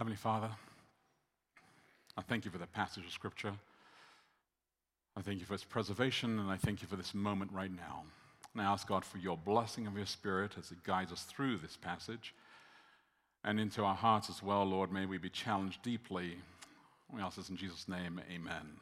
Heavenly 0.00 0.16
Father, 0.16 0.48
I 2.16 2.22
thank 2.22 2.46
you 2.46 2.50
for 2.50 2.56
that 2.56 2.72
passage 2.72 3.04
of 3.04 3.12
Scripture. 3.12 3.52
I 5.14 5.20
thank 5.20 5.40
you 5.40 5.44
for 5.44 5.52
its 5.52 5.62
preservation, 5.62 6.38
and 6.38 6.50
I 6.50 6.56
thank 6.56 6.80
you 6.80 6.88
for 6.88 6.96
this 6.96 7.12
moment 7.12 7.52
right 7.52 7.70
now. 7.70 8.04
And 8.54 8.62
I 8.62 8.64
ask 8.64 8.88
God 8.88 9.04
for 9.04 9.18
your 9.18 9.36
blessing 9.36 9.86
of 9.86 9.98
your 9.98 10.06
Spirit 10.06 10.52
as 10.58 10.70
it 10.70 10.82
guides 10.84 11.12
us 11.12 11.24
through 11.24 11.58
this 11.58 11.76
passage 11.76 12.34
and 13.44 13.60
into 13.60 13.84
our 13.84 13.94
hearts 13.94 14.30
as 14.30 14.42
well, 14.42 14.64
Lord. 14.64 14.90
May 14.90 15.04
we 15.04 15.18
be 15.18 15.28
challenged 15.28 15.82
deeply. 15.82 16.38
We 17.12 17.20
ask 17.20 17.36
this 17.36 17.50
in 17.50 17.58
Jesus' 17.58 17.86
name, 17.86 18.22
amen. 18.32 18.80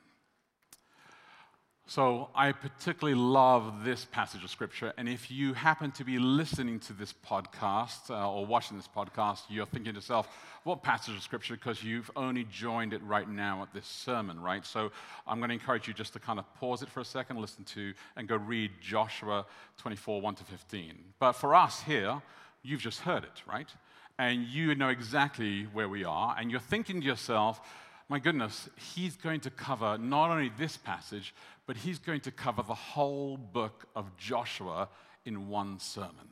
So, 1.90 2.28
I 2.34 2.52
particularly 2.52 3.18
love 3.18 3.82
this 3.82 4.04
passage 4.04 4.44
of 4.44 4.50
scripture. 4.50 4.92
And 4.98 5.08
if 5.08 5.30
you 5.30 5.54
happen 5.54 5.90
to 5.92 6.04
be 6.04 6.18
listening 6.18 6.80
to 6.80 6.92
this 6.92 7.14
podcast 7.26 8.10
uh, 8.10 8.30
or 8.30 8.44
watching 8.44 8.76
this 8.76 8.86
podcast, 8.94 9.40
you're 9.48 9.64
thinking 9.64 9.94
to 9.94 9.96
yourself, 9.96 10.28
what 10.64 10.82
passage 10.82 11.16
of 11.16 11.22
scripture? 11.22 11.54
Because 11.54 11.82
you've 11.82 12.10
only 12.14 12.44
joined 12.52 12.92
it 12.92 13.02
right 13.04 13.26
now 13.26 13.62
at 13.62 13.72
this 13.72 13.86
sermon, 13.86 14.38
right? 14.38 14.66
So, 14.66 14.92
I'm 15.26 15.38
going 15.38 15.48
to 15.48 15.54
encourage 15.54 15.88
you 15.88 15.94
just 15.94 16.12
to 16.12 16.18
kind 16.18 16.38
of 16.38 16.44
pause 16.56 16.82
it 16.82 16.90
for 16.90 17.00
a 17.00 17.06
second, 17.06 17.40
listen 17.40 17.64
to, 17.64 17.94
and 18.16 18.28
go 18.28 18.36
read 18.36 18.70
Joshua 18.82 19.46
24 19.78 20.20
1 20.20 20.34
to 20.34 20.44
15. 20.44 20.92
But 21.18 21.32
for 21.32 21.54
us 21.54 21.80
here, 21.80 22.20
you've 22.62 22.82
just 22.82 23.00
heard 23.00 23.24
it, 23.24 23.42
right? 23.50 23.72
And 24.18 24.44
you 24.44 24.74
know 24.74 24.90
exactly 24.90 25.62
where 25.72 25.88
we 25.88 26.04
are. 26.04 26.36
And 26.38 26.50
you're 26.50 26.60
thinking 26.60 27.00
to 27.00 27.06
yourself, 27.06 27.62
my 28.08 28.18
goodness, 28.18 28.68
he's 28.94 29.16
going 29.16 29.40
to 29.40 29.50
cover 29.50 29.98
not 29.98 30.30
only 30.30 30.50
this 30.56 30.76
passage, 30.76 31.34
but 31.66 31.76
he's 31.76 31.98
going 31.98 32.20
to 32.22 32.30
cover 32.30 32.62
the 32.62 32.74
whole 32.74 33.36
book 33.36 33.84
of 33.94 34.16
Joshua 34.16 34.88
in 35.24 35.48
one 35.48 35.78
sermon. 35.78 36.28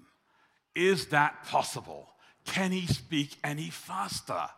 Is 0.75 1.07
that 1.09 1.45
possible? 1.45 2.09
Can 2.47 2.73
he 2.73 2.87
speak 2.87 3.37
any 3.45 3.69
faster? 3.69 4.49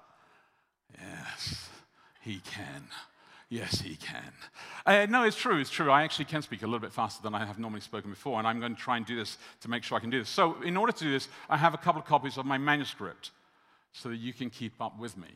Yes, 1.00 1.69
he 2.20 2.41
can. 2.41 2.84
Yes, 3.48 3.80
he 3.80 3.96
can. 3.96 4.33
Uh, 4.84 5.06
no, 5.08 5.24
it's 5.24 5.36
true. 5.36 5.58
It's 5.58 5.70
true. 5.70 5.91
I 5.91 6.02
actually 6.02 6.27
can 6.27 6.42
speak 6.42 6.62
a 6.62 6.66
little 6.66 6.80
bit 6.80 6.92
faster 6.92 7.22
than 7.22 7.34
I 7.34 7.46
have 7.46 7.58
normally 7.58 7.80
spoken 7.80 8.11
before, 8.11 8.39
and 8.39 8.46
I'm 8.46 8.61
going 8.61 8.77
to 8.77 8.80
try 8.80 8.98
and 8.98 9.06
do 9.06 9.16
this 9.16 9.39
to 9.62 9.70
make 9.70 9.83
sure 9.83 9.96
I 9.96 10.00
can 10.00 10.11
do 10.11 10.19
this. 10.19 10.28
So, 10.28 10.61
in 10.62 10.77
order 10.77 10.92
to 10.92 11.05
do 11.05 11.11
this, 11.11 11.28
I 11.48 11.56
have 11.56 11.72
a 11.72 11.78
couple 11.78 12.00
of 12.00 12.06
copies 12.06 12.36
of 12.36 12.44
my 12.44 12.58
manuscript 12.58 13.30
so 13.92 14.11
that 14.11 14.16
you 14.16 14.34
can 14.34 14.50
keep 14.50 14.80
up 14.80 14.98
with 14.98 15.16
me. 15.16 15.28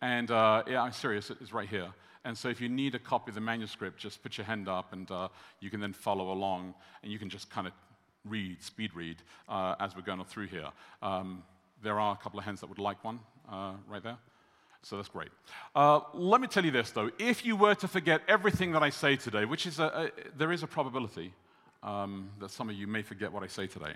And 0.00 0.30
uh, 0.30 0.62
yeah, 0.66 0.82
I'm 0.82 0.92
serious, 0.92 1.30
it's 1.30 1.52
right 1.52 1.68
here. 1.68 1.88
And 2.24 2.36
so 2.36 2.48
if 2.48 2.60
you 2.60 2.68
need 2.68 2.94
a 2.94 2.98
copy 2.98 3.30
of 3.30 3.34
the 3.34 3.40
manuscript, 3.40 3.98
just 3.98 4.22
put 4.22 4.36
your 4.36 4.44
hand 4.44 4.68
up 4.68 4.92
and 4.92 5.10
uh, 5.10 5.28
you 5.60 5.70
can 5.70 5.80
then 5.80 5.92
follow 5.92 6.32
along 6.32 6.74
and 7.02 7.10
you 7.10 7.18
can 7.18 7.30
just 7.30 7.48
kind 7.50 7.66
of 7.66 7.72
read, 8.24 8.62
speed 8.62 8.94
read, 8.94 9.16
uh, 9.48 9.74
as 9.80 9.96
we're 9.96 10.02
going 10.02 10.22
through 10.24 10.46
here. 10.48 10.68
Um, 11.02 11.42
there 11.82 11.98
are 11.98 12.12
a 12.12 12.16
couple 12.16 12.38
of 12.38 12.44
hands 12.44 12.60
that 12.60 12.68
would 12.68 12.78
like 12.78 13.02
one 13.04 13.20
uh, 13.50 13.72
right 13.88 14.02
there. 14.02 14.18
So 14.82 14.96
that's 14.96 15.08
great. 15.08 15.30
Uh, 15.74 16.00
let 16.14 16.40
me 16.40 16.46
tell 16.46 16.64
you 16.64 16.70
this, 16.70 16.90
though. 16.90 17.10
If 17.18 17.44
you 17.44 17.56
were 17.56 17.74
to 17.76 17.88
forget 17.88 18.22
everything 18.28 18.72
that 18.72 18.82
I 18.82 18.90
say 18.90 19.16
today, 19.16 19.44
which 19.44 19.66
is 19.66 19.78
a, 19.78 19.84
a 19.84 20.10
there 20.36 20.52
is 20.52 20.62
a 20.62 20.66
probability, 20.66 21.34
um, 21.82 22.30
that 22.40 22.50
some 22.50 22.68
of 22.68 22.74
you 22.74 22.86
may 22.86 23.02
forget 23.02 23.32
what 23.32 23.42
I 23.42 23.46
say 23.46 23.66
today. 23.66 23.92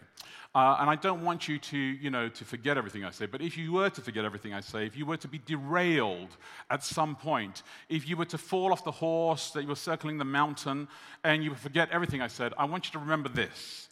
Uh, 0.54 0.76
and 0.80 0.88
I 0.88 0.96
don't 0.96 1.24
want 1.24 1.48
you 1.48 1.58
to, 1.58 1.76
you 1.76 2.10
know, 2.10 2.28
to 2.28 2.44
forget 2.44 2.78
everything 2.78 3.04
I 3.04 3.10
say, 3.10 3.26
but 3.26 3.40
if 3.40 3.56
you 3.56 3.72
were 3.72 3.90
to 3.90 4.00
forget 4.00 4.24
everything 4.24 4.54
I 4.54 4.60
say, 4.60 4.86
if 4.86 4.96
you 4.96 5.06
were 5.06 5.16
to 5.16 5.28
be 5.28 5.40
derailed 5.44 6.36
at 6.70 6.84
some 6.84 7.16
point, 7.16 7.62
if 7.88 8.08
you 8.08 8.16
were 8.16 8.26
to 8.26 8.38
fall 8.38 8.72
off 8.72 8.84
the 8.84 8.90
horse 8.90 9.50
that 9.50 9.62
you 9.62 9.68
were 9.68 9.74
circling 9.74 10.18
the 10.18 10.24
mountain 10.24 10.88
and 11.24 11.42
you 11.42 11.54
forget 11.54 11.90
everything 11.90 12.20
I 12.20 12.28
said, 12.28 12.52
I 12.56 12.66
want 12.66 12.86
you 12.86 12.92
to 12.92 12.98
remember 12.98 13.28
this. 13.28 13.88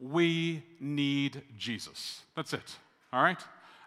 We 0.00 0.62
need 0.80 1.42
Jesus. 1.56 2.22
That's 2.34 2.52
it, 2.52 2.76
all 3.12 3.22
right? 3.22 3.40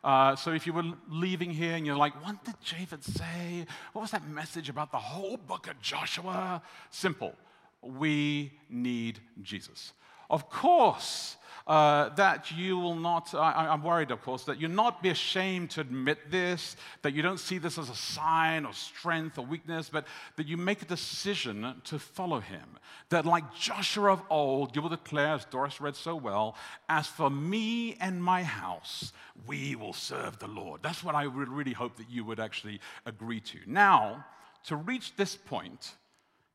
Uh, 0.04 0.36
so 0.36 0.52
if 0.52 0.66
you 0.66 0.74
were 0.74 0.94
leaving 1.10 1.52
here 1.52 1.76
and 1.76 1.86
you're 1.86 1.98
like, 1.98 2.14
what 2.24 2.44
did 2.46 2.56
David 2.78 3.04
say? 3.04 3.66
What 3.92 4.04
was 4.04 4.12
that 4.12 4.28
message 4.28 4.70
about 4.70 4.92
the 4.92 4.98
whole 4.98 5.38
book 5.38 5.68
of 5.68 5.80
Joshua? 5.82 6.62
Simple 6.90 7.34
we 7.82 8.54
need 8.70 9.20
Jesus. 9.42 9.94
Of 10.30 10.50
course, 10.50 11.38
uh, 11.68 12.10
that 12.16 12.50
you 12.52 12.78
will 12.78 12.96
not, 12.96 13.34
I, 13.36 13.74
am 13.74 13.84
worried, 13.84 14.12
of 14.12 14.22
course, 14.22 14.46
that 14.46 14.60
you'll 14.60 14.72
not 14.72 15.04
be 15.04 15.10
ashamed 15.10 15.72
to 15.72 15.82
admit 15.82 16.32
this, 16.32 16.78
that 17.02 17.14
you 17.14 17.22
don't 17.22 17.40
see 17.40 17.58
this 17.58 17.78
as 17.78 17.90
a 17.90 17.96
sign 17.96 18.66
of 18.66 18.76
strength 18.76 19.38
or 19.38 19.46
weakness, 19.46 19.90
but 19.90 20.06
that 20.38 20.48
you 20.48 20.56
make 20.56 20.82
a 20.82 20.86
decision 20.86 21.76
to 21.84 22.00
follow 22.00 22.40
him. 22.40 22.78
That, 23.10 23.26
like 23.26 23.54
Joshua 23.54 24.14
of 24.14 24.22
old, 24.30 24.76
you 24.76 24.82
will 24.82 24.90
declare, 24.90 25.34
as 25.34 25.46
Doris 25.46 25.82
read 25.82 25.98
so 25.98 26.16
well, 26.16 26.56
as 26.88 27.08
for 27.08 27.30
me 27.30 27.96
and 28.00 28.24
my 28.24 28.44
house, 28.44 29.12
we 29.46 29.76
will 29.76 29.94
serve 29.94 30.40
the 30.40 30.48
Lord. 30.48 30.82
That's 30.82 31.04
what 31.04 31.16
I 31.16 31.28
would 31.28 31.50
really 31.50 31.74
hope 31.74 31.98
that 31.98 32.10
you 32.10 32.24
would 32.24 32.40
actually 32.40 32.80
agree 33.06 33.42
to. 33.42 33.60
Now, 33.66 34.26
to 34.66 34.78
reach 34.78 35.18
this 35.18 35.36
point, 35.36 35.96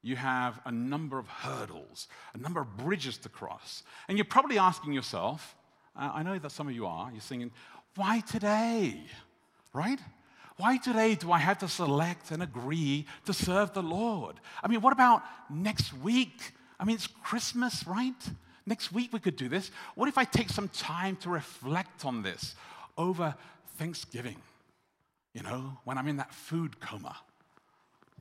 you 0.02 0.16
have 0.16 0.60
a 0.64 0.72
number 0.72 1.18
of 1.18 1.28
hurdles, 1.28 2.08
a 2.34 2.38
number 2.38 2.60
of 2.60 2.76
bridges 2.76 3.16
to 3.18 3.28
cross. 3.28 3.84
And 4.08 4.18
you're 4.18 4.24
probably 4.24 4.58
asking 4.58 4.92
yourself, 4.92 5.54
uh, 5.96 6.10
I 6.12 6.22
know 6.22 6.38
that 6.38 6.50
some 6.50 6.66
of 6.66 6.74
you 6.74 6.86
are, 6.86 7.10
you're 7.12 7.20
thinking, 7.20 7.52
why 7.94 8.20
today? 8.20 9.00
Right? 9.72 10.00
Why 10.56 10.76
today 10.76 11.14
do 11.14 11.30
I 11.30 11.38
have 11.38 11.58
to 11.58 11.68
select 11.68 12.30
and 12.30 12.42
agree 12.42 13.06
to 13.26 13.32
serve 13.32 13.72
the 13.72 13.82
Lord? 13.82 14.36
I 14.62 14.68
mean, 14.68 14.80
what 14.80 14.92
about 14.92 15.22
next 15.48 15.92
week? 15.94 16.52
I 16.78 16.84
mean, 16.84 16.96
it's 16.96 17.06
Christmas, 17.06 17.86
right? 17.86 18.14
Next 18.66 18.92
week 18.92 19.12
we 19.12 19.20
could 19.20 19.36
do 19.36 19.48
this. 19.48 19.70
What 19.94 20.08
if 20.08 20.18
I 20.18 20.24
take 20.24 20.50
some 20.50 20.68
time 20.68 21.16
to 21.16 21.30
reflect 21.30 22.04
on 22.04 22.22
this 22.22 22.54
over 22.98 23.34
Thanksgiving? 23.76 24.36
You 25.32 25.42
know, 25.42 25.78
when 25.84 25.96
I'm 25.96 26.08
in 26.08 26.16
that 26.16 26.34
food 26.34 26.80
coma 26.80 27.16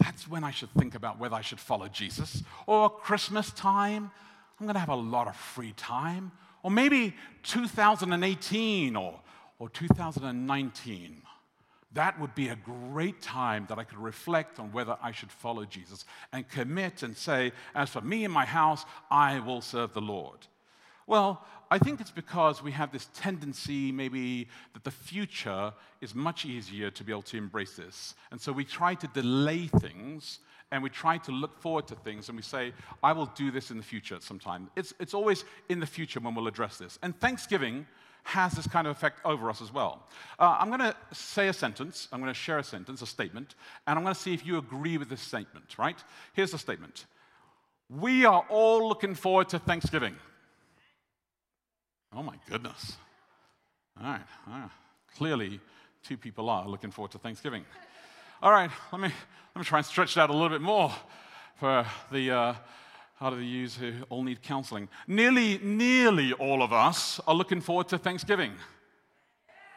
that's 0.01 0.28
when 0.28 0.44
I 0.44 0.51
should 0.51 0.72
think 0.72 0.95
about 0.95 1.19
whether 1.19 1.35
I 1.35 1.41
should 1.41 1.59
follow 1.59 1.88
Jesus. 1.88 2.44
Or 2.66 2.89
Christmas 2.89 3.51
time, 3.51 4.09
I'm 4.59 4.66
going 4.66 4.73
to 4.73 4.79
have 4.79 4.89
a 4.89 4.95
lot 4.95 5.28
of 5.28 5.35
free 5.35 5.73
time. 5.78 6.31
Or 6.63 6.72
maybe 6.72 7.16
2018 7.44 8.95
or, 8.95 9.19
or 9.59 9.69
2019. 9.69 11.22
That 11.94 12.19
would 12.19 12.34
be 12.35 12.47
a 12.47 12.56
great 12.56 13.22
time 13.22 13.66
that 13.69 13.78
I 13.78 13.84
could 13.84 13.97
reflect 13.97 14.59
on 14.59 14.72
whether 14.72 14.97
I 15.01 15.11
should 15.11 15.31
follow 15.31 15.66
Jesus 15.66 16.06
and 16.31 16.47
commit 16.47 17.03
and 17.03 17.16
say, 17.16 17.51
as 17.75 17.90
for 17.90 18.01
me 18.01 18.23
and 18.23 18.34
my 18.34 18.45
house, 18.45 18.85
I 19.09 19.40
will 19.40 19.61
serve 19.61 19.94
the 19.94 20.01
Lord. 20.01 20.47
Well, 21.06 21.45
I 21.71 21.77
think 21.77 22.01
it's 22.01 22.11
because 22.11 22.61
we 22.61 22.73
have 22.73 22.91
this 22.91 23.07
tendency, 23.15 23.93
maybe, 23.93 24.49
that 24.73 24.83
the 24.83 24.91
future 24.91 25.71
is 26.01 26.13
much 26.13 26.45
easier 26.45 26.91
to 26.91 27.03
be 27.05 27.13
able 27.13 27.21
to 27.23 27.37
embrace 27.37 27.77
this. 27.77 28.13
And 28.29 28.41
so 28.41 28.51
we 28.51 28.65
try 28.65 28.93
to 28.95 29.07
delay 29.07 29.67
things 29.67 30.39
and 30.71 30.83
we 30.83 30.89
try 30.89 31.17
to 31.19 31.31
look 31.31 31.57
forward 31.61 31.87
to 31.87 31.95
things 31.95 32.27
and 32.27 32.37
we 32.37 32.41
say, 32.43 32.73
I 33.01 33.13
will 33.13 33.27
do 33.27 33.51
this 33.51 33.71
in 33.71 33.77
the 33.77 33.83
future 33.83 34.15
at 34.15 34.21
some 34.21 34.37
time. 34.37 34.69
It's, 34.75 34.93
it's 34.99 35.13
always 35.13 35.45
in 35.69 35.79
the 35.79 35.85
future 35.85 36.19
when 36.19 36.35
we'll 36.35 36.47
address 36.47 36.77
this. 36.77 36.99
And 37.03 37.17
Thanksgiving 37.21 37.87
has 38.23 38.51
this 38.51 38.67
kind 38.67 38.85
of 38.85 38.95
effect 38.95 39.19
over 39.23 39.49
us 39.49 39.61
as 39.61 39.73
well. 39.73 40.05
Uh, 40.39 40.57
I'm 40.59 40.67
going 40.67 40.81
to 40.81 40.95
say 41.13 41.47
a 41.47 41.53
sentence, 41.53 42.09
I'm 42.11 42.19
going 42.19 42.33
to 42.33 42.39
share 42.39 42.59
a 42.59 42.63
sentence, 42.65 43.01
a 43.01 43.07
statement, 43.07 43.55
and 43.87 43.97
I'm 43.97 44.03
going 44.03 44.13
to 44.13 44.19
see 44.19 44.33
if 44.33 44.45
you 44.45 44.57
agree 44.57 44.97
with 44.97 45.09
this 45.09 45.21
statement, 45.21 45.77
right? 45.77 45.97
Here's 46.33 46.51
the 46.51 46.57
statement 46.57 47.05
We 47.89 48.25
are 48.25 48.45
all 48.49 48.89
looking 48.89 49.15
forward 49.15 49.47
to 49.49 49.59
Thanksgiving. 49.59 50.15
Oh 52.16 52.23
my 52.23 52.35
goodness. 52.49 52.97
All 53.99 54.07
right. 54.07 54.22
All 54.47 54.59
right. 54.59 54.69
Clearly, 55.17 55.59
two 56.03 56.17
people 56.17 56.49
are 56.49 56.67
looking 56.67 56.91
forward 56.91 57.11
to 57.11 57.17
Thanksgiving. 57.17 57.66
All 58.41 58.51
right, 58.51 58.72
let 58.91 58.99
me, 58.99 59.09
let 59.55 59.59
me 59.59 59.63
try 59.63 59.77
and 59.77 59.85
stretch 59.85 60.16
that 60.16 60.31
a 60.31 60.33
little 60.33 60.49
bit 60.49 60.61
more 60.61 60.91
for 61.57 61.85
the, 62.11 62.31
uh, 62.31 62.53
how 63.17 63.29
do 63.29 63.35
they 63.35 63.43
use 63.43 63.75
who 63.75 63.93
all 64.09 64.23
need 64.23 64.41
counseling? 64.41 64.90
Nearly, 65.05 65.59
nearly 65.59 66.34
all 66.34 66.63
of 66.63 66.73
us 66.73 67.19
are 67.28 67.35
looking 67.35 67.61
forward 67.61 67.87
to 67.90 67.99
Thanksgiving. 67.99 68.53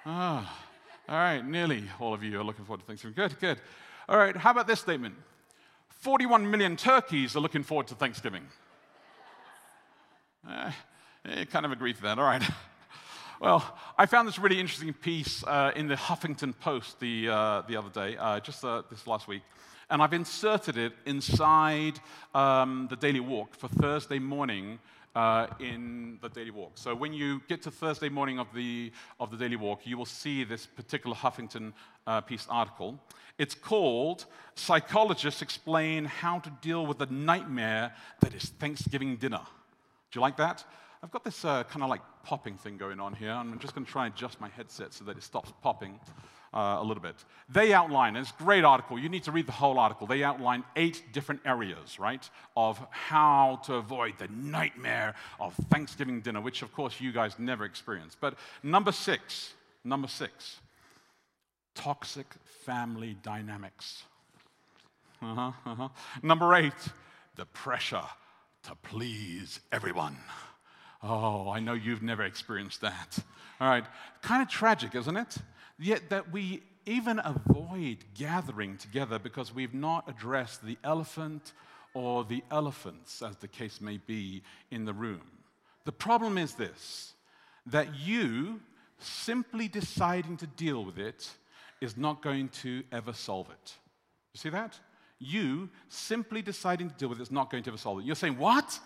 Ah, 0.06 0.64
all 1.06 1.16
right, 1.16 1.44
nearly 1.44 1.84
all 2.00 2.14
of 2.14 2.22
you 2.22 2.40
are 2.40 2.44
looking 2.44 2.64
forward 2.64 2.80
to 2.80 2.86
Thanksgiving. 2.86 3.14
Good, 3.14 3.38
good. 3.38 3.60
All 4.08 4.16
right, 4.16 4.34
how 4.34 4.50
about 4.50 4.66
this 4.66 4.80
statement? 4.80 5.14
41 5.88 6.50
million 6.50 6.76
turkeys 6.76 7.36
are 7.36 7.40
looking 7.40 7.62
forward 7.62 7.88
to 7.88 7.94
Thanksgiving. 7.94 8.46
You 11.26 11.46
kind 11.46 11.64
of 11.64 11.72
agree 11.72 11.92
with 11.92 12.02
that, 12.02 12.18
all 12.18 12.24
right. 12.24 12.42
Well, 13.40 13.64
I 13.98 14.06
found 14.06 14.28
this 14.28 14.38
really 14.38 14.60
interesting 14.60 14.92
piece 14.92 15.42
uh, 15.44 15.72
in 15.74 15.88
the 15.88 15.96
Huffington 15.96 16.54
Post 16.58 17.00
the, 17.00 17.28
uh, 17.28 17.62
the 17.68 17.76
other 17.76 17.90
day, 17.90 18.16
uh, 18.16 18.40
just 18.40 18.64
uh, 18.64 18.82
this 18.88 19.06
last 19.06 19.26
week, 19.26 19.42
and 19.90 20.00
I've 20.00 20.14
inserted 20.14 20.78
it 20.78 20.92
inside 21.04 21.98
um, 22.32 22.86
the 22.88 22.96
Daily 22.96 23.20
Walk 23.20 23.56
for 23.56 23.68
Thursday 23.68 24.20
morning 24.20 24.78
uh, 25.14 25.48
in 25.58 26.18
the 26.22 26.28
Daily 26.28 26.52
Walk. 26.52 26.72
So 26.76 26.94
when 26.94 27.12
you 27.12 27.42
get 27.48 27.60
to 27.62 27.70
Thursday 27.70 28.08
morning 28.08 28.38
of 28.38 28.46
the, 28.54 28.92
of 29.18 29.30
the 29.30 29.36
Daily 29.36 29.56
Walk, 29.56 29.80
you 29.84 29.98
will 29.98 30.06
see 30.06 30.44
this 30.44 30.64
particular 30.64 31.16
Huffington 31.16 31.72
uh, 32.06 32.20
piece 32.20 32.46
article. 32.48 32.98
It's 33.36 33.54
called 33.54 34.26
Psychologists 34.54 35.42
Explain 35.42 36.04
How 36.04 36.38
to 36.38 36.50
Deal 36.62 36.86
with 36.86 36.98
the 36.98 37.06
Nightmare 37.06 37.92
That 38.20 38.32
is 38.32 38.44
Thanksgiving 38.44 39.16
Dinner. 39.16 39.42
Do 40.12 40.18
you 40.18 40.20
like 40.20 40.36
that? 40.36 40.64
I've 41.04 41.10
got 41.10 41.22
this 41.22 41.44
uh, 41.44 41.62
kind 41.64 41.82
of 41.82 41.90
like 41.90 42.00
popping 42.24 42.56
thing 42.56 42.78
going 42.78 42.98
on 42.98 43.12
here. 43.14 43.30
I'm 43.30 43.58
just 43.58 43.74
going 43.74 43.84
to 43.84 43.92
try 43.92 44.06
and 44.06 44.14
adjust 44.14 44.40
my 44.40 44.48
headset 44.48 44.94
so 44.94 45.04
that 45.04 45.18
it 45.18 45.22
stops 45.22 45.52
popping. 45.62 46.00
uh, 46.54 46.78
a 46.80 46.84
little 46.84 47.02
bit. 47.02 47.16
They 47.48 47.72
outline, 47.72 48.16
and 48.16 48.24
it's 48.24 48.32
a 48.38 48.42
great 48.42 48.64
article, 48.64 48.98
you 48.98 49.08
need 49.08 49.24
to 49.24 49.32
read 49.32 49.46
the 49.46 49.52
whole 49.52 49.78
article. 49.78 50.06
They 50.06 50.22
outline 50.22 50.62
eight 50.76 51.02
different 51.12 51.40
areas, 51.44 51.98
right, 51.98 52.28
of 52.56 52.80
how 52.90 53.60
to 53.64 53.74
avoid 53.74 54.18
the 54.18 54.28
nightmare 54.28 55.14
of 55.40 55.54
Thanksgiving 55.70 56.20
dinner, 56.20 56.40
which 56.40 56.62
of 56.62 56.72
course 56.72 57.00
you 57.00 57.12
guys 57.12 57.38
never 57.38 57.64
experienced. 57.64 58.18
But 58.20 58.38
number 58.62 58.92
six, 58.92 59.54
number 59.82 60.08
six, 60.08 60.60
toxic 61.74 62.26
family 62.64 63.16
dynamics. 63.22 64.04
Uh-huh, 65.20 65.52
uh-huh. 65.66 65.88
Number 66.22 66.54
eight, 66.54 66.72
the 67.34 67.46
pressure 67.46 68.04
to 68.64 68.74
please 68.76 69.58
everyone. 69.72 70.16
Oh, 71.06 71.50
I 71.50 71.60
know 71.60 71.74
you've 71.74 72.02
never 72.02 72.22
experienced 72.22 72.80
that. 72.80 73.18
All 73.60 73.68
right, 73.68 73.84
kind 74.22 74.40
of 74.40 74.48
tragic, 74.48 74.94
isn't 74.94 75.16
it? 75.16 75.36
Yet 75.78 76.08
that 76.08 76.32
we 76.32 76.62
even 76.86 77.20
avoid 77.22 77.98
gathering 78.14 78.78
together 78.78 79.18
because 79.18 79.54
we've 79.54 79.74
not 79.74 80.08
addressed 80.08 80.64
the 80.64 80.78
elephant 80.82 81.52
or 81.92 82.24
the 82.24 82.42
elephants, 82.50 83.20
as 83.20 83.36
the 83.36 83.48
case 83.48 83.82
may 83.82 83.98
be, 83.98 84.42
in 84.70 84.86
the 84.86 84.94
room. 84.94 85.20
The 85.84 85.92
problem 85.92 86.38
is 86.38 86.54
this 86.54 87.12
that 87.66 87.94
you 87.98 88.60
simply 88.98 89.68
deciding 89.68 90.38
to 90.38 90.46
deal 90.46 90.84
with 90.84 90.98
it 90.98 91.30
is 91.80 91.96
not 91.96 92.22
going 92.22 92.48
to 92.48 92.82
ever 92.92 93.12
solve 93.12 93.50
it. 93.50 93.74
You 94.32 94.38
see 94.38 94.50
that? 94.50 94.78
You 95.18 95.68
simply 95.88 96.40
deciding 96.42 96.90
to 96.90 96.94
deal 96.96 97.08
with 97.08 97.20
it 97.20 97.22
is 97.22 97.30
not 97.30 97.50
going 97.50 97.62
to 97.64 97.70
ever 97.70 97.78
solve 97.78 98.00
it. 98.00 98.06
You're 98.06 98.16
saying, 98.16 98.38
What? 98.38 98.78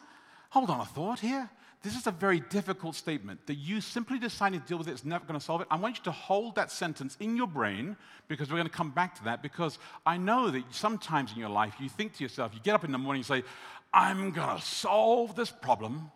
Hold 0.50 0.70
on 0.70 0.80
a 0.80 0.84
thought 0.84 1.20
here. 1.20 1.48
This 1.82 1.96
is 1.96 2.08
a 2.08 2.10
very 2.10 2.40
difficult 2.40 2.96
statement 2.96 3.46
that 3.46 3.54
you 3.54 3.80
simply 3.80 4.18
deciding 4.18 4.60
to 4.60 4.66
deal 4.66 4.78
with 4.78 4.88
it 4.88 4.94
is 4.94 5.04
never 5.04 5.24
going 5.24 5.38
to 5.38 5.44
solve 5.44 5.60
it. 5.60 5.68
I 5.70 5.76
want 5.76 5.98
you 5.98 6.04
to 6.04 6.10
hold 6.10 6.56
that 6.56 6.72
sentence 6.72 7.16
in 7.20 7.36
your 7.36 7.46
brain 7.46 7.96
because 8.26 8.50
we're 8.50 8.56
going 8.56 8.68
to 8.68 8.72
come 8.72 8.90
back 8.90 9.14
to 9.16 9.24
that. 9.24 9.42
Because 9.42 9.78
I 10.04 10.16
know 10.16 10.50
that 10.50 10.64
sometimes 10.70 11.32
in 11.32 11.38
your 11.38 11.50
life 11.50 11.74
you 11.78 11.88
think 11.88 12.16
to 12.16 12.24
yourself, 12.24 12.52
you 12.52 12.60
get 12.62 12.74
up 12.74 12.84
in 12.84 12.90
the 12.90 12.98
morning 12.98 13.20
and 13.20 13.26
say, 13.26 13.44
I'm 13.92 14.32
going 14.32 14.56
to 14.56 14.62
solve 14.62 15.36
this 15.36 15.50
problem. 15.50 16.10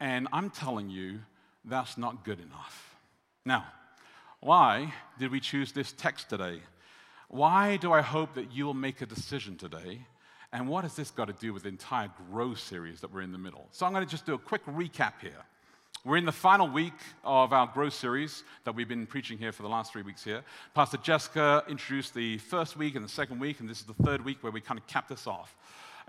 And 0.00 0.26
I'm 0.32 0.48
telling 0.48 0.88
you, 0.88 1.20
that's 1.64 1.98
not 1.98 2.24
good 2.24 2.40
enough. 2.40 2.96
Now, 3.44 3.66
why 4.40 4.94
did 5.18 5.30
we 5.30 5.40
choose 5.40 5.72
this 5.72 5.92
text 5.92 6.30
today? 6.30 6.60
Why 7.28 7.76
do 7.76 7.92
I 7.92 8.00
hope 8.00 8.34
that 8.34 8.52
you 8.52 8.64
will 8.64 8.74
make 8.74 9.02
a 9.02 9.06
decision 9.06 9.56
today? 9.56 10.06
And 10.52 10.68
what 10.68 10.84
has 10.84 10.96
this 10.96 11.10
got 11.10 11.26
to 11.26 11.34
do 11.34 11.52
with 11.52 11.64
the 11.64 11.68
entire 11.68 12.10
Grow 12.30 12.54
series 12.54 13.00
that 13.02 13.12
we're 13.12 13.20
in 13.20 13.32
the 13.32 13.38
middle? 13.38 13.68
So 13.70 13.84
I'm 13.84 13.92
going 13.92 14.04
to 14.04 14.10
just 14.10 14.24
do 14.24 14.34
a 14.34 14.38
quick 14.38 14.64
recap 14.66 15.14
here. 15.20 15.44
We're 16.04 16.16
in 16.16 16.24
the 16.24 16.32
final 16.32 16.68
week 16.68 16.94
of 17.22 17.52
our 17.52 17.66
Grow 17.66 17.90
series 17.90 18.44
that 18.64 18.74
we've 18.74 18.88
been 18.88 19.06
preaching 19.06 19.36
here 19.36 19.52
for 19.52 19.62
the 19.62 19.68
last 19.68 19.92
three 19.92 20.02
weeks 20.02 20.24
here. 20.24 20.42
Pastor 20.74 20.96
Jessica 20.96 21.64
introduced 21.68 22.14
the 22.14 22.38
first 22.38 22.76
week 22.76 22.94
and 22.94 23.04
the 23.04 23.10
second 23.10 23.40
week, 23.40 23.60
and 23.60 23.68
this 23.68 23.80
is 23.80 23.86
the 23.86 24.02
third 24.04 24.24
week 24.24 24.42
where 24.42 24.52
we 24.52 24.60
kind 24.60 24.78
of 24.78 24.86
cap 24.86 25.08
this 25.08 25.26
off 25.26 25.54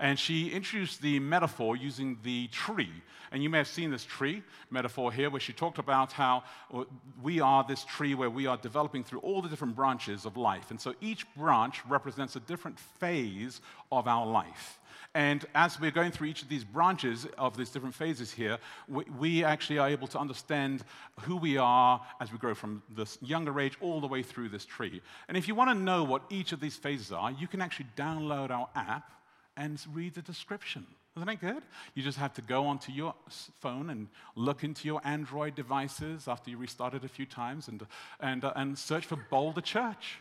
and 0.00 0.18
she 0.18 0.48
introduced 0.48 1.02
the 1.02 1.20
metaphor 1.20 1.76
using 1.76 2.18
the 2.24 2.48
tree. 2.48 2.90
And 3.32 3.42
you 3.42 3.50
may 3.50 3.58
have 3.58 3.68
seen 3.68 3.90
this 3.90 4.04
tree 4.04 4.42
metaphor 4.70 5.12
here, 5.12 5.30
where 5.30 5.40
she 5.40 5.52
talked 5.52 5.78
about 5.78 6.10
how 6.10 6.42
uh, 6.74 6.84
we 7.22 7.38
are 7.38 7.62
this 7.62 7.84
tree 7.84 8.14
where 8.14 8.30
we 8.30 8.46
are 8.46 8.56
developing 8.56 9.04
through 9.04 9.20
all 9.20 9.42
the 9.42 9.48
different 9.48 9.76
branches 9.76 10.24
of 10.24 10.36
life. 10.36 10.70
And 10.70 10.80
so 10.80 10.94
each 11.00 11.32
branch 11.34 11.82
represents 11.86 12.34
a 12.34 12.40
different 12.40 12.78
phase 12.78 13.60
of 13.92 14.08
our 14.08 14.26
life. 14.26 14.80
And 15.14 15.44
as 15.54 15.78
we're 15.78 15.90
going 15.90 16.12
through 16.12 16.28
each 16.28 16.42
of 16.42 16.48
these 16.48 16.64
branches 16.64 17.26
of 17.36 17.56
these 17.56 17.70
different 17.70 17.94
phases 17.94 18.32
here, 18.32 18.58
we, 18.88 19.04
we, 19.18 19.44
actually 19.44 19.78
are 19.78 19.88
able 19.88 20.06
to 20.08 20.18
understand 20.18 20.84
who 21.20 21.36
we 21.36 21.56
are 21.56 22.00
as 22.20 22.30
we 22.32 22.38
grow 22.38 22.54
from 22.54 22.82
this 22.94 23.18
younger 23.20 23.58
age 23.60 23.76
all 23.80 24.00
the 24.00 24.06
way 24.06 24.22
through 24.22 24.48
this 24.48 24.64
tree. 24.64 25.02
And 25.28 25.36
if 25.36 25.48
you 25.48 25.54
want 25.56 25.70
to 25.70 25.74
know 25.74 26.04
what 26.04 26.22
each 26.30 26.52
of 26.52 26.60
these 26.60 26.76
phases 26.76 27.10
are, 27.10 27.32
you 27.32 27.48
can 27.48 27.60
actually 27.60 27.88
download 27.96 28.50
our 28.50 28.68
app 28.76 29.10
and 29.56 29.80
read 29.92 30.14
the 30.14 30.22
description. 30.22 30.86
Isn't 31.16 31.26
that 31.26 31.40
good? 31.40 31.62
You 31.94 32.02
just 32.02 32.18
have 32.18 32.32
to 32.34 32.42
go 32.42 32.66
onto 32.66 32.92
your 32.92 33.14
phone 33.58 33.90
and 33.90 34.08
look 34.36 34.62
into 34.62 34.86
your 34.86 35.00
Android 35.04 35.56
devices 35.56 36.28
after 36.28 36.50
you 36.50 36.56
restart 36.56 36.94
it 36.94 37.04
a 37.04 37.08
few 37.08 37.26
times 37.26 37.66
and, 37.66 37.84
and, 38.20 38.44
uh, 38.44 38.52
and 38.54 38.78
search 38.78 39.06
for 39.06 39.16
Boulder 39.16 39.60
Church. 39.60 40.18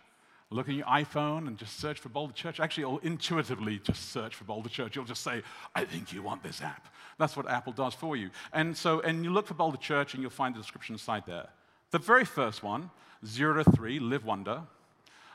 Look 0.50 0.68
at 0.68 0.74
your 0.74 0.88
iPhone 0.88 1.48
and 1.48 1.60
just 1.60 1.80
search 1.80 2.00
for 2.00 2.10
Boulder 2.10 2.34
Church. 2.34 2.60
Actually, 2.60 2.84
it'll 2.84 2.98
intuitively 3.00 3.80
just 3.84 4.10
search 4.12 4.34
for 4.34 4.46
Boulder 4.46 4.70
Church. 4.70 4.96
You'll 4.96 5.06
just 5.06 5.24
say, 5.24 5.44
I 5.76 5.86
think 5.86 6.12
you 6.12 6.24
want 6.24 6.42
this 6.42 6.60
app. 6.60 6.88
That's 7.20 7.38
what 7.38 7.48
Apple 7.48 7.74
does 7.74 7.94
for 7.94 8.16
you. 8.16 8.31
And 8.52 8.76
so, 8.76 9.00
and 9.02 9.24
you 9.24 9.31
look 9.31 9.46
for 9.46 9.54
Boulder 9.54 9.78
Church 9.78 10.16
and 10.16 10.24
you'll 10.24 10.31
find 10.31 10.56
the 10.56 10.60
description 10.60 10.98
side 10.98 11.24
there. 11.28 11.50
The 11.92 12.00
very 12.00 12.26
first 12.26 12.64
one, 12.64 12.90
zero 13.24 13.64
to 13.64 13.72
three, 13.72 14.00
live 14.00 14.26
wonder 14.26 14.64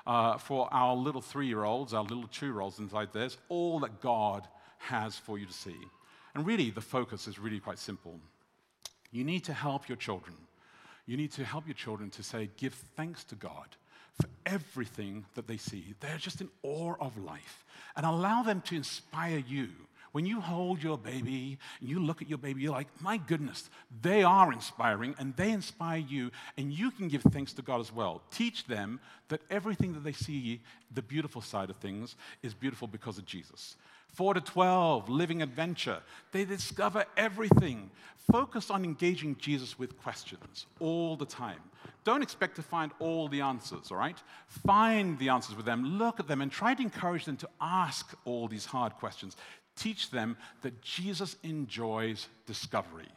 uh, 0.07 0.39
for 0.39 0.69
our 0.73 0.95
little 0.95 1.21
three 1.21 1.47
year 1.47 1.65
olds, 1.65 1.95
our 1.95 2.03
little 2.03 2.29
two 2.29 2.47
year 2.47 2.61
olds 2.61 2.79
inside 2.79 3.09
there's 3.13 3.39
all 3.49 3.81
that 3.81 4.01
God 4.01 4.47
has 4.79 5.17
for 5.17 5.39
you 5.39 5.47
to 5.47 5.53
see. 5.53 5.77
And 6.35 6.47
really, 6.47 6.71
the 6.71 6.81
focus 6.81 7.29
is 7.29 7.39
really 7.39 7.61
quite 7.61 7.79
simple. 7.79 8.19
You 9.13 9.25
need 9.25 9.45
to 9.45 9.53
help 9.53 9.89
your 9.89 9.97
children. 9.97 10.37
You 11.07 11.17
need 11.17 11.33
to 11.33 11.45
help 11.45 11.67
your 11.67 11.75
children 11.75 12.11
to 12.11 12.23
say, 12.23 12.51
give 12.57 12.75
thanks 12.97 13.25
to 13.25 13.35
God 13.35 13.77
for 14.21 14.29
everything 14.47 15.25
that 15.35 15.47
they 15.47 15.57
see. 15.57 15.95
They're 16.01 16.19
just 16.19 16.41
in 16.41 16.49
awe 16.63 16.95
of 17.01 17.17
life. 17.17 17.65
And 17.97 18.05
allow 18.05 18.43
them 18.43 18.63
to 18.63 18.77
inspire 18.77 19.39
you 19.39 19.69
when 20.15 20.27
you 20.27 20.41
hold 20.41 20.81
your 20.81 20.97
baby 20.97 21.59
and 21.81 21.89
you 21.89 21.99
look 21.99 22.23
at 22.23 22.29
your 22.29 22.39
baby, 22.39 22.63
you're 22.63 22.71
like, 22.71 22.87
my 23.01 23.17
goodness, 23.17 23.69
they 24.01 24.23
are 24.23 24.53
inspiring 24.53 25.13
and 25.19 25.35
they 25.35 25.51
inspire 25.51 25.99
you, 25.99 26.31
and 26.57 26.73
you 26.73 26.93
can 26.93 27.09
give 27.09 27.23
thanks 27.23 27.53
to 27.55 27.63
God 27.63 27.81
as 27.81 27.93
well. 27.93 28.23
Teach 28.31 28.65
them 28.69 29.01
that 29.27 29.41
everything 29.51 29.93
that 29.93 30.05
they 30.05 30.13
see, 30.13 30.61
the 30.95 31.03
beautiful 31.03 31.43
side 31.43 31.69
of 31.69 31.75
things, 31.79 32.15
is 32.45 32.55
beautiful 32.55 32.87
because 32.87 33.19
of 33.19 33.27
Jesus. 33.27 33.75
4 34.13 34.35
to 34.35 34.41
12, 34.41 35.09
living 35.09 35.43
adventure. 35.43 35.99
They 36.31 36.45
discover 36.45 37.07
everything. 37.17 37.91
Focus 38.31 38.71
on 38.71 38.85
engaging 38.85 39.37
Jesus 39.41 39.81
with 39.81 40.01
questions 40.01 40.67
all 40.79 41.17
the 41.17 41.27
time. 41.27 41.59
Don't 42.05 42.23
expect 42.23 42.55
to 42.55 42.63
find 42.63 42.93
all 43.01 43.27
the 43.27 43.41
answers, 43.41 43.91
all 43.91 43.97
right? 43.97 44.17
Find 44.47 45.19
the 45.19 45.31
answers 45.31 45.57
with 45.57 45.67
them, 45.67 45.99
look 45.99 46.21
at 46.21 46.29
them, 46.29 46.41
and 46.41 46.53
try 46.53 46.75
to 46.75 46.83
encourage 46.83 47.25
them 47.25 47.37
to 47.39 47.49
ask 47.61 48.17
all 48.25 48.47
these 48.47 48.67
hard 48.67 48.93
questions. 48.95 49.37
Teach 49.77 50.11
them 50.11 50.37
that 50.63 50.81
Jesus 50.83 51.37
enjoys 51.43 52.29
discovery. 52.47 53.09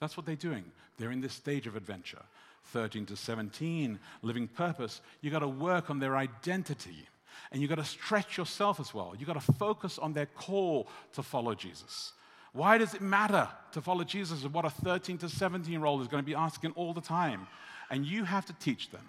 That's 0.00 0.16
what 0.16 0.26
they're 0.26 0.36
doing. 0.36 0.64
They're 0.98 1.12
in 1.12 1.20
this 1.20 1.32
stage 1.32 1.66
of 1.66 1.76
adventure. 1.76 2.22
13 2.66 3.06
to 3.06 3.16
17, 3.16 3.98
living 4.22 4.48
purpose. 4.48 5.00
You 5.20 5.30
got 5.30 5.40
to 5.40 5.48
work 5.48 5.90
on 5.90 5.98
their 5.98 6.16
identity. 6.16 7.08
And 7.50 7.60
you 7.60 7.68
got 7.68 7.76
to 7.76 7.84
stretch 7.84 8.36
yourself 8.38 8.80
as 8.80 8.94
well. 8.94 9.14
You 9.18 9.26
got 9.26 9.40
to 9.40 9.52
focus 9.52 9.98
on 9.98 10.12
their 10.12 10.26
call 10.26 10.88
to 11.14 11.22
follow 11.22 11.54
Jesus. 11.54 12.12
Why 12.52 12.78
does 12.78 12.94
it 12.94 13.00
matter 13.00 13.48
to 13.72 13.80
follow 13.80 14.04
Jesus? 14.04 14.44
What 14.44 14.64
a 14.64 14.70
13 14.70 15.18
to 15.18 15.28
17 15.28 15.72
year 15.72 15.84
old 15.84 16.02
is 16.02 16.08
going 16.08 16.22
to 16.22 16.26
be 16.26 16.34
asking 16.34 16.72
all 16.72 16.92
the 16.92 17.00
time. 17.00 17.46
And 17.90 18.06
you 18.06 18.24
have 18.24 18.46
to 18.46 18.52
teach 18.54 18.90
them 18.90 19.06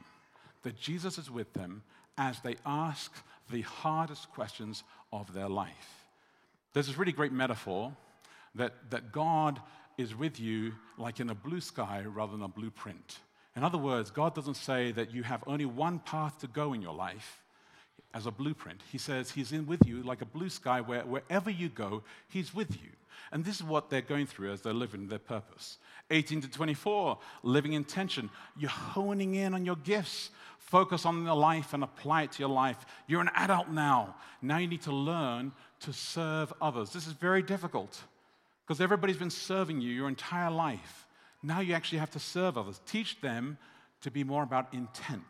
that 0.63 0.79
Jesus 0.79 1.17
is 1.17 1.29
with 1.29 1.51
them 1.53 1.83
as 2.17 2.39
they 2.39 2.55
ask 2.65 3.11
the 3.51 3.61
hardest 3.61 4.29
questions 4.31 4.83
of 5.11 5.33
their 5.33 5.49
life. 5.49 6.02
There's 6.73 6.87
this 6.87 6.97
really 6.97 7.11
great 7.11 7.31
metaphor 7.31 7.95
that, 8.55 8.73
that 8.89 9.11
God 9.11 9.59
is 9.97 10.15
with 10.15 10.39
you 10.39 10.73
like 10.97 11.19
in 11.19 11.29
a 11.29 11.35
blue 11.35 11.61
sky 11.61 12.03
rather 12.05 12.31
than 12.31 12.41
a 12.41 12.47
blueprint. 12.47 13.19
In 13.55 13.63
other 13.63 13.77
words, 13.77 14.09
God 14.09 14.33
doesn't 14.33 14.55
say 14.55 14.91
that 14.93 15.13
you 15.13 15.23
have 15.23 15.43
only 15.45 15.65
one 15.65 15.99
path 15.99 16.39
to 16.39 16.47
go 16.47 16.73
in 16.73 16.81
your 16.81 16.93
life 16.93 17.43
as 18.13 18.25
a 18.25 18.31
blueprint. 18.31 18.81
He 18.91 18.97
says 18.97 19.31
He's 19.31 19.51
in 19.51 19.65
with 19.65 19.85
you 19.87 20.01
like 20.03 20.21
a 20.21 20.25
blue 20.25 20.49
sky 20.49 20.81
where 20.81 21.01
wherever 21.01 21.49
you 21.49 21.69
go, 21.69 22.03
He's 22.27 22.53
with 22.53 22.71
you. 22.81 22.89
And 23.31 23.45
this 23.45 23.55
is 23.55 23.63
what 23.63 23.89
they're 23.89 24.01
going 24.01 24.27
through 24.27 24.51
as 24.51 24.61
they're 24.61 24.73
living 24.73 25.07
their 25.07 25.19
purpose. 25.19 25.77
18 26.11 26.41
to 26.41 26.49
24, 26.49 27.17
living 27.43 27.73
in 27.73 27.83
tension. 27.83 28.29
You're 28.57 28.69
honing 28.69 29.35
in 29.35 29.53
on 29.53 29.65
your 29.65 29.75
gifts. 29.77 30.29
Focus 30.59 31.05
on 31.05 31.23
the 31.23 31.33
life 31.33 31.73
and 31.73 31.83
apply 31.83 32.23
it 32.23 32.31
to 32.33 32.39
your 32.39 32.49
life. 32.49 32.85
You're 33.07 33.21
an 33.21 33.29
adult 33.35 33.69
now. 33.69 34.15
Now 34.41 34.57
you 34.57 34.67
need 34.67 34.81
to 34.83 34.91
learn 34.91 35.51
to 35.83 35.93
serve 35.93 36.51
others. 36.61 36.91
This 36.91 37.07
is 37.07 37.13
very 37.13 37.41
difficult 37.41 38.01
because 38.65 38.81
everybody's 38.81 39.17
been 39.17 39.29
serving 39.29 39.81
you 39.81 39.91
your 39.91 40.07
entire 40.07 40.51
life. 40.51 41.05
Now 41.41 41.59
you 41.59 41.73
actually 41.73 41.99
have 41.99 42.11
to 42.11 42.19
serve 42.19 42.57
others. 42.57 42.81
Teach 42.85 43.19
them 43.21 43.57
to 44.01 44.11
be 44.11 44.23
more 44.23 44.43
about 44.43 44.73
intent 44.73 45.23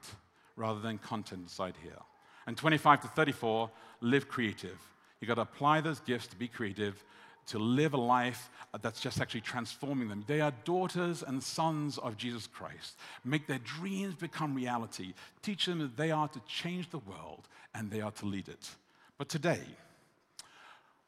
rather 0.56 0.80
than 0.80 0.98
content 1.00 1.42
inside 1.44 1.74
here. 1.82 2.00
And 2.46 2.56
25 2.56 3.02
to 3.02 3.08
34, 3.08 3.70
live 4.02 4.28
creative. 4.28 4.80
You've 5.20 5.28
got 5.28 5.36
to 5.36 5.42
apply 5.42 5.82
those 5.82 6.00
gifts 6.02 6.28
to 6.28 6.36
be 6.36 6.48
creative, 6.48 7.04
to 7.48 7.58
live 7.58 7.94
a 7.94 7.98
life 7.98 8.50
that's 8.82 9.02
just 9.02 9.20
actually 9.20 9.42
transforming 9.42 10.08
them. 10.08 10.24
They 10.28 10.42
are 10.42 10.54
daughters 10.66 11.24
and 11.24 11.42
sons 11.42 11.98
of 11.98 12.18
Jesus 12.18 12.48
Christ. 12.48 12.98
Make 13.26 13.48
their 13.48 13.60
dreams 13.60 14.16
become 14.16 14.54
reality. 14.54 15.14
Teach 15.42 15.66
them 15.66 15.80
that 15.80 15.98
they 15.98 16.12
are 16.12 16.28
to 16.28 16.40
change 16.48 16.90
the 16.90 17.00
world 17.00 17.48
and 17.74 17.90
they 17.90 18.02
are 18.02 18.12
to 18.12 18.26
lead 18.26 18.50
it. 18.50 18.70
But 19.18 19.30
today, 19.30 19.62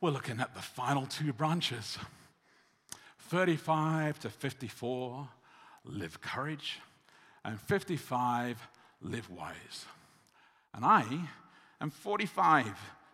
we're 0.05 0.11
looking 0.11 0.39
at 0.39 0.53
the 0.53 0.61
final 0.61 1.07
two 1.07 1.33
branches 1.33 1.97
35 3.29 4.19
to 4.19 4.29
54, 4.29 5.27
live 5.83 6.21
courage, 6.21 6.79
and 7.43 7.59
55, 7.59 8.67
live 9.01 9.27
wise. 9.31 9.85
And 10.75 10.85
I 10.85 11.05
am 11.81 11.89
45, 11.89 12.67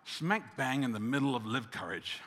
smack 0.04 0.58
bang 0.58 0.84
in 0.84 0.92
the 0.92 1.00
middle 1.00 1.34
of 1.34 1.46
live 1.46 1.72
courage. 1.72 2.20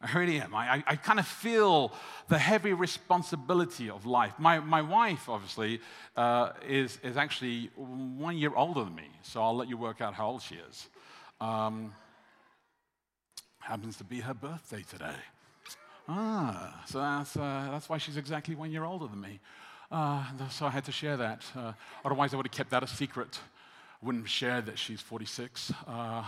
I 0.00 0.18
really 0.18 0.40
am. 0.40 0.54
I, 0.54 0.76
I, 0.76 0.84
I 0.86 0.96
kind 0.96 1.18
of 1.18 1.26
feel 1.26 1.92
the 2.28 2.38
heavy 2.38 2.72
responsibility 2.72 3.90
of 3.90 4.06
life. 4.06 4.32
My, 4.38 4.60
my 4.60 4.80
wife, 4.80 5.28
obviously, 5.28 5.78
uh, 6.16 6.52
is, 6.66 6.98
is 7.02 7.18
actually 7.18 7.70
one 7.76 8.38
year 8.38 8.52
older 8.56 8.82
than 8.82 8.94
me, 8.94 9.10
so 9.20 9.42
I'll 9.42 9.56
let 9.56 9.68
you 9.68 9.76
work 9.76 10.00
out 10.00 10.14
how 10.14 10.28
old 10.28 10.40
she 10.40 10.54
is. 10.54 10.88
Um, 11.38 11.92
happens 13.70 13.96
to 13.96 14.02
be 14.02 14.18
her 14.18 14.34
birthday 14.34 14.82
today. 14.90 15.14
Ah, 16.08 16.82
so 16.88 16.98
that's, 16.98 17.36
uh, 17.36 17.68
that's 17.70 17.88
why 17.88 17.98
she's 17.98 18.16
exactly 18.16 18.56
one 18.56 18.72
year 18.72 18.82
older 18.82 19.06
than 19.06 19.20
me. 19.20 19.38
Uh, 19.92 20.24
so 20.50 20.66
I 20.66 20.70
had 20.70 20.84
to 20.86 20.92
share 20.92 21.16
that. 21.16 21.44
Uh, 21.56 21.72
otherwise, 22.04 22.34
I 22.34 22.36
would 22.36 22.46
have 22.46 22.52
kept 22.52 22.70
that 22.70 22.82
a 22.82 22.88
secret. 22.88 23.38
I 24.02 24.06
Wouldn't 24.06 24.24
have 24.24 24.30
shared 24.30 24.66
that 24.66 24.76
she's 24.76 25.00
46. 25.00 25.72
Uh, 25.86 26.24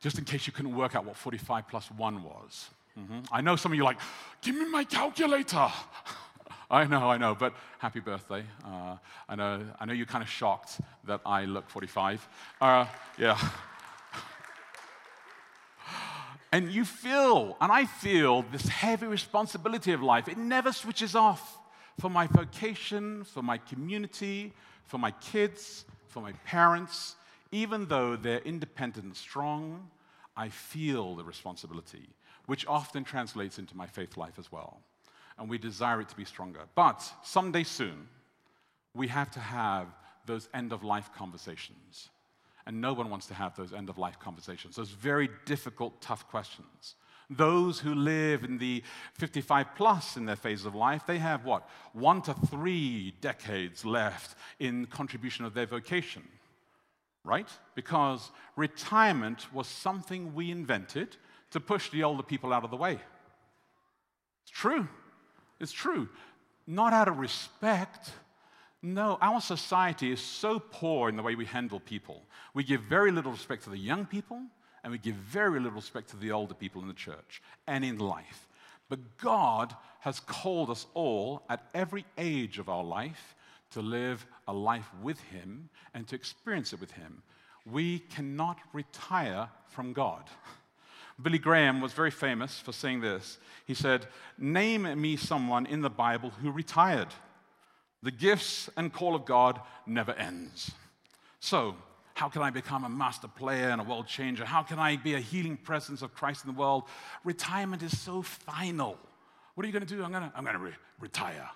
just 0.00 0.18
in 0.18 0.24
case 0.24 0.46
you 0.46 0.52
couldn't 0.54 0.74
work 0.74 0.94
out 0.94 1.04
what 1.04 1.14
45 1.14 1.68
plus 1.68 1.90
1 1.90 2.22
was. 2.22 2.70
Mm-hmm. 2.98 3.20
I 3.30 3.42
know 3.42 3.56
some 3.56 3.72
of 3.72 3.76
you 3.76 3.82
are 3.82 3.92
like, 3.92 4.00
give 4.40 4.54
me 4.54 4.66
my 4.70 4.84
calculator. 4.84 5.68
I 6.70 6.84
know, 6.84 7.10
I 7.10 7.18
know, 7.18 7.34
but 7.34 7.52
happy 7.78 8.00
birthday. 8.00 8.44
Uh, 8.64 8.96
I, 9.28 9.36
know, 9.36 9.62
I 9.78 9.84
know 9.84 9.92
you're 9.92 10.06
kind 10.06 10.24
of 10.24 10.30
shocked 10.30 10.80
that 11.04 11.20
I 11.26 11.44
look 11.44 11.68
45. 11.68 12.26
Uh, 12.62 12.86
yeah. 13.18 13.38
And 16.52 16.70
you 16.70 16.84
feel, 16.84 17.56
and 17.60 17.70
I 17.70 17.84
feel, 17.84 18.42
this 18.52 18.66
heavy 18.68 19.06
responsibility 19.06 19.92
of 19.92 20.02
life. 20.02 20.28
It 20.28 20.38
never 20.38 20.72
switches 20.72 21.14
off 21.14 21.58
for 22.00 22.08
my 22.08 22.26
vocation, 22.26 23.24
for 23.24 23.42
my 23.42 23.58
community, 23.58 24.52
for 24.84 24.98
my 24.98 25.10
kids, 25.10 25.84
for 26.08 26.22
my 26.22 26.32
parents, 26.44 27.16
even 27.52 27.86
though 27.86 28.16
they're 28.16 28.40
independent 28.40 29.06
and 29.06 29.16
strong, 29.16 29.90
I 30.36 30.48
feel 30.48 31.16
the 31.16 31.24
responsibility, 31.24 32.08
which 32.46 32.66
often 32.66 33.04
translates 33.04 33.58
into 33.58 33.76
my 33.76 33.86
faith 33.86 34.16
life 34.16 34.38
as 34.38 34.50
well. 34.52 34.80
And 35.38 35.48
we 35.48 35.58
desire 35.58 36.00
it 36.00 36.08
to 36.08 36.16
be 36.16 36.24
stronger. 36.24 36.60
But 36.74 37.04
someday 37.22 37.64
soon, 37.64 38.08
we 38.94 39.08
have 39.08 39.30
to 39.32 39.40
have 39.40 39.86
those 40.26 40.48
end 40.52 40.72
of 40.72 40.82
life 40.82 41.10
conversations. 41.16 42.08
And 42.68 42.80
no 42.80 42.92
one 42.92 43.10
wants 43.10 43.26
to 43.26 43.34
have 43.34 43.56
those 43.56 43.72
end 43.72 43.88
of 43.88 43.98
life 43.98 44.20
conversations, 44.20 44.76
those 44.76 44.90
very 44.90 45.28
difficult, 45.44 46.00
tough 46.00 46.28
questions. 46.28 46.94
Those 47.30 47.80
who 47.80 47.94
live 47.94 48.44
in 48.44 48.58
the 48.58 48.82
55 49.14 49.74
plus 49.74 50.16
in 50.16 50.24
their 50.24 50.36
phase 50.36 50.64
of 50.64 50.74
life, 50.74 51.02
they 51.06 51.18
have 51.18 51.44
what? 51.44 51.68
One 51.92 52.22
to 52.22 52.34
three 52.34 53.14
decades 53.20 53.84
left 53.84 54.36
in 54.60 54.86
contribution 54.86 55.44
of 55.44 55.52
their 55.52 55.66
vocation 55.66 56.22
right? 57.28 57.48
Because 57.74 58.30
retirement 58.56 59.52
was 59.52 59.66
something 59.66 60.34
we 60.34 60.50
invented 60.50 61.16
to 61.50 61.60
push 61.60 61.90
the 61.90 62.02
older 62.02 62.22
people 62.22 62.52
out 62.52 62.64
of 62.64 62.70
the 62.70 62.76
way. 62.76 62.98
It's 64.42 64.50
true. 64.50 64.88
It's 65.60 65.72
true. 65.72 66.08
Not 66.66 66.94
out 66.94 67.08
of 67.08 67.18
respect. 67.18 68.10
No, 68.82 69.18
our 69.20 69.40
society 69.40 70.12
is 70.12 70.20
so 70.20 70.60
poor 70.60 71.08
in 71.08 71.16
the 71.16 71.22
way 71.22 71.34
we 71.34 71.44
handle 71.44 71.80
people. 71.80 72.22
We 72.54 72.62
give 72.62 72.82
very 72.82 73.10
little 73.10 73.32
respect 73.32 73.64
to 73.64 73.70
the 73.70 73.78
young 73.78 74.06
people, 74.06 74.40
and 74.84 74.92
we 74.92 74.98
give 74.98 75.16
very 75.16 75.58
little 75.58 75.76
respect 75.76 76.10
to 76.10 76.16
the 76.16 76.30
older 76.30 76.54
people 76.54 76.80
in 76.82 76.88
the 76.88 76.94
church 76.94 77.42
and 77.66 77.84
in 77.84 77.98
life. 77.98 78.48
But 78.88 79.18
God 79.18 79.74
has 80.00 80.20
called 80.20 80.70
us 80.70 80.86
all 80.94 81.42
at 81.48 81.68
every 81.74 82.04
age 82.16 82.58
of 82.58 82.68
our 82.68 82.84
life 82.84 83.34
to 83.72 83.82
live 83.82 84.26
a 84.46 84.52
life 84.52 84.88
with 85.02 85.20
Him 85.22 85.68
and 85.92 86.06
to 86.08 86.14
experience 86.14 86.72
it 86.72 86.80
with 86.80 86.92
Him. 86.92 87.22
We 87.70 87.98
cannot 87.98 88.58
retire 88.72 89.50
from 89.66 89.92
God. 89.92 90.24
Billy 91.20 91.38
Graham 91.38 91.80
was 91.80 91.92
very 91.92 92.12
famous 92.12 92.60
for 92.60 92.72
saying 92.72 93.00
this. 93.00 93.38
He 93.66 93.74
said, 93.74 94.06
Name 94.38 95.00
me 95.00 95.16
someone 95.16 95.66
in 95.66 95.82
the 95.82 95.90
Bible 95.90 96.30
who 96.30 96.52
retired. 96.52 97.08
The 98.02 98.10
gifts 98.10 98.70
and 98.76 98.92
call 98.92 99.14
of 99.14 99.24
God 99.24 99.60
never 99.86 100.12
ends. 100.12 100.70
So, 101.40 101.74
how 102.14 102.28
can 102.28 102.42
I 102.42 102.50
become 102.50 102.84
a 102.84 102.88
master 102.88 103.28
player 103.28 103.68
and 103.68 103.80
a 103.80 103.84
world 103.84 104.08
changer? 104.08 104.44
How 104.44 104.62
can 104.62 104.78
I 104.78 104.96
be 104.96 105.14
a 105.14 105.20
healing 105.20 105.56
presence 105.56 106.02
of 106.02 106.14
Christ 106.14 106.44
in 106.44 106.52
the 106.52 106.58
world? 106.58 106.84
Retirement 107.24 107.82
is 107.82 107.96
so 107.96 108.22
final. 108.22 108.98
What 109.54 109.64
are 109.64 109.66
you 109.68 109.72
going 109.72 109.86
to 109.86 109.94
do? 109.94 110.02
I'm 110.02 110.10
going 110.10 110.28
to, 110.28 110.32
I'm 110.34 110.44
going 110.44 110.56
to 110.56 110.62
re- 110.62 110.72
retire. 111.00 111.48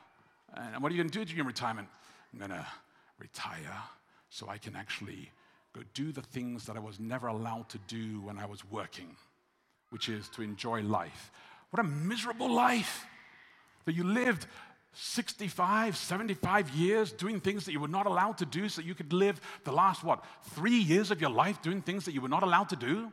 And 0.55 0.83
what 0.83 0.93
are 0.93 0.95
you 0.95 1.03
going 1.03 1.11
to 1.11 1.19
do 1.19 1.25
during 1.25 1.47
retirement? 1.47 1.89
I'm 2.33 2.39
going 2.39 2.51
to 2.51 2.67
retire 3.19 3.83
so 4.31 4.49
I 4.49 4.59
can 4.59 4.77
actually 4.77 5.31
go 5.75 5.83
do 5.95 6.13
the 6.13 6.23
things 6.23 6.65
that 6.67 6.77
I 6.77 6.81
was 6.81 7.01
never 7.01 7.27
allowed 7.27 7.69
to 7.71 7.79
do 7.87 8.21
when 8.21 8.39
I 8.39 8.47
was 8.47 8.69
working, 8.71 9.17
which 9.91 10.09
is 10.09 10.29
to 10.31 10.43
enjoy 10.43 10.83
life. 10.83 11.31
What 11.71 11.81
a 11.81 11.89
miserable 11.89 12.53
life 12.53 13.07
that 13.85 13.95
you 13.95 14.05
lived 14.05 14.47
65, 14.95 15.97
75 15.97 16.71
years 16.71 17.13
doing 17.13 17.41
things 17.41 17.65
that 17.65 17.73
you 17.73 17.81
were 17.81 17.89
not 17.89 18.07
allowed 18.07 18.39
to 18.39 18.45
do 18.47 18.69
so 18.69 18.83
you 18.83 18.95
could 18.95 19.13
live 19.13 19.41
the 19.65 19.73
last, 19.73 20.05
what, 20.05 20.23
three 20.51 20.79
years 20.79 21.11
of 21.11 21.21
your 21.21 21.31
life 21.31 21.63
doing 21.63 21.81
things 21.81 22.05
that 22.05 22.13
you 22.13 22.21
were 22.21 22.29
not 22.29 22.43
allowed 22.43 22.69
to 22.69 22.77
do? 22.77 23.11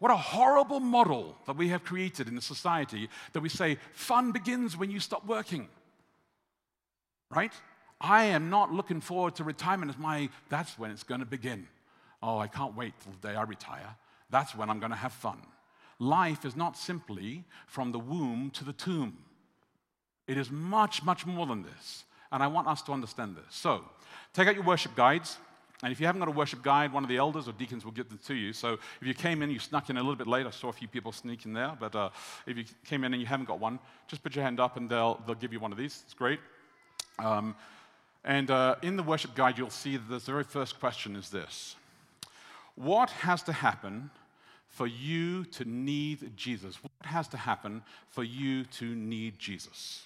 What 0.00 0.10
a 0.10 0.16
horrible 0.16 0.80
model 0.80 1.36
that 1.46 1.56
we 1.56 1.68
have 1.68 1.84
created 1.84 2.26
in 2.26 2.34
the 2.34 2.42
society 2.42 3.08
that 3.32 3.40
we 3.40 3.48
say 3.48 3.78
fun 3.92 4.32
begins 4.32 4.76
when 4.76 4.90
you 4.90 4.98
stop 4.98 5.24
working. 5.24 5.68
Right? 7.30 7.52
I 8.00 8.24
am 8.24 8.50
not 8.50 8.72
looking 8.72 9.00
forward 9.00 9.36
to 9.36 9.44
retirement 9.44 9.90
as 9.90 9.98
my, 9.98 10.28
that's 10.48 10.78
when 10.78 10.90
it's 10.90 11.04
going 11.04 11.20
to 11.20 11.26
begin. 11.26 11.68
Oh, 12.22 12.38
I 12.38 12.48
can't 12.48 12.76
wait 12.76 12.94
till 13.00 13.12
the 13.12 13.28
day 13.28 13.34
I 13.36 13.44
retire. 13.44 13.96
That's 14.30 14.54
when 14.54 14.68
I'm 14.68 14.80
going 14.80 14.90
to 14.90 14.96
have 14.96 15.12
fun. 15.12 15.38
Life 15.98 16.44
is 16.44 16.56
not 16.56 16.76
simply 16.76 17.44
from 17.66 17.92
the 17.92 17.98
womb 17.98 18.50
to 18.54 18.64
the 18.64 18.72
tomb. 18.72 19.18
It 20.26 20.36
is 20.38 20.50
much, 20.50 21.02
much 21.02 21.26
more 21.26 21.46
than 21.46 21.62
this. 21.62 22.04
And 22.32 22.42
I 22.42 22.46
want 22.46 22.66
us 22.66 22.82
to 22.82 22.92
understand 22.92 23.36
this. 23.36 23.44
So, 23.50 23.84
take 24.32 24.48
out 24.48 24.54
your 24.54 24.64
worship 24.64 24.94
guides. 24.94 25.38
And 25.82 25.92
if 25.92 26.00
you 26.00 26.06
haven't 26.06 26.20
got 26.20 26.28
a 26.28 26.32
worship 26.32 26.62
guide, 26.62 26.92
one 26.92 27.02
of 27.02 27.10
the 27.10 27.18
elders 27.18 27.46
or 27.46 27.52
deacons 27.52 27.84
will 27.84 27.92
give 27.92 28.08
them 28.08 28.18
to 28.26 28.34
you. 28.34 28.52
So 28.52 28.78
if 29.00 29.06
you 29.06 29.12
came 29.12 29.42
in, 29.42 29.50
you 29.50 29.58
snuck 29.58 29.90
in 29.90 29.96
a 29.96 30.00
little 30.00 30.16
bit 30.16 30.26
late. 30.26 30.46
I 30.46 30.50
saw 30.50 30.68
a 30.68 30.72
few 30.72 30.88
people 30.88 31.12
sneak 31.12 31.44
in 31.44 31.52
there. 31.52 31.76
But 31.78 31.94
uh, 31.94 32.08
if 32.46 32.56
you 32.56 32.64
came 32.86 33.04
in 33.04 33.12
and 33.12 33.20
you 33.20 33.26
haven't 33.26 33.46
got 33.46 33.60
one, 33.60 33.78
just 34.08 34.22
put 34.22 34.34
your 34.34 34.44
hand 34.44 34.60
up 34.60 34.78
and 34.78 34.88
they'll, 34.88 35.20
they'll 35.26 35.34
give 35.34 35.52
you 35.52 35.60
one 35.60 35.72
of 35.72 35.78
these. 35.78 36.02
It's 36.06 36.14
great. 36.14 36.40
Um, 37.18 37.54
and 38.24 38.50
uh, 38.50 38.76
in 38.82 38.96
the 38.96 39.02
worship 39.02 39.34
guide, 39.34 39.58
you'll 39.58 39.68
see 39.68 39.96
that 39.96 40.08
the 40.08 40.18
very 40.18 40.44
first 40.44 40.80
question 40.80 41.16
is 41.16 41.28
this 41.28 41.76
What 42.76 43.10
has 43.10 43.42
to 43.42 43.52
happen 43.52 44.10
for 44.68 44.86
you 44.86 45.44
to 45.44 45.64
need 45.64 46.36
Jesus? 46.36 46.82
What 46.82 46.92
has 47.02 47.28
to 47.28 47.36
happen 47.36 47.82
for 48.08 48.24
you 48.24 48.64
to 48.64 48.94
need 48.94 49.38
Jesus? 49.38 50.04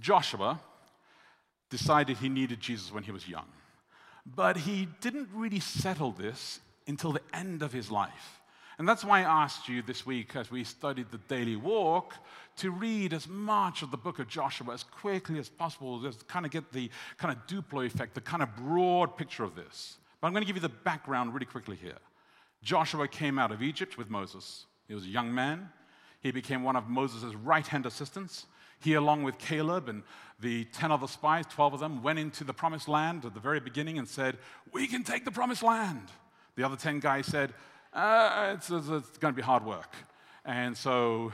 Joshua 0.00 0.60
decided 1.70 2.18
he 2.18 2.28
needed 2.28 2.60
Jesus 2.60 2.92
when 2.92 3.02
he 3.02 3.12
was 3.12 3.28
young, 3.28 3.46
but 4.24 4.56
he 4.56 4.88
didn't 5.00 5.28
really 5.32 5.60
settle 5.60 6.12
this 6.12 6.60
until 6.86 7.12
the 7.12 7.22
end 7.32 7.62
of 7.62 7.72
his 7.72 7.90
life. 7.90 8.40
And 8.78 8.86
that's 8.86 9.04
why 9.04 9.20
I 9.20 9.44
asked 9.44 9.68
you 9.68 9.80
this 9.80 10.04
week, 10.04 10.36
as 10.36 10.50
we 10.50 10.62
studied 10.62 11.10
the 11.10 11.18
daily 11.28 11.56
walk, 11.56 12.14
to 12.58 12.70
read 12.70 13.14
as 13.14 13.26
much 13.26 13.82
of 13.82 13.90
the 13.90 13.96
book 13.96 14.18
of 14.18 14.28
Joshua 14.28 14.74
as 14.74 14.82
quickly 14.82 15.38
as 15.38 15.48
possible, 15.48 16.00
just 16.02 16.20
to 16.20 16.24
kind 16.26 16.44
of 16.44 16.52
get 16.52 16.72
the 16.72 16.90
kind 17.16 17.34
of 17.34 17.46
Duplo 17.46 17.86
effect, 17.86 18.14
the 18.14 18.20
kind 18.20 18.42
of 18.42 18.54
broad 18.54 19.16
picture 19.16 19.44
of 19.44 19.54
this. 19.54 19.96
But 20.20 20.26
I'm 20.26 20.34
going 20.34 20.42
to 20.42 20.46
give 20.46 20.56
you 20.56 20.62
the 20.62 20.68
background 20.68 21.32
really 21.32 21.46
quickly 21.46 21.76
here. 21.76 21.98
Joshua 22.62 23.08
came 23.08 23.38
out 23.38 23.50
of 23.50 23.62
Egypt 23.62 23.96
with 23.96 24.10
Moses. 24.10 24.66
He 24.88 24.94
was 24.94 25.04
a 25.04 25.08
young 25.08 25.34
man. 25.34 25.70
He 26.20 26.30
became 26.30 26.62
one 26.62 26.76
of 26.76 26.88
Moses' 26.88 27.34
right 27.34 27.66
hand 27.66 27.86
assistants. 27.86 28.46
He, 28.80 28.94
along 28.94 29.22
with 29.22 29.38
Caleb 29.38 29.88
and 29.88 30.02
the 30.40 30.64
10 30.66 30.92
other 30.92 31.06
spies, 31.06 31.44
12 31.50 31.74
of 31.74 31.80
them, 31.80 32.02
went 32.02 32.18
into 32.18 32.44
the 32.44 32.52
promised 32.52 32.88
land 32.88 33.24
at 33.24 33.34
the 33.34 33.40
very 33.40 33.60
beginning 33.60 33.98
and 33.98 34.08
said, 34.08 34.36
We 34.72 34.86
can 34.86 35.02
take 35.02 35.24
the 35.24 35.30
promised 35.30 35.62
land. 35.62 36.08
The 36.56 36.64
other 36.64 36.76
10 36.76 37.00
guys 37.00 37.26
said, 37.26 37.52
uh, 37.96 38.52
it's, 38.54 38.70
it's, 38.70 38.88
it's 38.88 39.18
going 39.18 39.32
to 39.32 39.36
be 39.36 39.42
hard 39.42 39.64
work. 39.64 39.94
And 40.44 40.76
so 40.76 41.32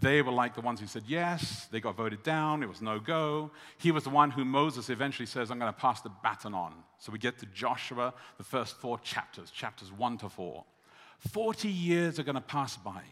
they 0.00 0.22
were 0.22 0.32
like 0.32 0.54
the 0.54 0.60
ones 0.60 0.80
who 0.80 0.86
said 0.86 1.02
yes. 1.06 1.66
They 1.70 1.80
got 1.80 1.96
voted 1.96 2.22
down. 2.22 2.62
It 2.62 2.68
was 2.68 2.82
no 2.82 2.98
go. 2.98 3.50
He 3.78 3.90
was 3.90 4.04
the 4.04 4.10
one 4.10 4.30
who 4.30 4.44
Moses 4.44 4.90
eventually 4.90 5.26
says, 5.26 5.50
I'm 5.50 5.58
going 5.58 5.72
to 5.72 5.78
pass 5.78 6.02
the 6.02 6.10
baton 6.22 6.54
on. 6.54 6.74
So 6.98 7.10
we 7.10 7.18
get 7.18 7.38
to 7.38 7.46
Joshua, 7.46 8.14
the 8.38 8.44
first 8.44 8.76
four 8.76 8.98
chapters, 8.98 9.50
chapters 9.50 9.90
one 9.90 10.18
to 10.18 10.28
four. 10.28 10.64
40 11.30 11.68
years 11.68 12.18
are 12.18 12.22
going 12.22 12.34
to 12.34 12.40
pass 12.40 12.76
by. 12.76 13.02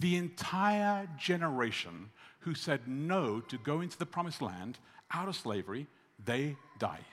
The 0.00 0.16
entire 0.16 1.08
generation 1.18 2.10
who 2.48 2.54
said 2.54 2.88
no 2.88 3.40
to 3.40 3.58
go 3.58 3.80
into 3.80 3.98
the 3.98 4.06
promised 4.06 4.42
land 4.42 4.78
out 5.10 5.28
of 5.28 5.36
slavery, 5.36 5.86
they 6.24 6.56
die 6.78 7.04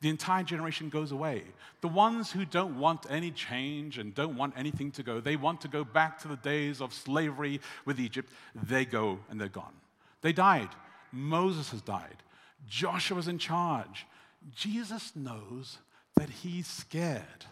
the 0.00 0.08
entire 0.08 0.44
generation 0.44 0.88
goes 0.88 1.12
away. 1.12 1.42
The 1.80 1.88
ones 1.88 2.30
who 2.30 2.44
don't 2.44 2.78
want 2.78 3.06
any 3.10 3.30
change 3.30 3.98
and 3.98 4.14
don't 4.14 4.36
want 4.36 4.54
anything 4.56 4.90
to 4.92 5.02
go, 5.02 5.20
they 5.20 5.36
want 5.36 5.60
to 5.62 5.68
go 5.68 5.84
back 5.84 6.20
to 6.20 6.28
the 6.28 6.36
days 6.36 6.80
of 6.80 6.94
slavery 6.94 7.60
with 7.84 7.98
Egypt, 7.98 8.32
they 8.54 8.84
go 8.84 9.18
and 9.28 9.40
they're 9.40 9.48
gone. 9.48 9.74
They 10.22 10.32
died. 10.32 10.68
Moses 11.10 11.70
has 11.70 11.82
died. 11.82 12.22
Joshua's 12.68 13.28
in 13.28 13.38
charge. 13.38 14.06
Jesus 14.54 15.12
knows 15.16 15.78
that 16.16 16.30
he's 16.30 16.66
scared. 16.66 17.46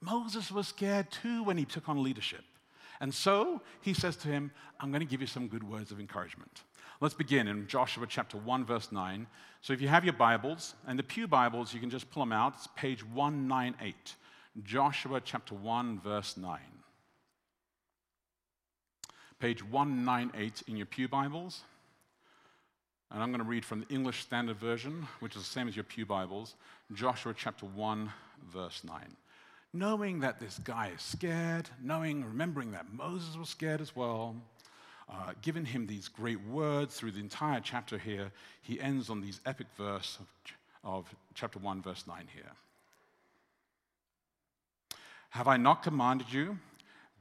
Moses 0.00 0.50
was 0.50 0.68
scared 0.68 1.10
too 1.10 1.44
when 1.44 1.56
he 1.56 1.64
took 1.64 1.88
on 1.88 2.02
leadership. 2.02 2.44
And 3.04 3.12
so 3.12 3.60
he 3.82 3.92
says 3.92 4.16
to 4.16 4.28
him, 4.28 4.50
I'm 4.80 4.90
going 4.90 5.02
to 5.02 5.06
give 5.06 5.20
you 5.20 5.26
some 5.26 5.46
good 5.46 5.62
words 5.62 5.92
of 5.92 6.00
encouragement. 6.00 6.62
Let's 7.02 7.12
begin 7.12 7.48
in 7.48 7.66
Joshua 7.66 8.06
chapter 8.08 8.38
1, 8.38 8.64
verse 8.64 8.90
9. 8.92 9.26
So 9.60 9.74
if 9.74 9.82
you 9.82 9.88
have 9.88 10.06
your 10.06 10.14
Bibles, 10.14 10.74
and 10.86 10.98
the 10.98 11.02
Pew 11.02 11.28
Bibles, 11.28 11.74
you 11.74 11.80
can 11.80 11.90
just 11.90 12.10
pull 12.10 12.22
them 12.22 12.32
out. 12.32 12.54
It's 12.54 12.66
page 12.76 13.04
198. 13.04 14.14
Joshua 14.62 15.20
chapter 15.22 15.54
1, 15.54 16.00
verse 16.00 16.38
9. 16.38 16.58
Page 19.38 19.62
198 19.62 20.62
in 20.66 20.78
your 20.78 20.86
Pew 20.86 21.06
Bibles. 21.06 21.60
And 23.10 23.22
I'm 23.22 23.28
going 23.28 23.44
to 23.44 23.44
read 23.44 23.66
from 23.66 23.80
the 23.80 23.94
English 23.94 24.22
Standard 24.22 24.56
Version, 24.56 25.06
which 25.20 25.36
is 25.36 25.42
the 25.42 25.50
same 25.50 25.68
as 25.68 25.76
your 25.76 25.84
Pew 25.84 26.06
Bibles, 26.06 26.54
Joshua 26.94 27.34
chapter 27.36 27.66
1, 27.66 28.10
verse 28.50 28.80
9 28.82 29.14
knowing 29.74 30.20
that 30.20 30.38
this 30.38 30.58
guy 30.60 30.92
is 30.94 31.02
scared, 31.02 31.68
knowing, 31.82 32.24
remembering 32.24 32.70
that 32.70 32.86
Moses 32.92 33.36
was 33.36 33.48
scared 33.48 33.80
as 33.80 33.94
well, 33.94 34.36
uh, 35.10 35.32
giving 35.42 35.64
him 35.64 35.86
these 35.86 36.06
great 36.06 36.40
words 36.46 36.94
through 36.94 37.10
the 37.10 37.20
entire 37.20 37.60
chapter 37.60 37.98
here, 37.98 38.30
he 38.62 38.80
ends 38.80 39.10
on 39.10 39.20
these 39.20 39.40
epic 39.44 39.66
verse 39.76 40.18
of, 40.20 40.26
of 40.84 41.14
chapter 41.34 41.58
1, 41.58 41.82
verse 41.82 42.04
9 42.06 42.24
here. 42.32 42.52
Have 45.30 45.48
I 45.48 45.56
not 45.56 45.82
commanded 45.82 46.32
you? 46.32 46.56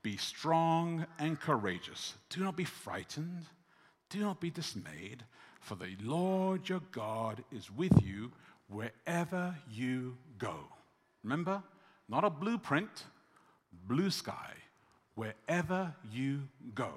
Be 0.03 0.17
strong 0.17 1.07
and 1.17 1.39
courageous. 1.39 2.13
Do 2.29 2.41
not 2.41 2.55
be 2.55 2.65
frightened. 2.65 3.45
Do 4.09 4.19
not 4.19 4.39
be 4.39 4.51
dismayed, 4.51 5.23
for 5.59 5.73
the 5.73 5.95
Lord 6.03 6.69
your 6.69 6.81
God 6.91 7.43
is 7.51 7.71
with 7.71 8.03
you 8.03 8.31
wherever 8.67 9.55
you 9.71 10.17
go. 10.37 10.55
Remember? 11.23 11.63
Not 12.13 12.23
a 12.23 12.29
blueprint, 12.29 13.05
blue 13.87 14.11
sky. 14.11 14.51
Wherever 15.15 15.95
you 16.11 16.41
go, 16.75 16.93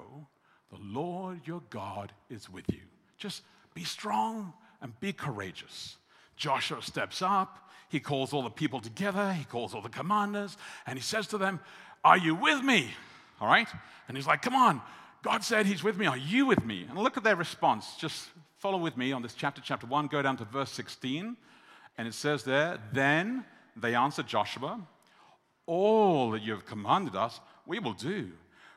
the 0.70 0.78
Lord 0.78 1.40
your 1.46 1.62
God 1.70 2.12
is 2.28 2.50
with 2.50 2.66
you. 2.70 2.82
Just 3.16 3.42
be 3.72 3.82
strong 3.82 4.52
and 4.82 4.92
be 5.00 5.14
courageous. 5.14 5.96
Joshua 6.36 6.82
steps 6.82 7.22
up. 7.22 7.70
He 7.88 7.98
calls 7.98 8.34
all 8.34 8.42
the 8.42 8.50
people 8.50 8.78
together. 8.78 9.32
He 9.32 9.44
calls 9.44 9.74
all 9.74 9.80
the 9.80 9.88
commanders 9.88 10.58
and 10.86 10.98
he 10.98 11.02
says 11.02 11.26
to 11.28 11.38
them, 11.38 11.60
Are 12.04 12.18
you 12.18 12.34
with 12.34 12.62
me? 12.62 12.90
All 13.40 13.48
right? 13.48 13.68
And 14.08 14.18
he's 14.18 14.26
like, 14.26 14.42
Come 14.42 14.54
on. 14.54 14.82
God 15.22 15.42
said 15.42 15.64
he's 15.64 15.82
with 15.82 15.96
me. 15.96 16.04
Are 16.04 16.18
you 16.18 16.44
with 16.44 16.62
me? 16.62 16.84
And 16.90 16.98
look 16.98 17.16
at 17.16 17.24
their 17.24 17.36
response. 17.36 17.96
Just 17.96 18.28
follow 18.58 18.76
with 18.76 18.98
me 18.98 19.12
on 19.12 19.22
this 19.22 19.32
chapter, 19.32 19.62
chapter 19.64 19.86
1. 19.86 20.08
Go 20.08 20.20
down 20.20 20.36
to 20.36 20.44
verse 20.44 20.72
16. 20.72 21.38
And 21.96 22.06
it 22.06 22.12
says 22.12 22.44
there, 22.44 22.76
Then 22.92 23.46
they 23.74 23.94
answered 23.94 24.26
Joshua 24.26 24.86
all 25.66 26.30
that 26.30 26.42
you 26.42 26.52
have 26.52 26.66
commanded 26.66 27.14
us, 27.14 27.40
we 27.66 27.78
will 27.78 27.92
do. 27.92 28.30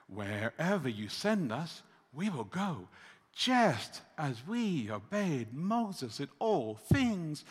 Wherever 0.07 0.89
you 0.89 1.07
send 1.07 1.51
us, 1.51 1.83
we 2.13 2.29
will 2.29 2.45
go. 2.45 2.87
Just 3.35 4.01
as 4.17 4.45
we 4.47 4.89
obeyed 4.91 5.53
Moses 5.53 6.19
in 6.19 6.27
all 6.39 6.75
things, 6.75 7.45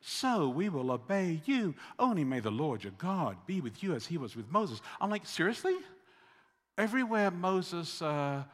so 0.00 0.48
we 0.48 0.70
will 0.70 0.90
obey 0.90 1.40
you. 1.44 1.74
Only 1.98 2.24
may 2.24 2.40
the 2.40 2.50
Lord 2.50 2.82
your 2.82 2.94
God 2.96 3.36
be 3.46 3.60
with 3.60 3.82
you 3.82 3.94
as 3.94 4.06
he 4.06 4.16
was 4.16 4.34
with 4.34 4.50
Moses. 4.50 4.80
I'm 5.00 5.10
like, 5.10 5.26
seriously? 5.26 5.74
Everywhere 6.78 7.30
Moses 7.30 8.00
uh, 8.00 8.44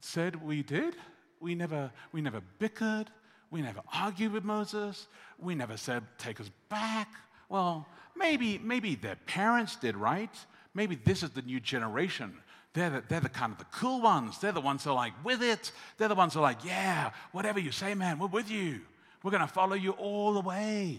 said 0.00 0.42
we 0.42 0.62
did, 0.62 0.94
we 1.40 1.54
never, 1.54 1.90
we 2.12 2.20
never 2.20 2.42
bickered, 2.58 3.06
we 3.50 3.62
never 3.62 3.80
argued 3.92 4.32
with 4.32 4.44
Moses, 4.44 5.08
we 5.38 5.54
never 5.54 5.78
said, 5.78 6.02
take 6.18 6.40
us 6.40 6.50
back. 6.68 7.08
Well, 7.48 7.86
maybe, 8.16 8.58
maybe 8.58 8.94
their 8.94 9.16
parents 9.26 9.76
did, 9.76 9.96
right? 9.96 10.34
Maybe 10.74 10.96
this 10.96 11.22
is 11.22 11.30
the 11.30 11.42
new 11.42 11.60
generation. 11.60 12.34
They're 12.74 12.90
the, 12.90 13.04
they're 13.08 13.20
the 13.20 13.28
kind 13.28 13.52
of 13.52 13.58
the 13.58 13.66
cool 13.66 14.00
ones. 14.00 14.38
They're 14.38 14.52
the 14.52 14.60
ones 14.60 14.84
that 14.84 14.90
are 14.90 14.96
like 14.96 15.12
with 15.24 15.42
it. 15.42 15.72
They're 15.98 16.08
the 16.08 16.14
ones 16.14 16.32
that 16.32 16.40
are 16.40 16.42
like, 16.42 16.64
yeah, 16.64 17.10
whatever 17.32 17.60
you 17.60 17.70
say, 17.70 17.94
man, 17.94 18.18
we're 18.18 18.28
with 18.28 18.50
you. 18.50 18.80
We're 19.22 19.30
going 19.30 19.46
to 19.46 19.52
follow 19.52 19.74
you 19.74 19.92
all 19.92 20.32
the 20.32 20.40
way. 20.40 20.98